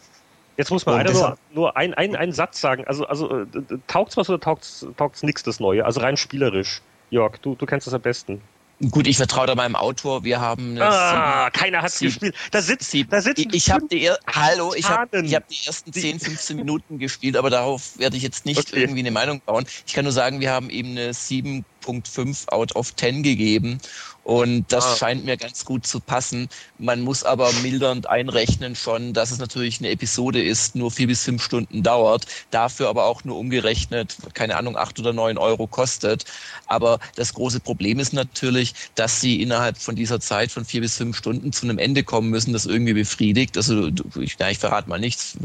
Jetzt 0.57 0.71
muss 0.71 0.85
man 0.85 0.95
einer 0.95 1.11
nur, 1.11 1.37
nur 1.53 1.77
ein, 1.77 1.93
ein, 1.93 2.15
einen 2.15 2.33
Satz 2.33 2.59
sagen. 2.59 2.83
Also, 2.87 3.05
also 3.05 3.41
äh, 3.41 3.45
taugt's 3.87 4.17
was 4.17 4.27
oder 4.29 4.39
taugt's, 4.39 4.87
taugt's 4.97 5.21
nichts 5.21 5.43
das 5.43 5.59
Neue? 5.59 5.85
Also 5.85 6.01
rein 6.01 6.17
spielerisch. 6.17 6.81
Jörg, 7.11 7.37
du, 7.37 7.55
du 7.55 7.65
kennst 7.65 7.85
das 7.85 7.93
am 7.93 8.01
besten. 8.01 8.41
Gut, 8.91 9.07
ich 9.07 9.17
vertraue 9.17 9.47
da 9.47 9.55
meinem 9.55 9.75
Autor. 9.75 10.23
Wir 10.23 10.39
haben. 10.39 10.79
Ah, 10.79 11.45
sieben, 11.45 11.53
keiner 11.53 11.81
hat 11.81 11.97
gespielt. 11.97 12.35
Da 12.51 12.61
sitzt, 12.61 12.91
sieben, 12.91 13.09
da 13.09 13.21
sitzt. 13.21 13.39
Ich, 13.39 13.51
ich 13.51 13.71
habe 13.71 13.87
die, 13.87 14.11
hallo, 14.27 14.73
ich 14.75 14.87
habe 14.87 15.21
ich 15.21 15.33
hab 15.33 15.47
die 15.47 15.57
ersten 15.65 15.91
10, 15.91 16.19
15 16.19 16.57
Minuten 16.57 16.99
gespielt, 16.99 17.37
aber 17.37 17.49
darauf 17.49 17.97
werde 17.97 18.17
ich 18.17 18.23
jetzt 18.23 18.45
nicht 18.45 18.59
okay. 18.59 18.81
irgendwie 18.81 18.99
eine 18.99 19.09
Meinung 19.09 19.41
bauen. 19.43 19.65
Ich 19.87 19.93
kann 19.93 20.05
nur 20.05 20.11
sagen, 20.11 20.41
wir 20.41 20.51
haben 20.51 20.69
eben 20.69 20.91
eine 20.91 21.11
7.5 21.11 22.49
out 22.49 22.75
of 22.75 22.95
10 22.95 23.23
gegeben 23.23 23.79
und 24.27 24.65
das 24.73 24.83
ah. 24.83 24.95
scheint 24.97 25.23
mir 25.23 25.37
ganz 25.37 25.63
gut 25.63 25.87
zu 25.87 26.01
passen. 26.01 26.49
Man 26.79 26.99
muss 26.99 27.23
aber 27.23 27.49
mildernd 27.63 28.09
einrechnen 28.09 28.75
schon, 28.75 29.13
dass 29.13 29.31
es 29.31 29.39
natürlich 29.39 29.79
eine 29.79 29.89
Episode 29.89 30.43
ist, 30.43 30.75
nur 30.75 30.91
vier 30.91 31.07
bis 31.07 31.23
fünf 31.23 31.41
Stunden 31.41 31.81
dauert, 31.81 32.25
dafür 32.51 32.89
aber 32.89 33.05
auch 33.05 33.23
nur 33.23 33.37
umgerechnet, 33.37 34.17
keine 34.33 34.57
Ahnung, 34.57 34.75
acht 34.75 34.99
oder 34.99 35.13
neun 35.13 35.37
Euro 35.37 35.65
kostet. 35.65 36.25
Aber 36.65 36.99
das 37.15 37.33
große 37.35 37.61
Problem 37.61 37.99
ist 37.99 38.11
natürlich, 38.11 38.73
dass 38.95 39.21
sie 39.21 39.41
innerhalb 39.41 39.77
von 39.77 39.95
dieser 39.95 40.19
Zeit 40.19 40.51
von 40.51 40.65
vier 40.65 40.81
bis 40.81 40.97
fünf 40.97 41.15
Stunden 41.15 41.53
zu 41.53 41.65
einem 41.65 41.77
Ende 41.77 42.03
kommen 42.03 42.29
müssen, 42.29 42.51
das 42.51 42.65
irgendwie 42.65 42.95
befriedigt. 42.95 43.55
Also 43.55 43.91
ich, 44.19 44.35
ja, 44.37 44.49
ich 44.49 44.57
verrate 44.57 44.89
mal 44.89 44.99
nichts. 44.99 45.37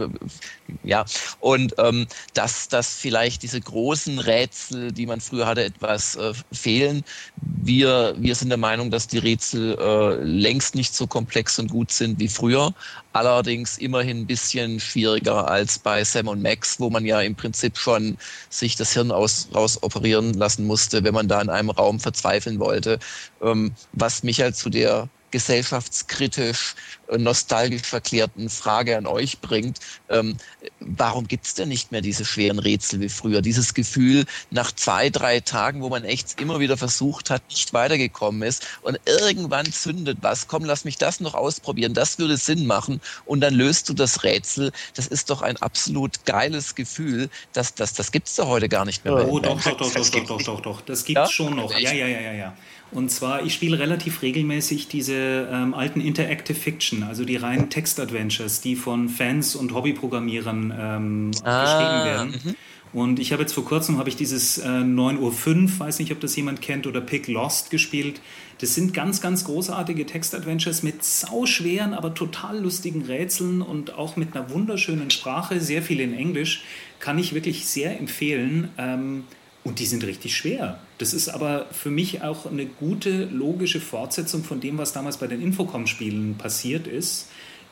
Ja. 0.83 1.05
Und 1.39 1.73
ähm, 1.79 2.09
dass, 2.35 2.67
dass 2.67 2.95
vielleicht 2.95 3.45
diese 3.45 3.61
großen 3.61 4.19
Rätsel, 4.19 4.91
die 4.91 5.07
man 5.07 5.21
früher 5.21 5.47
hatte, 5.47 5.63
etwas 5.63 6.17
äh, 6.17 6.33
fehlen. 6.51 7.05
Wir, 7.37 8.17
wir 8.19 8.35
sind 8.35 8.49
der 8.49 8.59
Meinung, 8.59 8.72
Meinung, 8.73 8.91
dass 8.91 9.07
die 9.07 9.19
Rätsel 9.19 9.77
äh, 9.79 10.25
längst 10.25 10.75
nicht 10.75 10.95
so 10.95 11.07
komplex 11.07 11.59
und 11.59 11.71
gut 11.71 11.93
sind 11.93 12.19
wie 12.19 12.29
früher. 12.29 12.73
Allerdings 13.13 13.77
immerhin 13.77 14.21
ein 14.21 14.27
bisschen 14.27 14.81
schwieriger 14.81 15.47
als 15.47 15.79
bei 15.79 16.03
Sam 16.05 16.29
und 16.29 16.41
Max, 16.41 16.81
wo 16.81 16.89
man 16.89 17.05
ja 17.05 17.21
im 17.21 17.35
Prinzip 17.35 17.77
schon 17.77 18.17
sich 18.49 18.75
das 18.77 18.95
Hirn 18.95 19.13
aus, 19.13 19.49
raus 19.55 19.83
operieren 19.83 20.33
lassen 20.33 20.67
musste, 20.67 21.05
wenn 21.05 21.13
man 21.13 21.29
da 21.29 21.43
in 21.43 21.51
einem 21.51 21.69
Raum 21.69 22.01
verzweifeln 22.01 22.59
wollte. 22.61 22.99
Ähm, 23.43 23.75
was 23.93 24.23
mich 24.23 24.41
halt 24.41 24.57
zu 24.57 24.71
der 24.71 25.07
gesellschaftskritisch, 25.33 26.77
äh, 27.09 27.19
nostalgisch 27.19 27.83
verklärten 27.83 28.49
Frage 28.49 28.97
an 28.97 29.07
euch 29.07 29.41
bringt. 29.41 29.81
Ähm, 30.09 30.37
warum 30.79 31.27
gibt 31.27 31.47
es 31.47 31.55
denn 31.55 31.69
nicht 31.69 31.91
mehr 31.91 32.01
diese 32.01 32.25
schweren 32.25 32.61
Rätsel 32.61 33.01
wie 33.01 33.09
früher? 33.09 33.43
Dieses 33.43 33.75
Gefühl, 33.75 34.25
nach 34.51 34.71
zwei, 34.73 35.11
drei 35.11 35.41
Tagen, 35.41 35.83
wo 35.83 35.89
man 35.89 36.05
echt 36.05 36.41
immer 36.41 36.61
wieder 36.61 36.77
versucht 36.77 37.31
hat, 37.31 37.43
nicht 37.51 37.73
weitergekommen 37.73 38.43
ist 38.43 38.67
und 38.83 39.01
irgendwann 39.07 39.71
zündet 39.73 40.19
was. 40.21 40.47
Komm, 40.47 40.65
lass 40.65 40.85
mich 40.85 40.99
das 40.99 41.19
noch 41.19 41.35
ausprobieren. 41.35 41.95
Das 41.95 42.19
würde 42.19 42.37
Sinn 42.37 42.67
machen. 42.67 43.01
Und 43.25 43.41
dann 43.41 43.55
löst 43.55 43.89
du 43.89 43.95
das 43.95 44.23
Rätsel. 44.23 44.71
Das 44.95 45.09
ist 45.09 45.31
doch 45.31 45.43
ein 45.43 45.57
absolut 45.57 46.25
geiles 46.25 46.75
Gefühl. 46.75 47.29
Das, 47.53 47.75
das, 47.75 47.95
das 47.95 48.13
gibt 48.13 48.29
es 48.29 48.37
doch 48.37 48.47
heute 48.47 48.69
gar 48.69 48.85
nicht 48.85 49.05
mehr. 49.05 49.29
Oh, 49.29 49.41
doch, 49.41 49.61
doch, 49.61 49.77
doch, 49.77 49.93
doch, 49.93 50.11
doch, 50.11 50.27
doch, 50.27 50.43
doch, 50.43 50.61
doch. 50.61 50.81
Das 50.83 51.05
gibt 51.05 51.19
es 51.19 51.29
ja? 51.29 51.33
schon 51.33 51.57
noch. 51.57 51.73
Ja, 51.73 51.93
ja, 51.93 52.07
ja, 52.07 52.21
ja, 52.21 52.33
ja. 52.33 52.57
Und 52.93 53.11
zwar, 53.11 53.45
ich 53.45 53.55
spiele 53.55 53.79
relativ 53.79 54.21
regelmäßig 54.21 54.89
diese 54.89 55.49
ähm, 55.51 55.73
alten 55.73 56.01
Interactive 56.01 56.59
Fiction, 56.59 57.03
also 57.03 57.25
die 57.25 57.37
reinen 57.37 57.71
Text-Adventures, 57.71 58.61
die 58.61 58.77
von 58.77 59.09
Fans 59.09 59.57
und 59.57 59.73
Hobbyprogrammierern 59.73 60.75
ähm, 60.79 61.31
ah, 61.43 61.63
geschrieben 61.63 62.05
werden. 62.05 62.41
Mhm. 62.45 62.55
Und 62.93 63.19
ich 63.19 63.33
habe 63.33 63.41
jetzt 63.41 63.55
vor 63.55 63.65
kurzem 63.65 63.97
habe 63.97 64.11
ich 64.11 64.17
dieses 64.17 64.59
äh, 64.59 64.67
9.05 64.67 65.19
Uhr, 65.19 65.81
weiß 65.81 65.99
nicht, 66.01 66.13
ob 66.13 66.21
das 66.21 66.37
jemand 66.37 66.61
kennt, 66.61 66.87
oder 66.87 67.01
Pick 67.01 67.27
Lost 67.29 67.71
gespielt. 67.71 68.21
Das 68.61 68.75
sind 68.75 68.93
ganz, 68.93 69.23
ganz 69.23 69.45
großartige 69.45 70.05
Text-Adventures 70.05 70.83
mit 70.83 71.03
sauschweren, 71.03 71.95
aber 71.95 72.13
total 72.13 72.61
lustigen 72.61 73.03
Rätseln 73.07 73.63
und 73.63 73.95
auch 73.95 74.17
mit 74.17 74.37
einer 74.37 74.51
wunderschönen 74.51 75.11
Sprache, 75.11 75.61
sehr 75.61 75.81
viel 75.81 76.01
in 76.01 76.13
Englisch. 76.13 76.63
Kann 77.01 77.19
ich 77.19 77.33
wirklich 77.33 77.65
sehr 77.67 77.99
empfehlen. 77.99 78.69
Ähm, 78.77 79.25
und 79.65 79.79
die 79.79 79.87
sind 79.87 80.05
richtig 80.05 80.37
schwer. 80.37 80.79
Das 80.99 81.15
ist 81.15 81.29
aber 81.29 81.67
für 81.71 81.91
mich 81.91 82.23
auch 82.23 82.47
eine 82.47 82.67
gute, 82.67 83.25
logische 83.27 83.81
Fortsetzung 83.81 84.43
von 84.43 84.61
dem, 84.61 84.79
was 84.79 84.93
damals 84.93 85.19
bei 85.19 85.29
den 85.29 85.41
Infocom-Spielen 85.41 86.37
passiert 86.37 86.87
ist. 86.87 87.29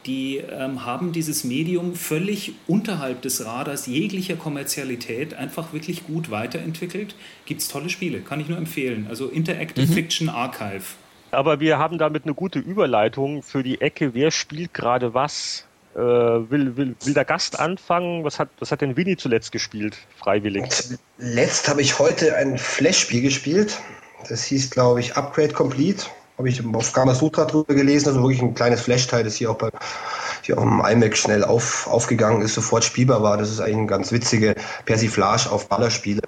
Die 0.07 0.39
ähm, 0.39 0.87
haben 0.87 1.13
dieses 1.13 1.45
Medium 1.45 1.95
völlig 1.95 2.55
unterhalb 2.67 3.21
des 3.23 3.45
Radars 3.45 3.87
jeglicher 3.87 4.37
Kommerzialität 4.37 5.35
einfach 5.35 5.73
wirklich 5.75 6.07
gut 6.07 6.31
weiterentwickelt. 6.31 7.15
Gibt 7.45 7.61
es 7.61 7.69
tolle 7.69 7.91
Spiele, 7.91 8.21
kann 8.21 8.41
ich 8.41 8.49
nur 8.49 8.57
empfehlen. 8.57 9.07
Also 9.11 9.27
Interactive 9.27 9.87
mhm. 9.87 9.93
Fiction 9.93 10.29
Archive. 10.31 10.85
Aber 11.33 11.61
wir 11.61 11.79
haben 11.79 11.99
damit 11.99 12.25
eine 12.25 12.35
gute 12.35 12.59
Überleitung 12.59 13.43
für 13.43 13.63
die 13.63 13.81
Ecke, 13.81 14.15
wer 14.15 14.31
spielt 14.31 14.73
gerade 14.75 15.13
was. 15.13 15.67
Äh, 16.01 16.51
will, 16.51 16.77
will, 16.79 16.97
will 17.05 17.15
der 17.15 17.27
Gast 17.27 17.61
anfangen? 17.61 18.25
Was 18.25 18.39
hat, 18.39 18.49
was 18.59 18.73
hat 18.73 18.81
denn 18.81 18.97
Winnie 18.97 19.19
zuletzt 19.19 19.53
gespielt, 19.53 19.99
freiwillig? 20.17 20.65
Letzt 21.19 21.69
habe 21.69 21.83
ich 21.83 21.99
heute 21.99 22.37
ein 22.37 22.57
Flash-Spiel 22.57 23.21
gespielt. 23.21 23.79
Das 24.29 24.45
hieß, 24.45 24.71
glaube 24.71 25.01
ich, 25.01 25.17
Upgrade 25.17 25.53
Complete. 25.53 26.07
Habe 26.39 26.49
ich 26.49 26.65
auf 26.65 26.95
Gamasutra 26.95 27.45
drüber 27.45 27.75
gelesen. 27.75 28.09
Also 28.09 28.23
wirklich 28.23 28.41
ein 28.41 28.55
kleines 28.55 28.81
Flash-Teil, 28.81 29.25
das 29.25 29.35
hier 29.35 29.51
auch 29.51 29.59
bei 29.59 29.69
hier 30.43 30.57
auf 30.57 30.65
dem 30.65 30.83
iMac 30.83 31.19
schnell 31.19 31.45
auf, 31.45 31.87
aufgegangen 31.87 32.41
ist, 32.41 32.55
sofort 32.55 32.83
spielbar 32.83 33.23
war. 33.23 33.37
Das 33.37 33.51
ist 33.51 33.61
eigentlich 33.61 33.77
eine 33.77 33.87
ganz 33.87 34.11
witzige 34.11 34.55
Persiflage 34.87 35.53
auf 35.53 35.69
Ballerspiele 35.69 36.23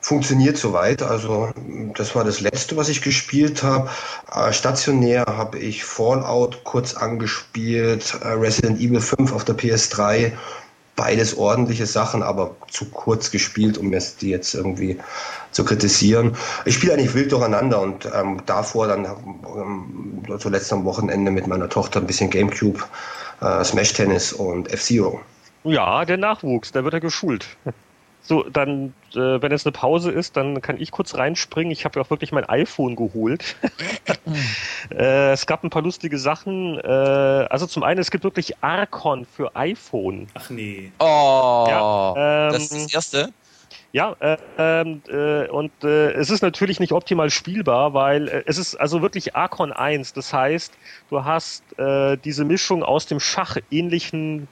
funktioniert 0.00 0.56
soweit. 0.56 1.02
Also 1.02 1.50
das 1.96 2.14
war 2.14 2.24
das 2.24 2.40
letzte, 2.40 2.76
was 2.76 2.88
ich 2.88 3.02
gespielt 3.02 3.62
habe. 3.62 3.90
Äh, 4.34 4.52
stationär 4.52 5.24
habe 5.26 5.58
ich 5.58 5.84
Fallout 5.84 6.64
kurz 6.64 6.94
angespielt, 6.94 8.18
äh, 8.22 8.28
Resident 8.28 8.80
Evil 8.80 9.00
5 9.00 9.32
auf 9.32 9.44
der 9.44 9.56
PS3. 9.56 10.32
Beides 10.96 11.38
ordentliche 11.38 11.86
Sachen, 11.86 12.22
aber 12.22 12.56
zu 12.68 12.90
kurz 12.90 13.30
gespielt, 13.30 13.78
um 13.78 13.92
es 13.92 14.16
die 14.16 14.28
jetzt 14.28 14.54
irgendwie 14.54 14.98
zu 15.50 15.64
kritisieren. 15.64 16.36
Ich 16.66 16.74
spiele 16.74 16.92
eigentlich 16.92 17.14
wild 17.14 17.32
durcheinander 17.32 17.80
und 17.80 18.08
ähm, 18.14 18.42
davor 18.44 18.86
dann 18.88 19.06
ähm, 19.06 20.22
zuletzt 20.38 20.72
am 20.72 20.84
Wochenende 20.84 21.30
mit 21.30 21.46
meiner 21.46 21.68
Tochter 21.68 22.00
ein 22.00 22.06
bisschen 22.06 22.28
Gamecube, 22.28 22.80
äh, 23.40 23.64
Smash 23.64 23.94
Tennis 23.94 24.32
und 24.32 24.70
F-Zero. 24.70 25.20
Ja, 25.64 26.04
der 26.04 26.16
Nachwuchs, 26.16 26.72
da 26.72 26.84
wird 26.84 26.94
er 26.94 27.00
geschult. 27.00 27.46
So, 28.30 28.44
dann, 28.44 28.94
äh, 29.12 29.42
wenn 29.42 29.50
es 29.50 29.66
eine 29.66 29.72
Pause 29.72 30.12
ist, 30.12 30.36
dann 30.36 30.62
kann 30.62 30.80
ich 30.80 30.92
kurz 30.92 31.16
reinspringen. 31.16 31.72
Ich 31.72 31.84
habe 31.84 31.98
ja 31.98 32.06
auch 32.06 32.10
wirklich 32.10 32.30
mein 32.30 32.48
iPhone 32.48 32.94
geholt. 32.94 33.56
äh, 34.92 35.32
es 35.32 35.46
gab 35.46 35.64
ein 35.64 35.70
paar 35.70 35.82
lustige 35.82 36.16
Sachen. 36.16 36.78
Äh, 36.78 36.86
also 36.86 37.66
zum 37.66 37.82
einen, 37.82 37.98
es 37.98 38.12
gibt 38.12 38.22
wirklich 38.22 38.62
Archon 38.62 39.24
für 39.24 39.56
iPhone. 39.56 40.28
Ach 40.34 40.48
nee. 40.48 40.92
Oh, 41.00 41.66
ja, 41.68 42.14
ähm, 42.16 42.52
das 42.52 42.62
ist 42.70 42.84
das 42.84 42.94
erste. 42.94 43.32
Ja, 43.90 44.14
äh, 44.20 44.36
ähm, 44.58 45.02
äh, 45.08 45.48
und 45.48 45.72
äh, 45.82 46.12
es 46.12 46.30
ist 46.30 46.42
natürlich 46.42 46.78
nicht 46.78 46.92
optimal 46.92 47.30
spielbar, 47.30 47.94
weil 47.94 48.28
äh, 48.28 48.44
es 48.46 48.58
ist 48.58 48.76
also 48.76 49.02
wirklich 49.02 49.34
Archon 49.34 49.72
1. 49.72 50.12
Das 50.12 50.32
heißt, 50.32 50.72
du 51.08 51.24
hast 51.24 51.64
äh, 51.80 52.16
diese 52.16 52.44
Mischung 52.44 52.84
aus 52.84 53.06
dem 53.06 53.18
Schach 53.18 53.56
ähnlichen 53.72 54.46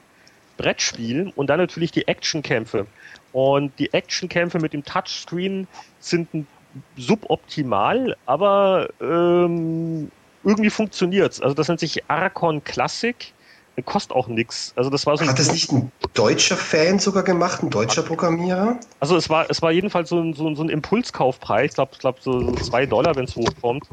Brettspiel 0.58 1.32
und 1.34 1.48
dann 1.48 1.58
natürlich 1.58 1.90
die 1.90 2.06
Actionkämpfe. 2.06 2.86
Und 3.32 3.72
die 3.78 3.92
Actionkämpfe 3.94 4.58
mit 4.58 4.74
dem 4.74 4.84
Touchscreen 4.84 5.66
sind 6.00 6.28
suboptimal, 6.96 8.16
aber 8.26 8.90
ähm, 9.00 10.10
irgendwie 10.44 10.70
funktioniert's. 10.70 11.40
Also 11.40 11.54
das 11.54 11.68
nennt 11.68 11.80
sich 11.80 12.04
Archon 12.10 12.62
Classic 12.62 13.32
kostet 13.82 14.16
auch 14.16 14.28
nichts. 14.28 14.72
Also 14.76 14.90
das 14.90 15.06
war 15.06 15.16
so 15.16 15.26
Hat 15.26 15.38
das 15.38 15.52
nicht 15.52 15.70
ein 15.72 15.92
deutscher 16.14 16.56
Fan 16.56 16.98
sogar 16.98 17.22
gemacht, 17.22 17.62
ein 17.62 17.70
deutscher 17.70 18.02
Programmierer? 18.02 18.78
Also 19.00 19.16
es 19.16 19.28
war, 19.28 19.46
es 19.48 19.62
war 19.62 19.70
jedenfalls 19.70 20.08
so 20.08 20.20
ein, 20.20 20.34
so 20.34 20.48
ein, 20.48 20.56
so 20.56 20.62
ein 20.62 20.68
Impulskaufpreis, 20.68 21.70
ich 21.70 21.74
glaube 21.74 21.92
glaub 21.98 22.20
so, 22.20 22.40
so 22.40 22.52
zwei 22.54 22.86
Dollar, 22.86 23.14
wenn 23.16 23.24
es 23.24 23.36
hochkommt. 23.36 23.84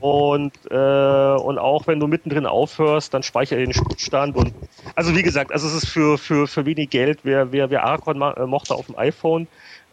Und, 0.00 0.52
äh, 0.70 0.74
und 0.74 1.58
auch 1.58 1.86
wenn 1.86 1.98
du 1.98 2.06
mittendrin 2.06 2.46
aufhörst, 2.46 3.14
dann 3.14 3.22
speicher 3.22 3.56
den 3.56 3.72
Spielstand 3.72 4.36
und 4.36 4.52
Also 4.94 5.14
wie 5.16 5.22
gesagt, 5.22 5.52
also 5.52 5.66
es 5.66 5.74
ist 5.74 5.88
für, 5.88 6.18
für, 6.18 6.46
für 6.46 6.66
wenig 6.66 6.90
Geld, 6.90 7.20
wer, 7.22 7.52
wer, 7.52 7.70
wer 7.70 7.84
Archon 7.84 8.20
äh, 8.22 8.46
mochte 8.46 8.74
auf 8.74 8.86
dem 8.86 8.96
iPhone. 8.96 9.46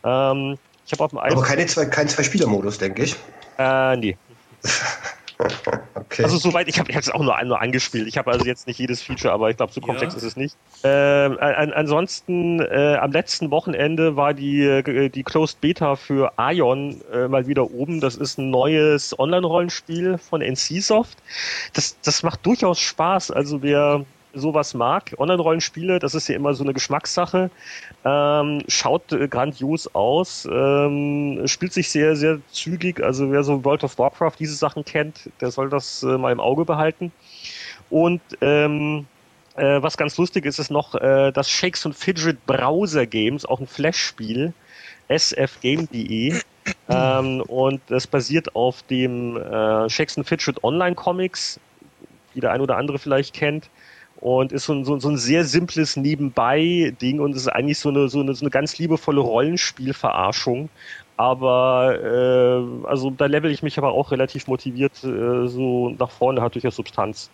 Ähm, 0.03 0.57
ich 0.85 0.91
habe 0.91 1.03
auf 1.03 1.11
dem 1.11 1.19
iPhone. 1.19 1.37
Aber 1.37 1.47
keine 1.47 1.65
zwei, 1.65 1.85
kein 1.85 2.07
Zwei-Spieler-Modus, 2.07 2.77
denke 2.77 3.03
ich. 3.03 3.15
Äh, 3.57 3.97
nee. 3.97 4.17
Okay. 6.11 6.23
Also 6.23 6.37
soweit, 6.37 6.67
ich 6.67 6.77
habe 6.79 6.91
jetzt 6.91 7.13
auch 7.13 7.21
nur, 7.21 7.41
nur 7.43 7.61
angespielt. 7.61 8.07
Ich 8.07 8.17
habe 8.17 8.31
also 8.31 8.45
jetzt 8.45 8.67
nicht 8.67 8.79
jedes 8.79 9.01
Feature, 9.01 9.33
aber 9.33 9.49
ich 9.49 9.57
glaube, 9.57 9.71
so 9.73 9.81
komplex 9.81 10.13
ja. 10.13 10.17
ist 10.17 10.23
es 10.23 10.35
nicht. 10.35 10.55
Ähm, 10.83 11.37
an, 11.39 11.73
ansonsten, 11.73 12.59
äh, 12.59 12.97
am 12.99 13.11
letzten 13.11 13.49
Wochenende 13.49 14.15
war 14.15 14.33
die, 14.33 14.61
äh, 14.63 15.09
die 15.09 15.23
Closed 15.23 15.61
Beta 15.61 15.95
für 15.95 16.33
Ion 16.37 17.01
äh, 17.13 17.27
mal 17.27 17.47
wieder 17.47 17.71
oben. 17.71 18.01
Das 18.01 18.15
ist 18.15 18.37
ein 18.37 18.49
neues 18.49 19.17
Online-Rollenspiel 19.17 20.17
von 20.17 20.41
NCSoft. 20.41 21.17
Das, 21.73 21.97
das 22.01 22.23
macht 22.23 22.45
durchaus 22.45 22.79
Spaß. 22.79 23.31
Also 23.31 23.61
wer 23.61 24.05
sowas 24.33 24.73
mag, 24.73 25.13
Online-Rollenspiele, 25.17 25.99
das 25.99 26.15
ist 26.15 26.27
ja 26.27 26.35
immer 26.35 26.53
so 26.53 26.63
eine 26.63 26.73
Geschmackssache. 26.73 27.49
Ähm, 28.05 28.63
schaut 28.67 29.11
äh, 29.11 29.27
grandios 29.27 29.93
aus, 29.93 30.47
ähm, 30.51 31.41
spielt 31.45 31.73
sich 31.73 31.89
sehr, 31.89 32.15
sehr 32.15 32.39
zügig. 32.51 33.01
Also 33.01 33.31
wer 33.31 33.43
so 33.43 33.63
World 33.63 33.83
of 33.83 33.97
Warcraft 33.97 34.33
diese 34.39 34.55
Sachen 34.55 34.85
kennt, 34.85 35.29
der 35.39 35.51
soll 35.51 35.69
das 35.69 36.03
äh, 36.03 36.17
mal 36.17 36.31
im 36.31 36.39
Auge 36.39 36.65
behalten. 36.65 37.11
Und 37.89 38.21
ähm, 38.41 39.05
äh, 39.55 39.81
was 39.81 39.97
ganz 39.97 40.17
lustig 40.17 40.45
ist, 40.45 40.59
ist 40.59 40.71
noch 40.71 40.95
äh, 40.95 41.31
das 41.31 41.49
Shakes 41.49 41.85
and 41.85 41.95
Fidget 41.95 42.45
Browser 42.45 43.05
Games, 43.05 43.45
auch 43.45 43.59
ein 43.59 43.67
Flash-Spiel, 43.67 44.53
sfgame.de. 45.09 46.39
ähm, 46.89 47.41
und 47.41 47.81
das 47.87 48.07
basiert 48.07 48.55
auf 48.55 48.83
dem 48.83 49.35
äh, 49.35 49.89
Shakes 49.89 50.17
and 50.17 50.27
Fidget 50.27 50.63
Online 50.63 50.95
Comics, 50.95 51.59
die 52.33 52.39
der 52.39 52.51
ein 52.51 52.61
oder 52.61 52.77
andere 52.77 52.97
vielleicht 52.97 53.33
kennt 53.33 53.69
und 54.21 54.51
ist 54.51 54.65
so 54.65 54.73
ein, 54.73 54.85
so, 54.85 54.99
so 54.99 55.09
ein 55.09 55.17
sehr 55.17 55.43
simples 55.45 55.97
Nebenbei-Ding 55.97 57.19
und 57.19 57.35
ist 57.35 57.47
eigentlich 57.47 57.79
so 57.79 57.89
eine, 57.89 58.07
so 58.07 58.21
eine, 58.21 58.35
so 58.35 58.45
eine 58.45 58.51
ganz 58.51 58.77
liebevolle 58.77 59.19
Rollenspielverarschung. 59.19 60.69
Aber 61.17 61.99
äh, 62.01 62.87
also 62.87 63.09
da 63.09 63.25
level 63.25 63.51
ich 63.51 63.63
mich 63.63 63.77
aber 63.77 63.91
auch 63.91 64.11
relativ 64.11 64.47
motiviert 64.47 65.03
äh, 65.03 65.47
so 65.47 65.89
nach 65.97 66.11
vorne, 66.11 66.41
hat 66.41 66.53
durchaus 66.53 66.75
Substanz. 66.75 67.29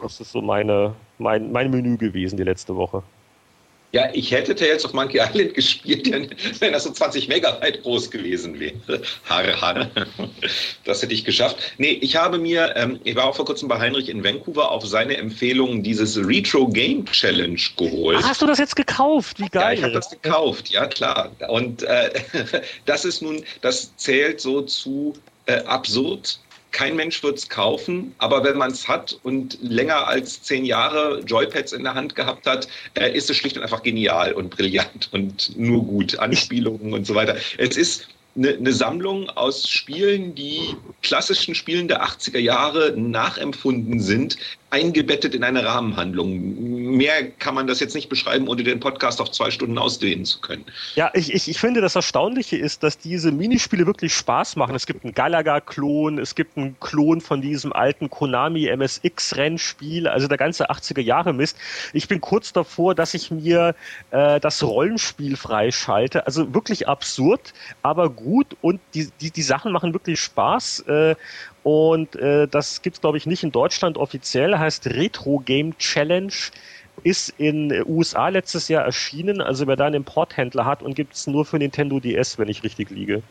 Das 0.00 0.20
ist 0.20 0.32
so 0.32 0.40
meine, 0.40 0.94
mein, 1.18 1.52
mein 1.52 1.70
Menü 1.70 1.98
gewesen 1.98 2.36
die 2.38 2.42
letzte 2.42 2.74
Woche. 2.74 3.02
Ja, 3.92 4.10
ich 4.12 4.30
hätte 4.30 4.54
Tales 4.54 4.84
of 4.84 4.92
Monkey 4.92 5.18
Island 5.18 5.54
gespielt, 5.54 6.10
wenn 6.60 6.72
das 6.72 6.84
so 6.84 6.90
20 6.90 7.28
Megabyte 7.28 7.82
groß 7.82 8.10
gewesen 8.10 8.60
wäre. 8.60 9.00
Harre, 9.24 9.58
harre. 9.58 9.90
Das 10.84 11.02
hätte 11.02 11.14
ich 11.14 11.24
geschafft. 11.24 11.56
Nee, 11.78 11.98
ich 12.02 12.16
habe 12.16 12.38
mir, 12.38 12.74
ähm, 12.76 13.00
ich 13.04 13.16
war 13.16 13.24
auch 13.24 13.36
vor 13.36 13.46
kurzem 13.46 13.68
bei 13.68 13.78
Heinrich 13.78 14.10
in 14.10 14.22
Vancouver 14.22 14.70
auf 14.70 14.86
seine 14.86 15.16
Empfehlung 15.16 15.82
dieses 15.82 16.18
Retro 16.18 16.68
Game 16.68 17.06
Challenge 17.06 17.60
geholt. 17.76 18.22
Hast 18.22 18.42
du 18.42 18.46
das 18.46 18.58
jetzt 18.58 18.76
gekauft? 18.76 19.40
Wie 19.40 19.48
geil. 19.48 19.62
Ja, 19.62 19.72
ich 19.72 19.82
habe 19.82 19.92
das 19.94 20.10
gekauft, 20.10 20.68
ja 20.68 20.86
klar. 20.86 21.30
Und 21.48 21.82
äh, 21.84 22.10
das 22.84 23.06
ist 23.06 23.22
nun, 23.22 23.42
das 23.62 23.96
zählt 23.96 24.40
so 24.42 24.62
zu 24.62 25.14
äh, 25.46 25.62
absurd 25.62 26.38
kein 26.70 26.96
Mensch 26.96 27.22
wird 27.22 27.38
es 27.38 27.48
kaufen, 27.48 28.14
aber 28.18 28.44
wenn 28.44 28.56
man 28.56 28.70
es 28.70 28.88
hat 28.88 29.18
und 29.22 29.58
länger 29.62 30.06
als 30.06 30.42
zehn 30.42 30.64
Jahre 30.64 31.20
Joypads 31.20 31.72
in 31.72 31.84
der 31.84 31.94
Hand 31.94 32.14
gehabt 32.14 32.46
hat, 32.46 32.68
äh, 32.94 33.10
ist 33.16 33.30
es 33.30 33.36
schlicht 33.36 33.56
und 33.56 33.62
einfach 33.62 33.82
genial 33.82 34.32
und 34.32 34.50
brillant 34.50 35.08
und 35.12 35.56
nur 35.56 35.84
gut. 35.84 36.18
Anspielungen 36.18 36.92
und 36.92 37.06
so 37.06 37.14
weiter. 37.14 37.36
Es 37.58 37.76
ist 37.76 38.08
eine, 38.36 38.50
eine 38.50 38.72
Sammlung 38.72 39.28
aus 39.30 39.68
Spielen, 39.68 40.34
die 40.34 40.76
klassischen 41.02 41.54
Spielen 41.54 41.88
der 41.88 42.04
80er 42.04 42.38
Jahre 42.38 42.94
nachempfunden 42.96 44.00
sind, 44.00 44.36
eingebettet 44.70 45.34
in 45.34 45.44
eine 45.44 45.64
Rahmenhandlung. 45.64 46.96
Mehr 46.96 47.30
kann 47.30 47.54
man 47.54 47.66
das 47.66 47.80
jetzt 47.80 47.94
nicht 47.94 48.10
beschreiben, 48.10 48.48
ohne 48.48 48.62
den 48.62 48.80
Podcast 48.80 49.20
auf 49.20 49.30
zwei 49.30 49.50
Stunden 49.50 49.78
ausdehnen 49.78 50.26
zu 50.26 50.40
können. 50.40 50.66
Ja, 50.94 51.10
ich, 51.14 51.32
ich, 51.32 51.48
ich 51.48 51.58
finde, 51.58 51.80
das 51.80 51.96
Erstaunliche 51.96 52.56
ist, 52.56 52.82
dass 52.82 52.98
diese 52.98 53.32
Minispiele 53.32 53.86
wirklich 53.86 54.12
Spaß 54.14 54.56
machen. 54.56 54.74
Es 54.74 54.86
gibt 54.86 55.04
einen 55.04 55.14
Galaga-Klon, 55.14 56.18
es 56.18 56.34
gibt 56.34 56.58
einen 56.58 56.78
Klon 56.80 57.22
von 57.22 57.40
diesem 57.40 57.72
alten 57.72 58.10
Konami 58.10 58.68
MSX-Rennspiel, 58.68 60.06
also 60.06 60.28
der 60.28 60.36
ganze 60.36 60.70
80er 60.70 61.00
Jahre 61.00 61.32
Mist. 61.32 61.56
Ich 61.94 62.06
bin 62.06 62.20
kurz 62.20 62.52
davor, 62.52 62.94
dass 62.94 63.14
ich 63.14 63.30
mir 63.30 63.74
äh, 64.10 64.38
das 64.38 64.62
Rollenspiel 64.62 65.36
freischalte. 65.36 66.26
Also 66.26 66.52
wirklich 66.52 66.86
absurd, 66.88 67.54
aber 67.82 68.10
gut 68.10 68.56
und 68.60 68.80
die, 68.92 69.08
die, 69.20 69.30
die 69.30 69.42
Sachen 69.42 69.72
machen 69.72 69.94
wirklich 69.94 70.20
Spaß. 70.20 70.80
Äh, 70.80 71.14
und 71.62 72.16
äh, 72.16 72.48
das 72.48 72.82
gibt's 72.82 73.00
glaube 73.00 73.18
ich, 73.18 73.26
nicht 73.26 73.42
in 73.42 73.52
Deutschland 73.52 73.96
offiziell, 73.98 74.58
heißt 74.58 74.86
Retro 74.86 75.40
Game 75.44 75.76
Challenge 75.78 76.32
ist 77.04 77.34
in 77.38 77.72
USA 77.86 78.28
letztes 78.28 78.68
Jahr 78.68 78.84
erschienen, 78.84 79.40
also 79.40 79.66
wer 79.66 79.76
da 79.76 79.86
einen 79.86 79.96
Importhändler 79.96 80.64
hat 80.64 80.82
und 80.82 80.94
gibt's 80.94 81.26
nur 81.26 81.44
für 81.44 81.58
Nintendo 81.58 82.00
DS, 82.00 82.38
wenn 82.38 82.48
ich 82.48 82.62
richtig 82.62 82.90
liege. 82.90 83.22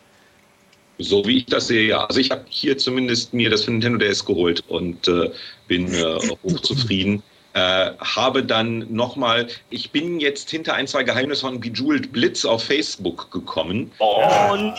So 0.99 1.25
wie 1.25 1.37
ich 1.37 1.45
das 1.45 1.67
sehe, 1.67 1.89
ja. 1.89 2.05
Also 2.05 2.19
ich 2.19 2.31
habe 2.31 2.45
hier 2.49 2.77
zumindest 2.77 3.33
mir 3.33 3.49
das 3.49 3.63
für 3.63 3.71
Nintendo 3.71 3.99
DS 3.99 4.25
geholt 4.25 4.63
und 4.67 5.07
äh, 5.07 5.29
bin 5.67 5.93
äh, 5.93 6.17
hochzufrieden. 6.43 7.21
Äh, 7.57 7.93
habe 7.97 8.43
dann 8.43 8.85
nochmal, 8.93 9.47
ich 9.71 9.89
bin 9.89 10.19
jetzt 10.19 10.51
hinter 10.51 10.75
ein, 10.75 10.85
zwei 10.85 11.01
Geheimnisse 11.01 11.41
von 11.41 11.59
Bejeweled 11.59 12.11
Blitz 12.11 12.45
auf 12.45 12.63
Facebook 12.63 13.31
gekommen. 13.31 13.91
Oh 13.97 14.55
nee. 14.55 14.73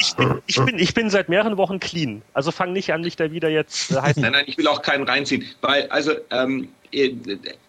Ich 0.00 0.16
bin, 0.16 0.42
ich, 0.48 0.56
bin, 0.56 0.78
ich 0.80 0.94
bin 0.94 1.10
seit 1.10 1.28
mehreren 1.28 1.56
Wochen 1.58 1.78
clean. 1.78 2.22
Also 2.34 2.50
fang 2.50 2.72
nicht 2.72 2.92
an, 2.92 3.02
mich 3.02 3.14
da 3.14 3.30
wieder 3.30 3.50
jetzt 3.50 3.92
äh, 3.92 3.94
heißen. 4.02 4.20
Nein, 4.20 4.32
nein, 4.32 4.44
ich 4.48 4.58
will 4.58 4.66
auch 4.66 4.82
keinen 4.82 5.04
reinziehen. 5.04 5.44
Weil, 5.60 5.86
also, 5.90 6.14
ähm, 6.32 6.70
äh, 6.90 7.14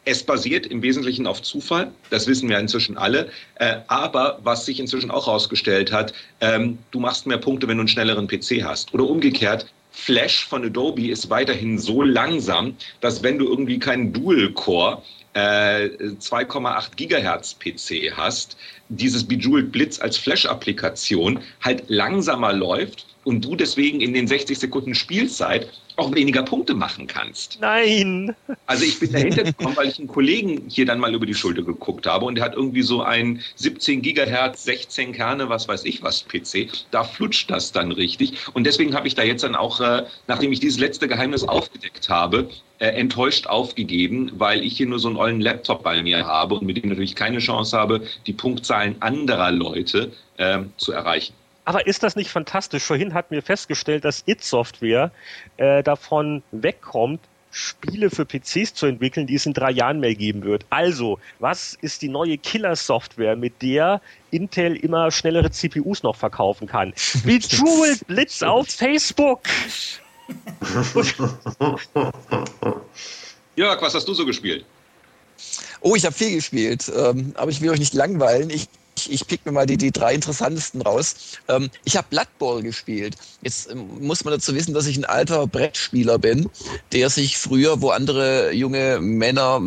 es 0.06 0.24
basiert 0.24 0.66
im 0.66 0.82
Wesentlichen 0.82 1.28
auf 1.28 1.44
Zufall, 1.44 1.92
das 2.10 2.26
wissen 2.26 2.50
wir 2.50 2.58
inzwischen 2.58 2.98
alle. 2.98 3.30
Äh, 3.60 3.82
aber 3.86 4.40
was 4.42 4.66
sich 4.66 4.80
inzwischen 4.80 5.12
auch 5.12 5.28
herausgestellt 5.28 5.92
hat, 5.92 6.12
ähm, 6.40 6.80
du 6.90 7.00
machst 7.00 7.28
mehr 7.28 7.38
Punkte, 7.38 7.68
wenn 7.68 7.78
du 7.78 7.82
einen 7.82 7.88
schnelleren 7.88 8.28
PC 8.28 8.64
hast. 8.64 8.96
Oder 8.96 9.04
umgekehrt, 9.04 9.68
Flash 9.92 10.46
von 10.46 10.64
Adobe 10.64 11.10
ist 11.10 11.30
weiterhin 11.30 11.78
so 11.78 12.02
langsam, 12.02 12.76
dass 13.02 13.24
wenn 13.24 13.38
du 13.38 13.48
irgendwie 13.48 13.80
keinen 13.80 14.14
Dual-Core 14.14 15.04
äh, 15.34 15.90
2,8 15.90 16.96
Gigahertz 16.96 17.56
PC 17.56 18.12
hast, 18.16 18.58
dieses 18.90 19.26
Bejeweled 19.26 19.72
Blitz 19.72 20.00
als 20.00 20.18
Flash-Applikation 20.18 21.40
halt 21.62 21.84
langsamer 21.88 22.54
läuft 22.54 23.06
und 23.24 23.46
du 23.46 23.56
deswegen 23.56 24.02
in 24.02 24.14
den 24.14 24.28
60 24.28 24.58
Sekunden 24.58 24.96
Spielzeit 24.96 25.70
auch 25.98 26.14
weniger 26.16 26.44
Punkte 26.44 26.74
machen 26.74 27.08
kannst. 27.08 27.60
Nein! 27.62 28.36
Also 28.66 28.86
ich 28.86 29.00
bin 29.00 29.12
dahinter 29.12 29.44
gekommen, 29.44 29.76
weil 29.76 29.90
ich 29.90 30.00
einen 30.00 30.08
Kollegen 30.08 30.64
hier 30.68 30.86
dann 30.86 31.00
mal 31.00 31.14
über 31.14 31.26
die 31.26 31.34
Schulter 31.34 31.62
geguckt 31.62 32.08
habe 32.08 32.26
und 32.26 32.36
der 32.36 32.44
hat 32.44 32.56
irgendwie 32.56 32.82
so 32.82 33.02
ein 33.02 33.42
17 33.56 34.02
Gigahertz, 34.02 34.64
16 34.64 35.14
Kerne, 35.14 35.50
was 35.50 35.68
weiß 35.68 35.86
ich 35.86 36.02
was 36.02 36.24
PC. 36.24 36.70
Da 36.92 37.04
flutscht 37.04 37.52
das 37.52 37.72
dann 37.72 37.92
richtig. 37.92 38.34
Und 38.54 38.66
deswegen 38.66 38.96
habe 38.96 39.08
ich 39.08 39.16
da 39.16 39.24
jetzt 39.24 39.44
dann 39.44 39.56
auch, 39.56 39.80
äh, 39.82 40.06
nachdem 40.28 40.52
ich 40.52 40.60
dieses 40.60 40.80
letzte 40.80 41.08
Geheimnis 41.08 41.44
aufgedeckt 41.44 42.10
habe, 42.10 42.50
äh, 42.80 42.88
enttäuscht 42.88 43.48
aufgegeben, 43.48 44.32
weil 44.36 44.64
ich 44.64 44.78
hier 44.78 44.88
nur 44.88 45.00
so 45.00 45.10
einen 45.10 45.18
ollen 45.18 45.42
Laptop 45.42 45.84
bei 45.84 46.02
mir 46.02 46.26
habe 46.26 46.56
und 46.56 46.66
mit 46.66 46.82
dem 46.82 46.90
natürlich 46.90 47.16
keine 47.16 47.40
Chance 47.40 47.78
habe, 47.78 48.02
die 48.26 48.34
Punktzahlen 48.34 48.96
anderer 49.02 49.52
Leute 49.52 50.12
äh, 50.38 50.60
zu 50.78 50.92
erreichen. 50.92 51.34
Aber 51.66 51.86
ist 51.86 52.04
das 52.04 52.16
nicht 52.16 52.30
fantastisch? 52.30 52.84
Vorhin 52.84 53.14
hatten 53.14 53.36
wir 53.36 53.44
festgestellt, 53.44 54.06
dass 54.06 54.24
It-Software 54.26 55.12
äh, 55.58 55.84
davon 55.84 56.42
wegkommt, 56.52 57.20
Spiele 57.52 58.10
für 58.10 58.26
PCs 58.26 58.74
zu 58.74 58.86
entwickeln, 58.86 59.28
die 59.28 59.36
es 59.36 59.46
in 59.46 59.54
drei 59.54 59.72
Jahren 59.72 60.00
mehr 60.00 60.16
geben 60.16 60.44
wird. 60.44 60.66
Also, 60.70 61.20
was 61.40 61.78
ist 61.82 62.02
die 62.02 62.08
neue 62.08 62.38
Killer-Software, 62.38 63.36
mit 63.36 63.62
der 63.62 64.02
Intel 64.32 64.78
immer 64.78 65.12
schnellere 65.12 65.52
CPUs 65.52 66.02
noch 66.04 66.16
verkaufen 66.16 66.66
kann? 66.68 66.94
Bejeweled 67.26 68.08
Blitz 68.08 68.42
auf 68.42 68.70
Facebook! 68.70 69.42
Jörg, 73.58 73.82
was 73.82 73.94
hast 73.94 74.08
du 74.08 74.14
so 74.14 74.26
gespielt? 74.26 74.64
Oh, 75.82 75.96
ich 75.96 76.06
habe 76.06 76.16
viel 76.16 76.36
gespielt, 76.36 76.90
ähm, 76.96 77.34
aber 77.36 77.52
ich 77.52 77.60
will 77.60 77.72
euch 77.72 77.80
nicht 77.80 77.94
langweilen. 77.94 78.50
Ich 78.50 78.70
ich, 79.02 79.12
ich 79.12 79.28
pick 79.28 79.46
mir 79.46 79.52
mal 79.52 79.66
die, 79.66 79.78
die 79.78 79.92
drei 79.92 80.14
interessantesten 80.14 80.82
raus. 80.82 81.16
Ähm, 81.48 81.70
ich 81.86 81.98
habe 81.98 82.08
Blood 82.10 82.28
Bowl 82.38 82.62
gespielt. 82.62 83.16
Jetzt 83.42 83.70
ähm, 83.70 84.06
muss 84.06 84.24
man 84.24 84.34
dazu 84.34 84.54
wissen, 84.56 84.74
dass 84.74 84.88
ich 84.88 84.98
ein 84.98 85.06
alter 85.06 85.48
Brettspieler 85.48 86.20
bin, 86.20 86.50
der 86.92 87.10
sich 87.10 87.38
früher, 87.38 87.82
wo 87.82 87.90
andere 87.90 88.52
junge 88.54 89.00
Männer, 89.00 89.62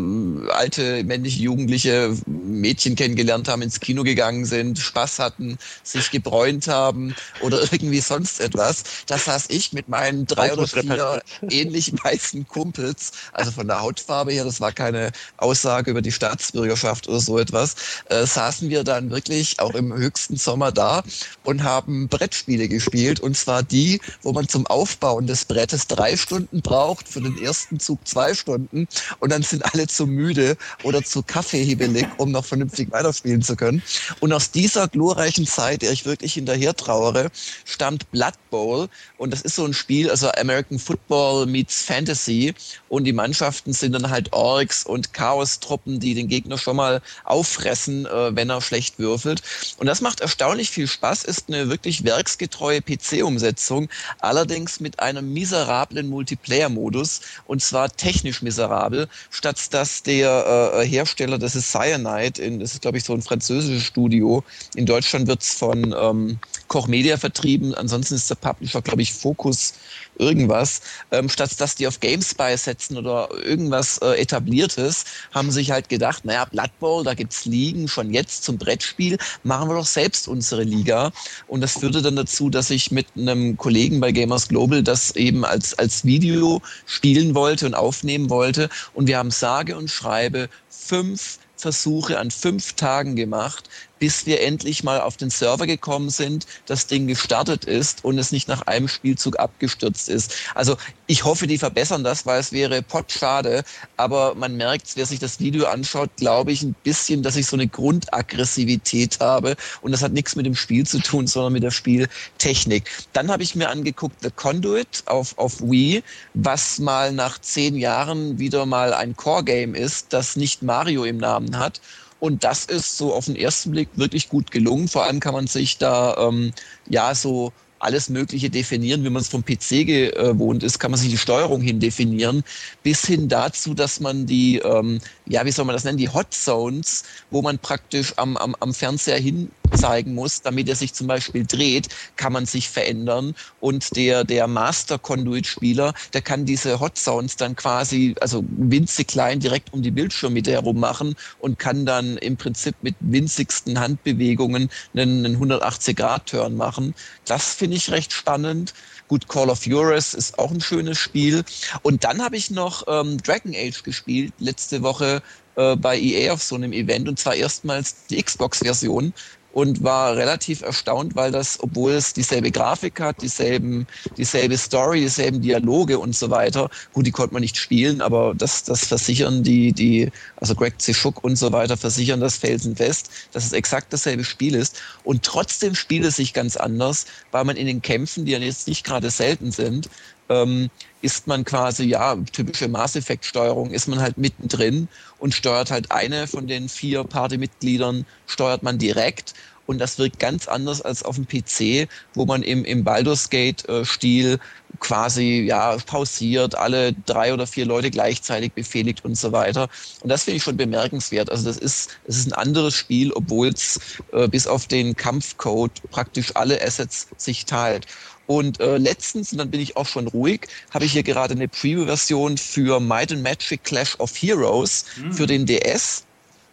alte 0.51 1.05
männliche 1.05 1.43
Jugendliche 1.43 2.17
Mädchen 2.27 2.97
kennengelernt 2.97 3.49
haben, 3.49 3.63
ins 3.63 3.81
Kino 3.81 4.03
gegangen 4.03 4.45
sind, 4.45 4.79
Spaß 4.79 5.19
hatten, 5.19 5.59
sich 5.83 6.11
gebräunt 6.11 6.69
haben 6.69 7.15
oder 7.41 7.61
irgendwie 7.73 8.01
sonst 8.01 8.41
etwas. 8.41 8.85
Da 9.07 9.19
saß 9.19 9.47
ich 9.49 9.73
mit 9.73 9.89
meinen 9.89 10.27
drei 10.27 10.53
oder 10.53 10.67
vier 10.67 11.23
ähnlich 11.51 11.93
weißen 12.03 12.47
Kumpels, 12.47 13.13
also 13.33 13.51
von 13.51 13.67
der 13.67 13.81
Hautfarbe 13.81 14.33
her, 14.33 14.45
das 14.45 14.61
war 14.61 14.73
keine 14.73 15.11
Aussage 15.37 15.91
über 15.91 16.03
die 16.03 16.13
Staatsbürgerschaft 16.13 17.09
oder 17.09 17.21
so 17.21 17.39
etwas, 17.39 17.75
äh, 18.07 18.27
saßen 18.27 18.69
wir 18.71 18.85
dann 18.85 19.11
wirklich 19.11 19.24
wirklich 19.25 19.59
auch 19.59 19.75
im 19.75 19.93
höchsten 19.95 20.37
Sommer 20.37 20.71
da 20.71 21.03
und 21.45 21.63
haben 21.63 22.09
Brettspiele 22.09 22.69
gespielt. 22.69 23.21
Und 23.21 23.37
zwar 23.37 23.63
die, 23.63 24.01
wo 24.23 24.33
man 24.33 24.49
zum 24.49 24.67
Aufbauen 24.67 25.27
des 25.27 25.47
Brettes 25.47 25.87
drei 25.87 26.17
Stunden 26.17 26.61
braucht, 26.61 27.09
für 27.09 27.23
den 27.23 27.39
ersten 27.39 27.81
Zug 27.81 28.07
zwei 28.07 28.35
Stunden. 28.35 28.87
Und 29.21 29.33
dann 29.33 29.43
sind 29.43 29.65
alle 29.65 29.87
zu 29.87 30.07
müde 30.07 30.57
oder 30.83 31.03
zu 31.03 31.23
kaffeehebelig, 31.23 32.07
um 32.19 32.33
noch 32.33 32.45
vernünftig 32.45 32.93
weiterspielen 32.93 33.41
zu 33.41 33.57
können. 33.57 33.83
Und 34.21 34.33
aus 34.35 34.51
dieser 34.51 34.89
glorreichen 34.89 35.47
Zeit, 35.47 35.81
der 35.81 35.93
ich 35.93 36.05
wirklich 36.05 36.35
hinterher 36.35 36.75
trauere, 36.75 37.31
stammt 37.65 38.11
Blood 38.11 38.35
Bowl. 38.51 38.89
Und 39.17 39.33
das 39.33 39.41
ist 39.41 39.57
so 39.57 39.65
ein 39.65 39.73
Spiel, 39.73 40.11
also 40.11 40.31
American 40.33 40.79
Football 40.79 41.47
meets 41.47 41.83
Fantasy. 41.83 42.55
Und 42.91 43.05
die 43.05 43.15
Mannschaften 43.15 43.73
sind 43.73 43.93
dann 43.93 44.11
halt 44.11 44.33
Orks 44.35 44.85
und 44.85 45.15
Chaos-Truppen, 45.15 45.99
die 45.99 46.15
den 46.15 46.29
Gegner 46.29 46.59
schon 46.59 46.77
mal 46.77 47.01
auffressen, 47.25 48.05
äh, 48.05 48.37
wenn 48.37 48.51
er 48.51 48.61
schlecht 48.61 48.99
würfelt. 49.15 49.43
Und 49.79 49.87
das 49.87 50.01
macht 50.01 50.21
erstaunlich 50.21 50.71
viel 50.71 50.89
Spaß, 50.89 51.25
ist 51.25 51.45
eine 51.49 51.69
wirklich 51.69 52.05
werksgetreue 52.05 52.83
PC-Umsetzung, 52.83 53.89
allerdings 54.19 54.81
mit 54.81 54.99
einem 54.99 55.33
miserablen 55.33 56.09
Multiplayer-Modus 56.09 57.21
und 57.47 57.63
zwar 57.63 57.95
technisch 57.97 58.43
miserabel, 58.43 59.09
statt 59.31 59.73
dass 59.73 60.03
der 60.03 60.73
äh, 60.75 60.87
Hersteller, 60.87 61.39
das 61.39 61.55
ist 61.55 61.71
Cyanide, 61.71 62.43
in, 62.43 62.59
das 62.59 62.73
ist 62.73 62.83
glaube 62.83 62.99
ich 62.99 63.05
so 63.05 63.15
ein 63.15 63.23
französisches 63.23 63.85
Studio, 63.85 64.43
in 64.75 64.87
Deutschland 64.87 65.29
wird 65.29 65.43
es 65.43 65.53
von 65.53 65.95
ähm, 65.97 66.39
Koch 66.67 66.89
Media 66.89 67.17
vertrieben, 67.17 67.75
ansonsten 67.75 68.17
ist 68.17 68.31
der 68.31 68.35
Publisher 68.35 68.83
glaube 68.83 69.03
ich 69.03 69.13
Focus 69.13 69.75
irgendwas, 70.19 70.81
ähm, 71.11 71.29
statt 71.29 71.61
dass 71.61 71.75
die 71.75 71.87
auf 71.87 72.01
GameSpy 72.01 72.57
setzen 72.57 72.97
oder 72.97 73.29
irgendwas 73.45 73.99
äh, 73.99 74.21
etabliertes, 74.21 75.05
haben 75.33 75.51
sich 75.51 75.71
halt 75.71 75.89
gedacht, 75.89 76.25
naja, 76.25 76.45
Blood 76.47 76.79
Bowl, 76.79 77.05
da 77.05 77.15
gibt's 77.15 77.45
Ligen 77.45 77.89
schon 77.89 78.13
jetzt 78.13 78.45
zum 78.45 78.59
Brettspiel, 78.59 79.04
machen 79.43 79.69
wir 79.69 79.75
doch 79.75 79.87
selbst 79.87 80.29
unsere 80.29 80.63
Liga. 80.63 81.13
Und 81.47 81.61
das 81.61 81.79
führte 81.79 82.03
dann 82.03 82.17
dazu, 82.17 82.51
dass 82.51 82.71
ich 82.71 82.91
mit 82.91 83.07
einem 83.17 83.57
Kollegen 83.57 84.01
bei 84.01 84.13
Gamers 84.13 84.49
Global 84.49 84.83
das 84.83 85.15
eben 85.17 85.45
als, 85.45 85.79
als 85.79 86.05
Video 86.05 86.61
spielen 86.87 87.35
wollte 87.35 87.67
und 87.67 87.75
aufnehmen 87.75 88.31
wollte. 88.31 88.69
Und 88.95 89.07
wir 89.07 89.19
haben 89.19 89.31
sage 89.31 89.77
und 89.77 89.91
schreibe 89.91 90.49
fünf 90.69 91.39
Versuche 91.57 92.19
an 92.19 92.31
fünf 92.31 92.75
Tagen 92.75 93.17
gemacht, 93.17 93.71
bis 94.05 94.27
wir 94.27 94.43
endlich 94.43 94.85
mal 94.85 95.01
auf 95.01 95.17
den 95.17 95.31
Server 95.31 95.67
gekommen 95.67 96.11
sind, 96.11 96.47
das 96.67 96.87
Ding 96.87 97.07
gestartet 97.07 97.65
ist 97.65 98.05
und 98.05 98.19
es 98.19 98.33
nicht 98.33 98.49
nach 98.49 98.61
einem 98.67 98.87
Spielzug 98.87 99.39
abgestürzt 99.39 100.11
ist. 100.11 100.35
Also 100.55 100.77
ich 101.07 101.25
hoffe, 101.25 101.47
die 101.47 101.57
verbessern 101.57 102.05
das, 102.05 102.27
weil 102.27 102.39
es 102.39 102.53
wäre 102.53 102.83
potschade, 102.83 103.65
aber 103.97 104.35
man 104.35 104.59
merkt, 104.59 104.89
wer 104.97 105.07
sich 105.07 105.21
das 105.21 105.41
Video 105.41 105.65
anschaut, 105.65 106.11
glaube 106.19 106.53
ich 106.53 106.61
ein 106.61 106.75
bisschen, 106.83 107.23
dass 107.23 107.37
ich 107.37 107.47
so 107.47 107.57
eine 107.57 107.67
Grundaggressivität 107.67 109.21
habe 109.21 109.57
und 109.81 109.93
das 109.93 110.03
hat 110.03 110.13
nichts 110.13 110.37
mit 110.37 110.45
dem 110.45 110.55
Spiel 110.55 110.87
zu 110.87 110.99
tun, 110.99 111.27
sondern 111.27 111.55
mit 111.55 111.63
der 111.63 111.71
Spieltechnik. 111.71 112.91
Dann 113.15 113.31
habe 113.31 113.43
ich 113.43 113.55
mir 113.55 113.71
angeguckt 113.71 114.17
The 114.21 114.31
Conduit 114.31 115.05
auf, 115.07 115.39
auf 115.39 115.63
Wii, 115.63 116.03
was 116.35 116.79
mal 116.79 117.11
nach 117.11 117.41
zehn 117.41 117.75
Jahren 117.75 118.39
wieder 118.39 118.67
mal 118.67 118.93
ein 118.93 119.17
Core-Game 119.17 119.75
ist, 119.75 120.13
das 120.13 120.37
nicht 120.37 120.63
Mario 120.63 121.05
im 121.05 121.17
Namen 121.17 121.59
hat 121.59 121.81
und 122.21 122.45
das 122.45 122.65
ist 122.65 122.97
so 122.97 123.13
auf 123.13 123.27
den 123.27 123.37
ersten 123.37 123.71
Blick 123.73 123.89
wirklich 123.97 124.29
gut 124.29 124.51
gelungen. 124.51 124.89
Vor 124.89 125.05
allem 125.05 125.21
kann 125.21 125.35
man 125.35 125.47
sich 125.47 125.79
da 125.79 126.17
ähm, 126.17 126.53
ja 126.89 127.15
so 127.15 127.53
alles 127.85 128.09
Mögliche 128.09 128.49
definieren, 128.49 129.05
wie 129.05 129.11
man 129.11 129.21
es 129.21 129.29
vom 129.29 129.45
PC 129.45 129.87
gewohnt 129.87 130.63
ist, 130.63 130.79
kann 130.79 130.91
man 130.91 130.99
sich 130.99 131.11
die 131.11 131.19
Steuerung 131.19 131.61
hin 131.61 131.81
definieren, 131.81 132.43
bis 132.83 133.05
hin 133.05 133.29
dazu, 133.29 133.75
dass 133.75 134.01
man 134.01 134.25
die, 134.25 134.59
ähm, 134.59 135.01
ja, 135.27 135.45
wie 135.45 135.51
soll 135.51 135.67
man 135.67 135.75
das 135.75 135.85
nennen, 135.85 135.99
die 135.99 136.09
Hot 136.09 136.33
Zones, 136.33 137.05
wo 137.31 137.43
man 137.43 137.59
praktisch 137.59 138.15
am, 138.17 138.39
am, 138.39 138.57
am 138.61 138.73
Fernseher 138.73 139.19
hin 139.19 139.51
zeigen 139.77 140.15
muss, 140.15 140.43
damit 140.43 140.69
er 140.69 140.77
sich 140.77 140.95
zum 140.95 141.07
Beispiel 141.07 141.47
dreht, 141.47 141.89
kann 142.17 142.33
man 142.33 142.47
sich 142.47 142.69
verändern. 142.69 143.35
Und 143.61 143.97
der, 143.97 144.25
der 144.25 144.47
Master-Conduit-Spieler, 144.47 145.95
der 146.13 146.23
kann 146.23 146.45
diese 146.45 146.81
Hot 146.81 146.99
Sounds 146.99 147.37
dann 147.37 147.57
quasi, 147.57 148.15
also 148.21 148.45
winzig 148.49 149.09
klein, 149.09 149.41
direkt 149.41 149.73
um 149.73 149.83
die 149.83 149.91
Bildschirmmitte 149.91 150.53
herum 150.53 150.81
machen 150.81 151.15
und 151.39 151.59
kann 151.59 151.87
dann 151.87 152.17
im 152.19 152.37
Prinzip 152.37 152.75
mit 152.83 152.95
winzigsten 153.01 153.79
Handbewegungen 153.79 154.71
einen, 154.95 155.25
einen 155.25 155.37
180-Grad-Turn 155.39 156.57
machen. 156.57 156.95
Das 157.25 157.55
finde 157.55 157.77
ich 157.77 157.91
recht 157.91 158.13
spannend. 158.13 158.75
Gut, 159.09 159.29
Call 159.29 159.51
of 159.51 159.67
Juarez 159.67 160.15
ist 160.15 160.39
auch 160.39 160.51
ein 160.51 160.61
schönes 160.61 160.99
Spiel. 160.99 161.45
Und 161.83 162.05
dann 162.05 162.23
habe 162.23 162.37
ich 162.37 162.51
noch 162.51 162.85
ähm, 162.89 163.19
Dragon 163.23 163.55
Age 163.55 163.83
gespielt, 163.83 164.33
letzte 164.39 164.83
Woche 164.83 165.23
äh, 165.57 165.77
bei 165.77 165.99
EA 165.99 166.33
auf 166.33 166.43
so 166.43 166.55
einem 166.55 166.73
Event 166.73 167.09
und 167.09 167.19
zwar 167.19 167.35
erstmals 167.35 168.07
die 168.07 168.23
Xbox-Version 168.23 169.13
und 169.55 169.85
war 169.85 170.17
relativ 170.17 170.63
erstaunt, 170.63 171.15
weil 171.15 171.31
das, 171.31 171.61
obwohl 171.61 171.93
es 171.93 172.13
dieselbe 172.13 172.51
Grafik 172.51 172.99
hat, 172.99 173.23
dieselben, 173.23 173.87
dieselbe 174.17 174.59
Story, 174.59 175.03
dieselben 175.03 175.41
Dialoge 175.41 176.01
und 176.01 176.17
so 176.17 176.29
weiter, 176.29 176.69
gut, 176.93 177.07
die 177.07 177.13
konnte 177.13 177.35
man 177.35 177.41
nicht 177.41 177.57
spielen, 177.57 178.01
aber 178.01 178.35
das, 178.37 178.65
das 178.65 178.85
versichern 178.85 179.45
die, 179.45 179.73
die, 179.73 180.11
also 180.39 180.57
Greg 180.57 180.83
Zischuk 180.83 181.23
und 181.23 181.37
so 181.37 181.53
weiter 181.53 181.77
versichern 181.77 182.19
das 182.19 182.37
felsenfest, 182.37 183.11
dass 183.31 183.47
es 183.47 183.53
exakt 183.53 183.93
dasselbe 183.93 184.25
Spiel 184.25 184.57
ist. 184.57 184.81
Und 185.05 185.23
trotzdem 185.23 185.77
spielt 185.77 186.05
es 186.05 186.17
sich 186.17 186.33
ganz 186.33 186.57
anders, 186.57 187.07
weil 187.31 187.45
man 187.45 187.57
in 187.57 187.69
den 187.69 187.81
Kämpfen, 187.81 188.25
die 188.25 188.33
ja 188.33 188.39
jetzt 188.41 188.67
nicht 188.67 188.85
gerade 188.85 189.09
selten 189.09 189.53
sind, 189.53 189.89
ähm, 190.29 190.71
ist 191.03 191.27
man 191.27 191.45
quasi, 191.45 191.85
ja, 191.85 192.17
typische 192.33 192.69
Mass 192.69 192.97
Effect 192.97 193.25
Steuerung, 193.25 193.71
ist 193.71 193.89
man 193.89 194.01
halt 194.01 194.17
mittendrin 194.17 194.89
und 195.19 195.35
steuert 195.35 195.71
halt 195.71 195.91
eine 195.91 196.27
von 196.27 196.47
den 196.47 196.69
vier 196.69 197.05
Partymitgliedern, 197.05 198.07
steuert 198.27 198.63
man 198.63 198.79
direkt. 198.79 199.35
Und 199.67 199.79
das 199.79 199.99
wirkt 199.99 200.19
ganz 200.19 200.47
anders 200.47 200.83
als 200.83 201.03
auf 201.03 201.17
dem 201.17 201.27
PC, 201.27 201.89
wo 202.15 202.27
man 202.27 202.43
im, 202.43 202.65
im 202.65 202.85
Baldur's 202.85 203.31
Gate-Stil 203.31 204.35
äh, 204.35 204.39
quasi 204.81 205.45
ja 205.47 205.77
pausiert, 205.87 206.57
alle 206.57 206.93
drei 206.93 207.33
oder 207.33 207.47
vier 207.47 207.67
Leute 207.67 207.91
gleichzeitig 207.91 208.53
befehligt 208.53 209.05
und 209.05 209.17
so 209.17 209.33
weiter. 209.33 209.69
Und 210.01 210.09
das 210.09 210.25
finde 210.25 210.37
ich 210.39 210.43
schon 210.43 210.57
bemerkenswert. 210.57 211.31
Also 211.31 211.45
das 211.45 211.59
ist, 211.59 211.91
es 212.07 212.19
ist 212.19 212.29
ein 212.29 212.33
anderes 212.33 212.75
Spiel, 212.75 213.13
obwohl 213.13 213.49
es 213.49 213.99
äh, 214.13 214.29
bis 214.29 214.47
auf 214.47 214.67
den 214.67 214.97
Kampfcode 214.97 215.83
praktisch 215.91 216.33
alle 216.35 216.61
Assets 216.63 217.09
sich 217.17 217.45
teilt. 217.45 217.87
Und 218.27 218.61
äh, 218.61 218.79
letztens, 218.79 219.33
und 219.33 219.39
dann 219.39 219.51
bin 219.51 219.61
ich 219.61 219.77
auch 219.77 219.87
schon 219.87 220.07
ruhig, 220.07 220.49
habe 220.73 220.85
ich 220.85 220.93
hier 220.93 221.03
gerade 221.03 221.35
eine 221.35 221.49
Preview-Version 221.49 222.39
für 222.39 222.81
Might 222.81 223.13
and 223.13 223.23
Magic 223.23 223.63
Clash 223.65 223.99
of 224.01 224.11
Heroes 224.17 224.87
mhm. 224.97 225.13
für 225.13 225.27
den 225.27 225.47
DS. 225.47 226.05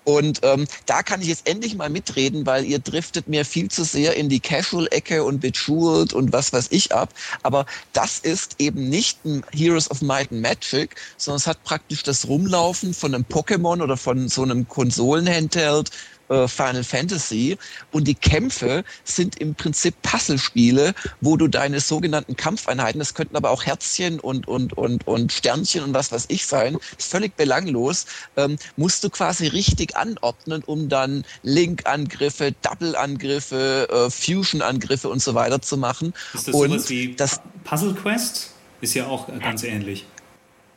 Und 0.04 0.40
ähm, 0.44 0.68
da 0.86 1.04
kann 1.04 1.22
ich 1.22 1.28
jetzt 1.28 1.48
endlich 1.48 1.76
mal 1.76 1.90
mitreden, 1.90 2.46
weil 2.46 2.66
ihr 2.66 2.80
driftet 2.80 3.28
mir 3.28 3.46
viel 3.46 3.70
zu 3.70 3.84
sehr 3.84 4.16
in 4.16 4.30
die 4.30 4.40
Casual-Ecke 4.40 5.24
und 5.24 5.40
Bejeweled 5.40 6.14
und 6.14 6.34
was 6.34 6.52
weiß 6.52 6.68
ich 6.72 6.94
ab. 6.94 7.14
Aber 7.44 7.66
das 7.94 8.18
ist 8.18 8.56
eben 8.58 8.90
nicht 8.90 9.24
ein 9.26 9.44
Heroes 9.52 9.90
of 9.92 10.02
Might 10.02 10.32
and 10.32 10.42
Magic, 10.42 10.96
sondern 11.18 11.38
es 11.38 11.48
hat 11.48 11.64
praktisch 11.64 12.02
das 12.04 12.28
Rumlaufen 12.28 12.94
von 12.94 13.14
einem 13.14 13.26
Pokémon 13.26 13.82
oder 13.82 13.96
von 13.96 14.28
so 14.28 14.42
einem 14.42 14.68
Konsolen-Handheld 14.68 15.92
äh, 16.32 16.48
Final 16.48 16.84
Fantasy. 16.84 17.58
Und 17.92 18.08
die 18.08 18.16
Kämpfe 18.16 18.84
sind 19.04 19.38
im 19.40 19.54
Prinzip 19.54 19.94
Puzzlespiele, 20.02 20.94
wo 21.20 21.38
du 21.38 21.48
deine 21.48 21.80
sogenannten 21.80 22.36
Kampfeinheiten, 22.36 23.00
das 23.00 23.14
könnten 23.14 23.36
aber 23.36 23.50
auch 23.50 23.66
Herzchen 23.66 24.20
und, 24.20 24.48
und, 24.48 24.74
und, 24.78 25.06
und 25.08 25.32
Sternchen 25.32 25.84
und 25.84 25.94
was 25.94 26.12
weiß 26.12 26.26
ich 26.30 26.46
sein, 26.46 26.78
ist 26.98 27.12
völlig 27.12 27.36
belanglos, 27.36 28.06
ähm, 28.38 28.58
musst 28.78 29.04
du 29.04 29.10
quasi 29.10 29.48
richtig 29.48 29.96
anordnen, 29.98 30.64
um 30.66 30.90
dann 30.90 31.26
Link-Angriffe, 31.44 32.54
Double-Angriffe, 32.62 33.88
äh, 33.92 34.10
Fusion-Angriffe 34.10 35.10
und 35.10 35.22
so 35.22 35.34
weiter 35.36 35.62
zu 35.62 35.78
machen. 35.78 36.14
Ist 36.34 36.48
das 36.48 36.56
und 36.56 36.70
sowas 36.70 36.90
wie 36.90 37.16
das, 37.16 37.42
Puzzle 37.64 37.94
Quest? 37.94 38.52
Ist 38.80 38.96
ja 38.96 39.08
auch 39.08 39.28
ganz 39.40 39.64
ähnlich. 39.64 40.06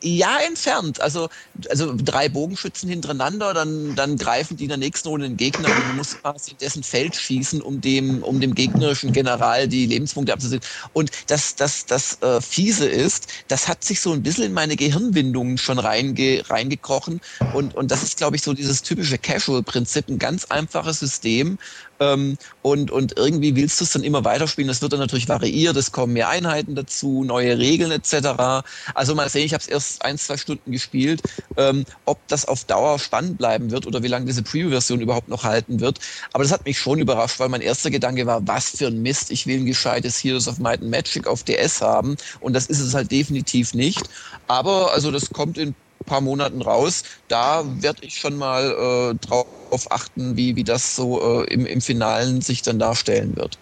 Ja, 0.07 0.37
entfernt. 0.45 1.01
Also, 1.01 1.29
also 1.67 1.95
drei 1.97 2.29
Bogenschützen 2.29 2.87
hintereinander, 2.87 3.55
dann, 3.55 3.95
dann 3.95 4.17
greifen 4.19 4.55
die 4.55 4.65
in 4.65 4.69
der 4.69 4.77
nächsten 4.77 5.07
Runde 5.07 5.27
den 5.27 5.35
Gegner 5.35 5.73
und 5.73 5.87
du 5.87 5.93
musst 5.93 6.21
quasi 6.21 6.51
in 6.51 6.57
dessen 6.59 6.83
Feld 6.83 7.15
schießen, 7.15 7.59
um 7.59 7.81
dem, 7.81 8.21
um 8.21 8.39
dem 8.39 8.53
gegnerischen 8.53 9.13
General 9.13 9.67
die 9.67 9.87
Lebenspunkte 9.87 10.31
abzusehen. 10.31 10.61
Und 10.93 11.09
das, 11.25 11.55
das, 11.55 11.87
das 11.87 12.21
äh, 12.21 12.39
Fiese 12.39 12.87
ist, 12.87 13.29
das 13.47 13.67
hat 13.67 13.83
sich 13.83 13.99
so 13.99 14.13
ein 14.13 14.21
bisschen 14.21 14.43
in 14.43 14.53
meine 14.53 14.75
Gehirnwindungen 14.75 15.57
schon 15.57 15.79
reinge, 15.79 16.43
reingekrochen. 16.47 17.19
Und, 17.49 17.73
und 17.73 17.89
das 17.89 18.03
ist, 18.03 18.17
glaube 18.17 18.35
ich, 18.35 18.43
so 18.43 18.53
dieses 18.53 18.83
typische 18.83 19.17
Casual-Prinzip, 19.17 20.07
ein 20.07 20.19
ganz 20.19 20.45
einfaches 20.45 20.99
System, 20.99 21.57
ähm, 21.99 22.37
und, 22.61 22.91
und 22.91 23.17
irgendwie 23.17 23.55
willst 23.55 23.79
du 23.79 23.85
es 23.85 23.91
dann 23.91 24.03
immer 24.03 24.23
weiterspielen. 24.25 24.67
Das 24.67 24.81
wird 24.81 24.93
dann 24.93 24.99
natürlich 24.99 25.27
variiert, 25.29 25.75
es 25.77 25.91
kommen 25.91 26.13
mehr 26.13 26.29
Einheiten 26.29 26.75
dazu, 26.75 27.23
neue 27.23 27.57
Regeln 27.57 27.91
etc. 27.91 28.65
Also 28.93 29.15
mal 29.15 29.29
sehen, 29.29 29.45
ich 29.45 29.53
habe 29.53 29.61
es 29.61 29.67
erst 29.67 29.94
ein, 30.01 30.17
zwei 30.17 30.37
Stunden 30.37 30.71
gespielt, 30.71 31.21
ähm, 31.57 31.85
ob 32.05 32.19
das 32.27 32.45
auf 32.45 32.65
Dauer 32.65 32.99
spannend 32.99 33.37
bleiben 33.37 33.71
wird 33.71 33.85
oder 33.87 34.03
wie 34.03 34.07
lange 34.07 34.25
diese 34.25 34.43
Preview-Version 34.43 35.01
überhaupt 35.01 35.27
noch 35.27 35.43
halten 35.43 35.79
wird. 35.79 35.99
Aber 36.33 36.43
das 36.43 36.51
hat 36.51 36.65
mich 36.65 36.79
schon 36.79 36.99
überrascht, 36.99 37.39
weil 37.39 37.49
mein 37.49 37.61
erster 37.61 37.89
Gedanke 37.89 38.25
war, 38.25 38.45
was 38.47 38.71
für 38.71 38.87
ein 38.87 39.01
Mist, 39.01 39.31
ich 39.31 39.47
will 39.47 39.59
ein 39.59 39.65
gescheites 39.65 40.23
Heroes 40.23 40.47
of 40.47 40.59
Might 40.59 40.81
and 40.81 40.91
Magic 40.91 41.27
auf 41.27 41.43
DS 41.43 41.81
haben 41.81 42.15
und 42.39 42.53
das 42.53 42.67
ist 42.67 42.79
es 42.79 42.93
halt 42.93 43.11
definitiv 43.11 43.73
nicht. 43.73 44.09
Aber 44.47 44.91
also 44.93 45.11
das 45.11 45.31
kommt 45.31 45.57
in 45.57 45.75
paar 46.05 46.21
Monaten 46.21 46.61
raus. 46.61 47.03
Da 47.27 47.63
werde 47.81 48.05
ich 48.05 48.17
schon 48.17 48.37
mal 48.37 49.11
äh, 49.11 49.25
drauf 49.25 49.47
achten, 49.89 50.37
wie, 50.37 50.55
wie 50.55 50.63
das 50.63 50.95
so 50.95 51.43
äh, 51.43 51.53
im, 51.53 51.65
im 51.65 51.81
Finalen 51.81 52.41
sich 52.41 52.61
dann 52.61 52.79
darstellen 52.79 53.35
wird. 53.35 53.57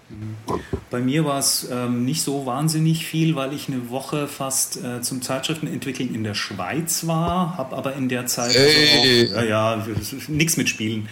Bei 0.90 1.00
mir 1.00 1.26
war 1.26 1.40
es 1.40 1.68
ähm, 1.72 2.06
nicht 2.06 2.22
so 2.22 2.46
wahnsinnig 2.46 3.06
viel, 3.06 3.36
weil 3.36 3.54
ich 3.54 3.68
eine 3.68 3.90
Woche 3.90 4.28
fast 4.28 4.78
äh, 4.84 5.02
zum 5.02 5.22
Zeitschriftenentwickeln 5.22 6.14
in 6.14 6.24
der 6.24 6.36
Schweiz 6.36 7.08
war, 7.08 7.58
habe 7.58 7.76
aber 7.76 7.96
in 7.96 8.10
der 8.10 8.28
Zeit 8.28 8.54
hey. 8.54 9.22
also 9.24 9.36
auch, 9.36 9.42
ja, 9.42 9.76
ja 9.78 9.88
nichts 10.28 10.58
mit 10.58 10.70
Spielen. 10.70 11.10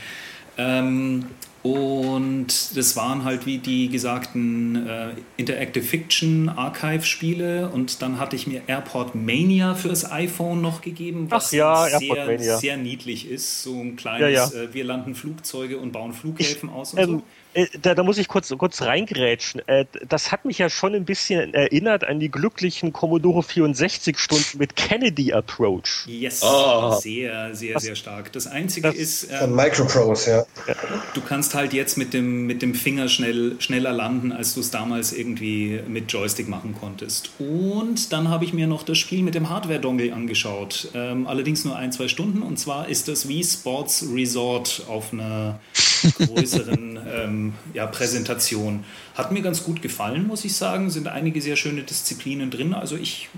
Ähm, 0.57 1.25
und 1.63 2.75
das 2.75 2.95
waren 2.95 3.23
halt 3.23 3.45
wie 3.45 3.59
die 3.59 3.89
gesagten 3.89 4.87
äh, 4.87 5.09
Interactive 5.37 5.83
Fiction 5.83 6.49
Archive 6.49 7.03
Spiele. 7.03 7.69
Und 7.69 8.01
dann 8.01 8.19
hatte 8.19 8.35
ich 8.35 8.47
mir 8.47 8.63
Airport 8.65 9.13
Mania 9.13 9.75
fürs 9.75 10.11
iPhone 10.11 10.61
noch 10.61 10.81
gegeben, 10.81 11.29
was 11.29 11.51
ja, 11.51 11.85
sehr, 11.87 12.39
sehr 12.39 12.77
niedlich 12.77 13.29
ist. 13.29 13.61
So 13.61 13.79
ein 13.79 13.95
kleines, 13.95 14.31
ja, 14.31 14.59
ja. 14.59 14.63
Äh, 14.63 14.73
wir 14.73 14.83
landen 14.83 15.13
Flugzeuge 15.13 15.77
und 15.77 15.91
bauen 15.91 16.13
Flughäfen 16.13 16.69
ich, 16.69 16.75
aus 16.75 16.93
und 16.93 16.99
ähm, 16.99 17.09
so. 17.09 17.23
Äh, 17.53 17.67
da, 17.81 17.95
da, 17.95 18.03
muss 18.03 18.17
ich 18.17 18.27
kurz, 18.27 18.53
kurz 18.57 18.81
reingrätschen. 18.81 19.61
Äh, 19.67 19.85
das 20.07 20.31
hat 20.31 20.45
mich 20.45 20.57
ja 20.57 20.69
schon 20.69 20.95
ein 20.95 21.05
bisschen 21.05 21.53
erinnert 21.53 22.03
an 22.03 22.19
die 22.19 22.29
glücklichen 22.29 22.93
Commodore 22.93 23.43
64 23.43 24.17
Stunden 24.17 24.57
mit 24.57 24.75
Kennedy 24.75 25.33
Approach. 25.33 26.05
Yes, 26.07 26.41
oh. 26.43 26.93
sehr, 26.99 27.53
sehr, 27.55 27.79
sehr 27.79 27.95
stark. 27.95 28.31
Das 28.31 28.47
Einzige 28.47 28.87
das 28.87 28.95
ist... 28.95 29.23
Ähm, 29.31 29.39
von 29.39 29.55
Microprose, 29.55 30.31
ja. 30.67 30.75
Du 31.13 31.21
kannst 31.21 31.53
halt 31.53 31.73
jetzt 31.73 31.97
mit 31.97 32.13
dem, 32.13 32.45
mit 32.45 32.61
dem 32.61 32.73
Finger 32.73 33.09
schnell, 33.09 33.55
schneller 33.59 33.91
landen, 33.91 34.31
als 34.31 34.53
du 34.53 34.61
es 34.61 34.71
damals 34.71 35.11
irgendwie 35.11 35.81
mit 35.87 36.11
Joystick 36.11 36.47
machen 36.47 36.75
konntest. 36.79 37.31
Und 37.39 38.13
dann 38.13 38.29
habe 38.29 38.45
ich 38.45 38.53
mir 38.53 38.67
noch 38.67 38.83
das 38.83 38.97
Spiel 38.97 39.23
mit 39.23 39.35
dem 39.35 39.49
Hardware-Dongle 39.49 40.13
angeschaut. 40.13 40.89
Ähm, 40.93 41.27
allerdings 41.27 41.65
nur 41.65 41.75
ein, 41.75 41.91
zwei 41.91 42.07
Stunden. 42.07 42.41
Und 42.41 42.57
zwar 42.57 42.87
ist 42.87 43.07
das 43.07 43.27
wie 43.27 43.43
Sports 43.43 44.05
Resort 44.13 44.83
auf 44.87 45.11
einer 45.11 45.59
größeren 46.01 46.99
ähm, 47.13 47.53
ja, 47.73 47.85
Präsentation. 47.87 48.83
Hat 49.15 49.31
mir 49.31 49.41
ganz 49.41 49.63
gut 49.63 49.81
gefallen, 49.81 50.27
muss 50.27 50.45
ich 50.45 50.55
sagen. 50.55 50.89
Sind 50.89 51.07
einige 51.07 51.41
sehr 51.41 51.55
schöne 51.55 51.83
Disziplinen 51.83 52.51
drin. 52.51 52.73
Also 52.73 52.95
ich 52.95 53.29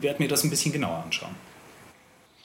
werde 0.00 0.22
mir 0.22 0.28
das 0.28 0.44
ein 0.44 0.50
bisschen 0.50 0.72
genauer 0.72 1.02
anschauen. 1.04 1.34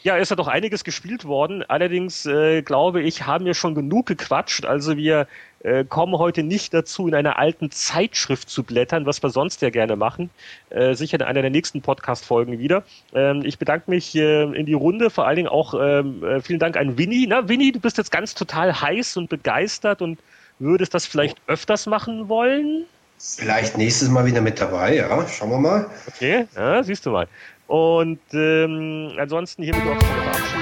Ja, 0.03 0.17
ist 0.17 0.29
ja 0.29 0.35
doch 0.35 0.47
einiges 0.47 0.83
gespielt 0.83 1.25
worden. 1.25 1.63
Allerdings 1.67 2.25
äh, 2.25 2.63
glaube 2.63 3.01
ich, 3.03 3.27
haben 3.27 3.45
wir 3.45 3.53
schon 3.53 3.75
genug 3.75 4.07
gequatscht. 4.07 4.65
Also 4.65 4.97
wir 4.97 5.27
äh, 5.63 5.85
kommen 5.85 6.17
heute 6.17 6.41
nicht 6.41 6.73
dazu, 6.73 7.07
in 7.07 7.13
einer 7.13 7.37
alten 7.37 7.69
Zeitschrift 7.69 8.49
zu 8.49 8.63
blättern, 8.63 9.05
was 9.05 9.21
wir 9.21 9.29
sonst 9.29 9.61
ja 9.61 9.69
gerne 9.69 9.95
machen. 9.95 10.31
Äh, 10.71 10.95
sicher 10.95 11.19
in 11.19 11.21
einer 11.21 11.41
der 11.41 11.51
nächsten 11.51 11.81
Podcast-Folgen 11.83 12.57
wieder. 12.57 12.83
Ähm, 13.13 13.43
ich 13.45 13.59
bedanke 13.59 13.91
mich 13.91 14.15
äh, 14.15 14.43
in 14.43 14.65
die 14.65 14.73
Runde, 14.73 15.11
vor 15.11 15.27
allen 15.27 15.35
Dingen 15.35 15.49
auch 15.49 15.75
ähm, 15.79 16.23
äh, 16.23 16.41
vielen 16.41 16.59
Dank 16.59 16.77
an 16.77 16.97
Winnie. 16.97 17.27
Na, 17.27 17.47
Winnie, 17.47 17.71
du 17.71 17.79
bist 17.79 17.99
jetzt 17.99 18.11
ganz 18.11 18.33
total 18.33 18.81
heiß 18.81 19.17
und 19.17 19.29
begeistert 19.29 20.01
und 20.01 20.17
würdest 20.57 20.95
das 20.95 21.05
vielleicht 21.05 21.37
öfters 21.45 21.85
machen 21.85 22.27
wollen? 22.27 22.85
Vielleicht 23.19 23.77
nächstes 23.77 24.09
Mal 24.09 24.25
wieder 24.25 24.41
mit 24.41 24.59
dabei, 24.59 24.95
ja. 24.95 25.27
Schauen 25.27 25.51
wir 25.51 25.59
mal. 25.59 25.85
Okay, 26.07 26.47
ja, 26.55 26.81
siehst 26.83 27.05
du 27.05 27.11
mal. 27.11 27.27
Und 27.71 28.19
ähm, 28.33 29.11
ansonsten 29.17 29.63
hiermit 29.63 29.83
auch 29.83 29.91
eine 29.91 30.01
Verabschiedung. 30.01 30.61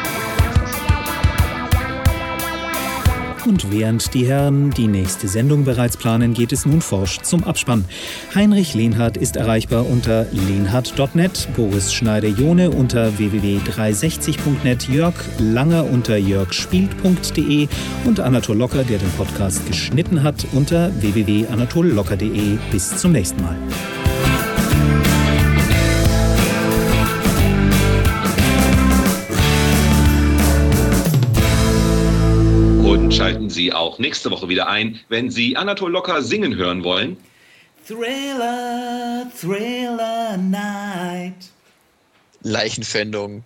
Und 3.47 3.71
während 3.71 4.13
die 4.13 4.27
Herren 4.27 4.69
die 4.69 4.85
nächste 4.85 5.27
Sendung 5.27 5.65
bereits 5.65 5.97
planen, 5.97 6.35
geht 6.35 6.51
es 6.51 6.67
nun 6.67 6.81
forsch 6.81 7.21
zum 7.21 7.43
Abspann. 7.45 7.85
Heinrich 8.35 8.75
Lehnhardt 8.75 9.17
ist 9.17 9.37
erreichbar 9.37 9.89
unter 9.89 10.27
lehnhardt.net, 10.31 11.47
Boris 11.55 11.91
Schneider-Jone 11.91 12.69
unter 12.69 13.17
www.360.net, 13.17 14.87
Jörg 14.89 15.15
Langer 15.39 15.85
unter 15.85 16.15
jörgspielt.de 16.15 17.67
und 18.05 18.19
Anatol 18.19 18.57
Locker, 18.57 18.83
der 18.83 18.99
den 18.99 19.11
Podcast 19.13 19.65
geschnitten 19.65 20.21
hat, 20.21 20.45
unter 20.51 20.91
www.anatollocker.de. 21.01 22.59
Bis 22.69 22.97
zum 22.97 23.13
nächsten 23.13 23.41
Mal. 23.41 23.57
Schalten 33.19 33.49
Sie 33.49 33.73
auch 33.73 33.99
nächste 33.99 34.31
Woche 34.31 34.47
wieder 34.47 34.69
ein, 34.69 35.01
wenn 35.09 35.29
Sie 35.29 35.57
Anatol 35.57 35.91
Locker 35.91 36.21
singen 36.21 36.55
hören 36.55 36.85
wollen. 36.85 37.17
Thriller, 37.85 39.29
Thriller 39.37 40.37
Night. 40.37 41.49
Leichenfändung. 42.43 43.43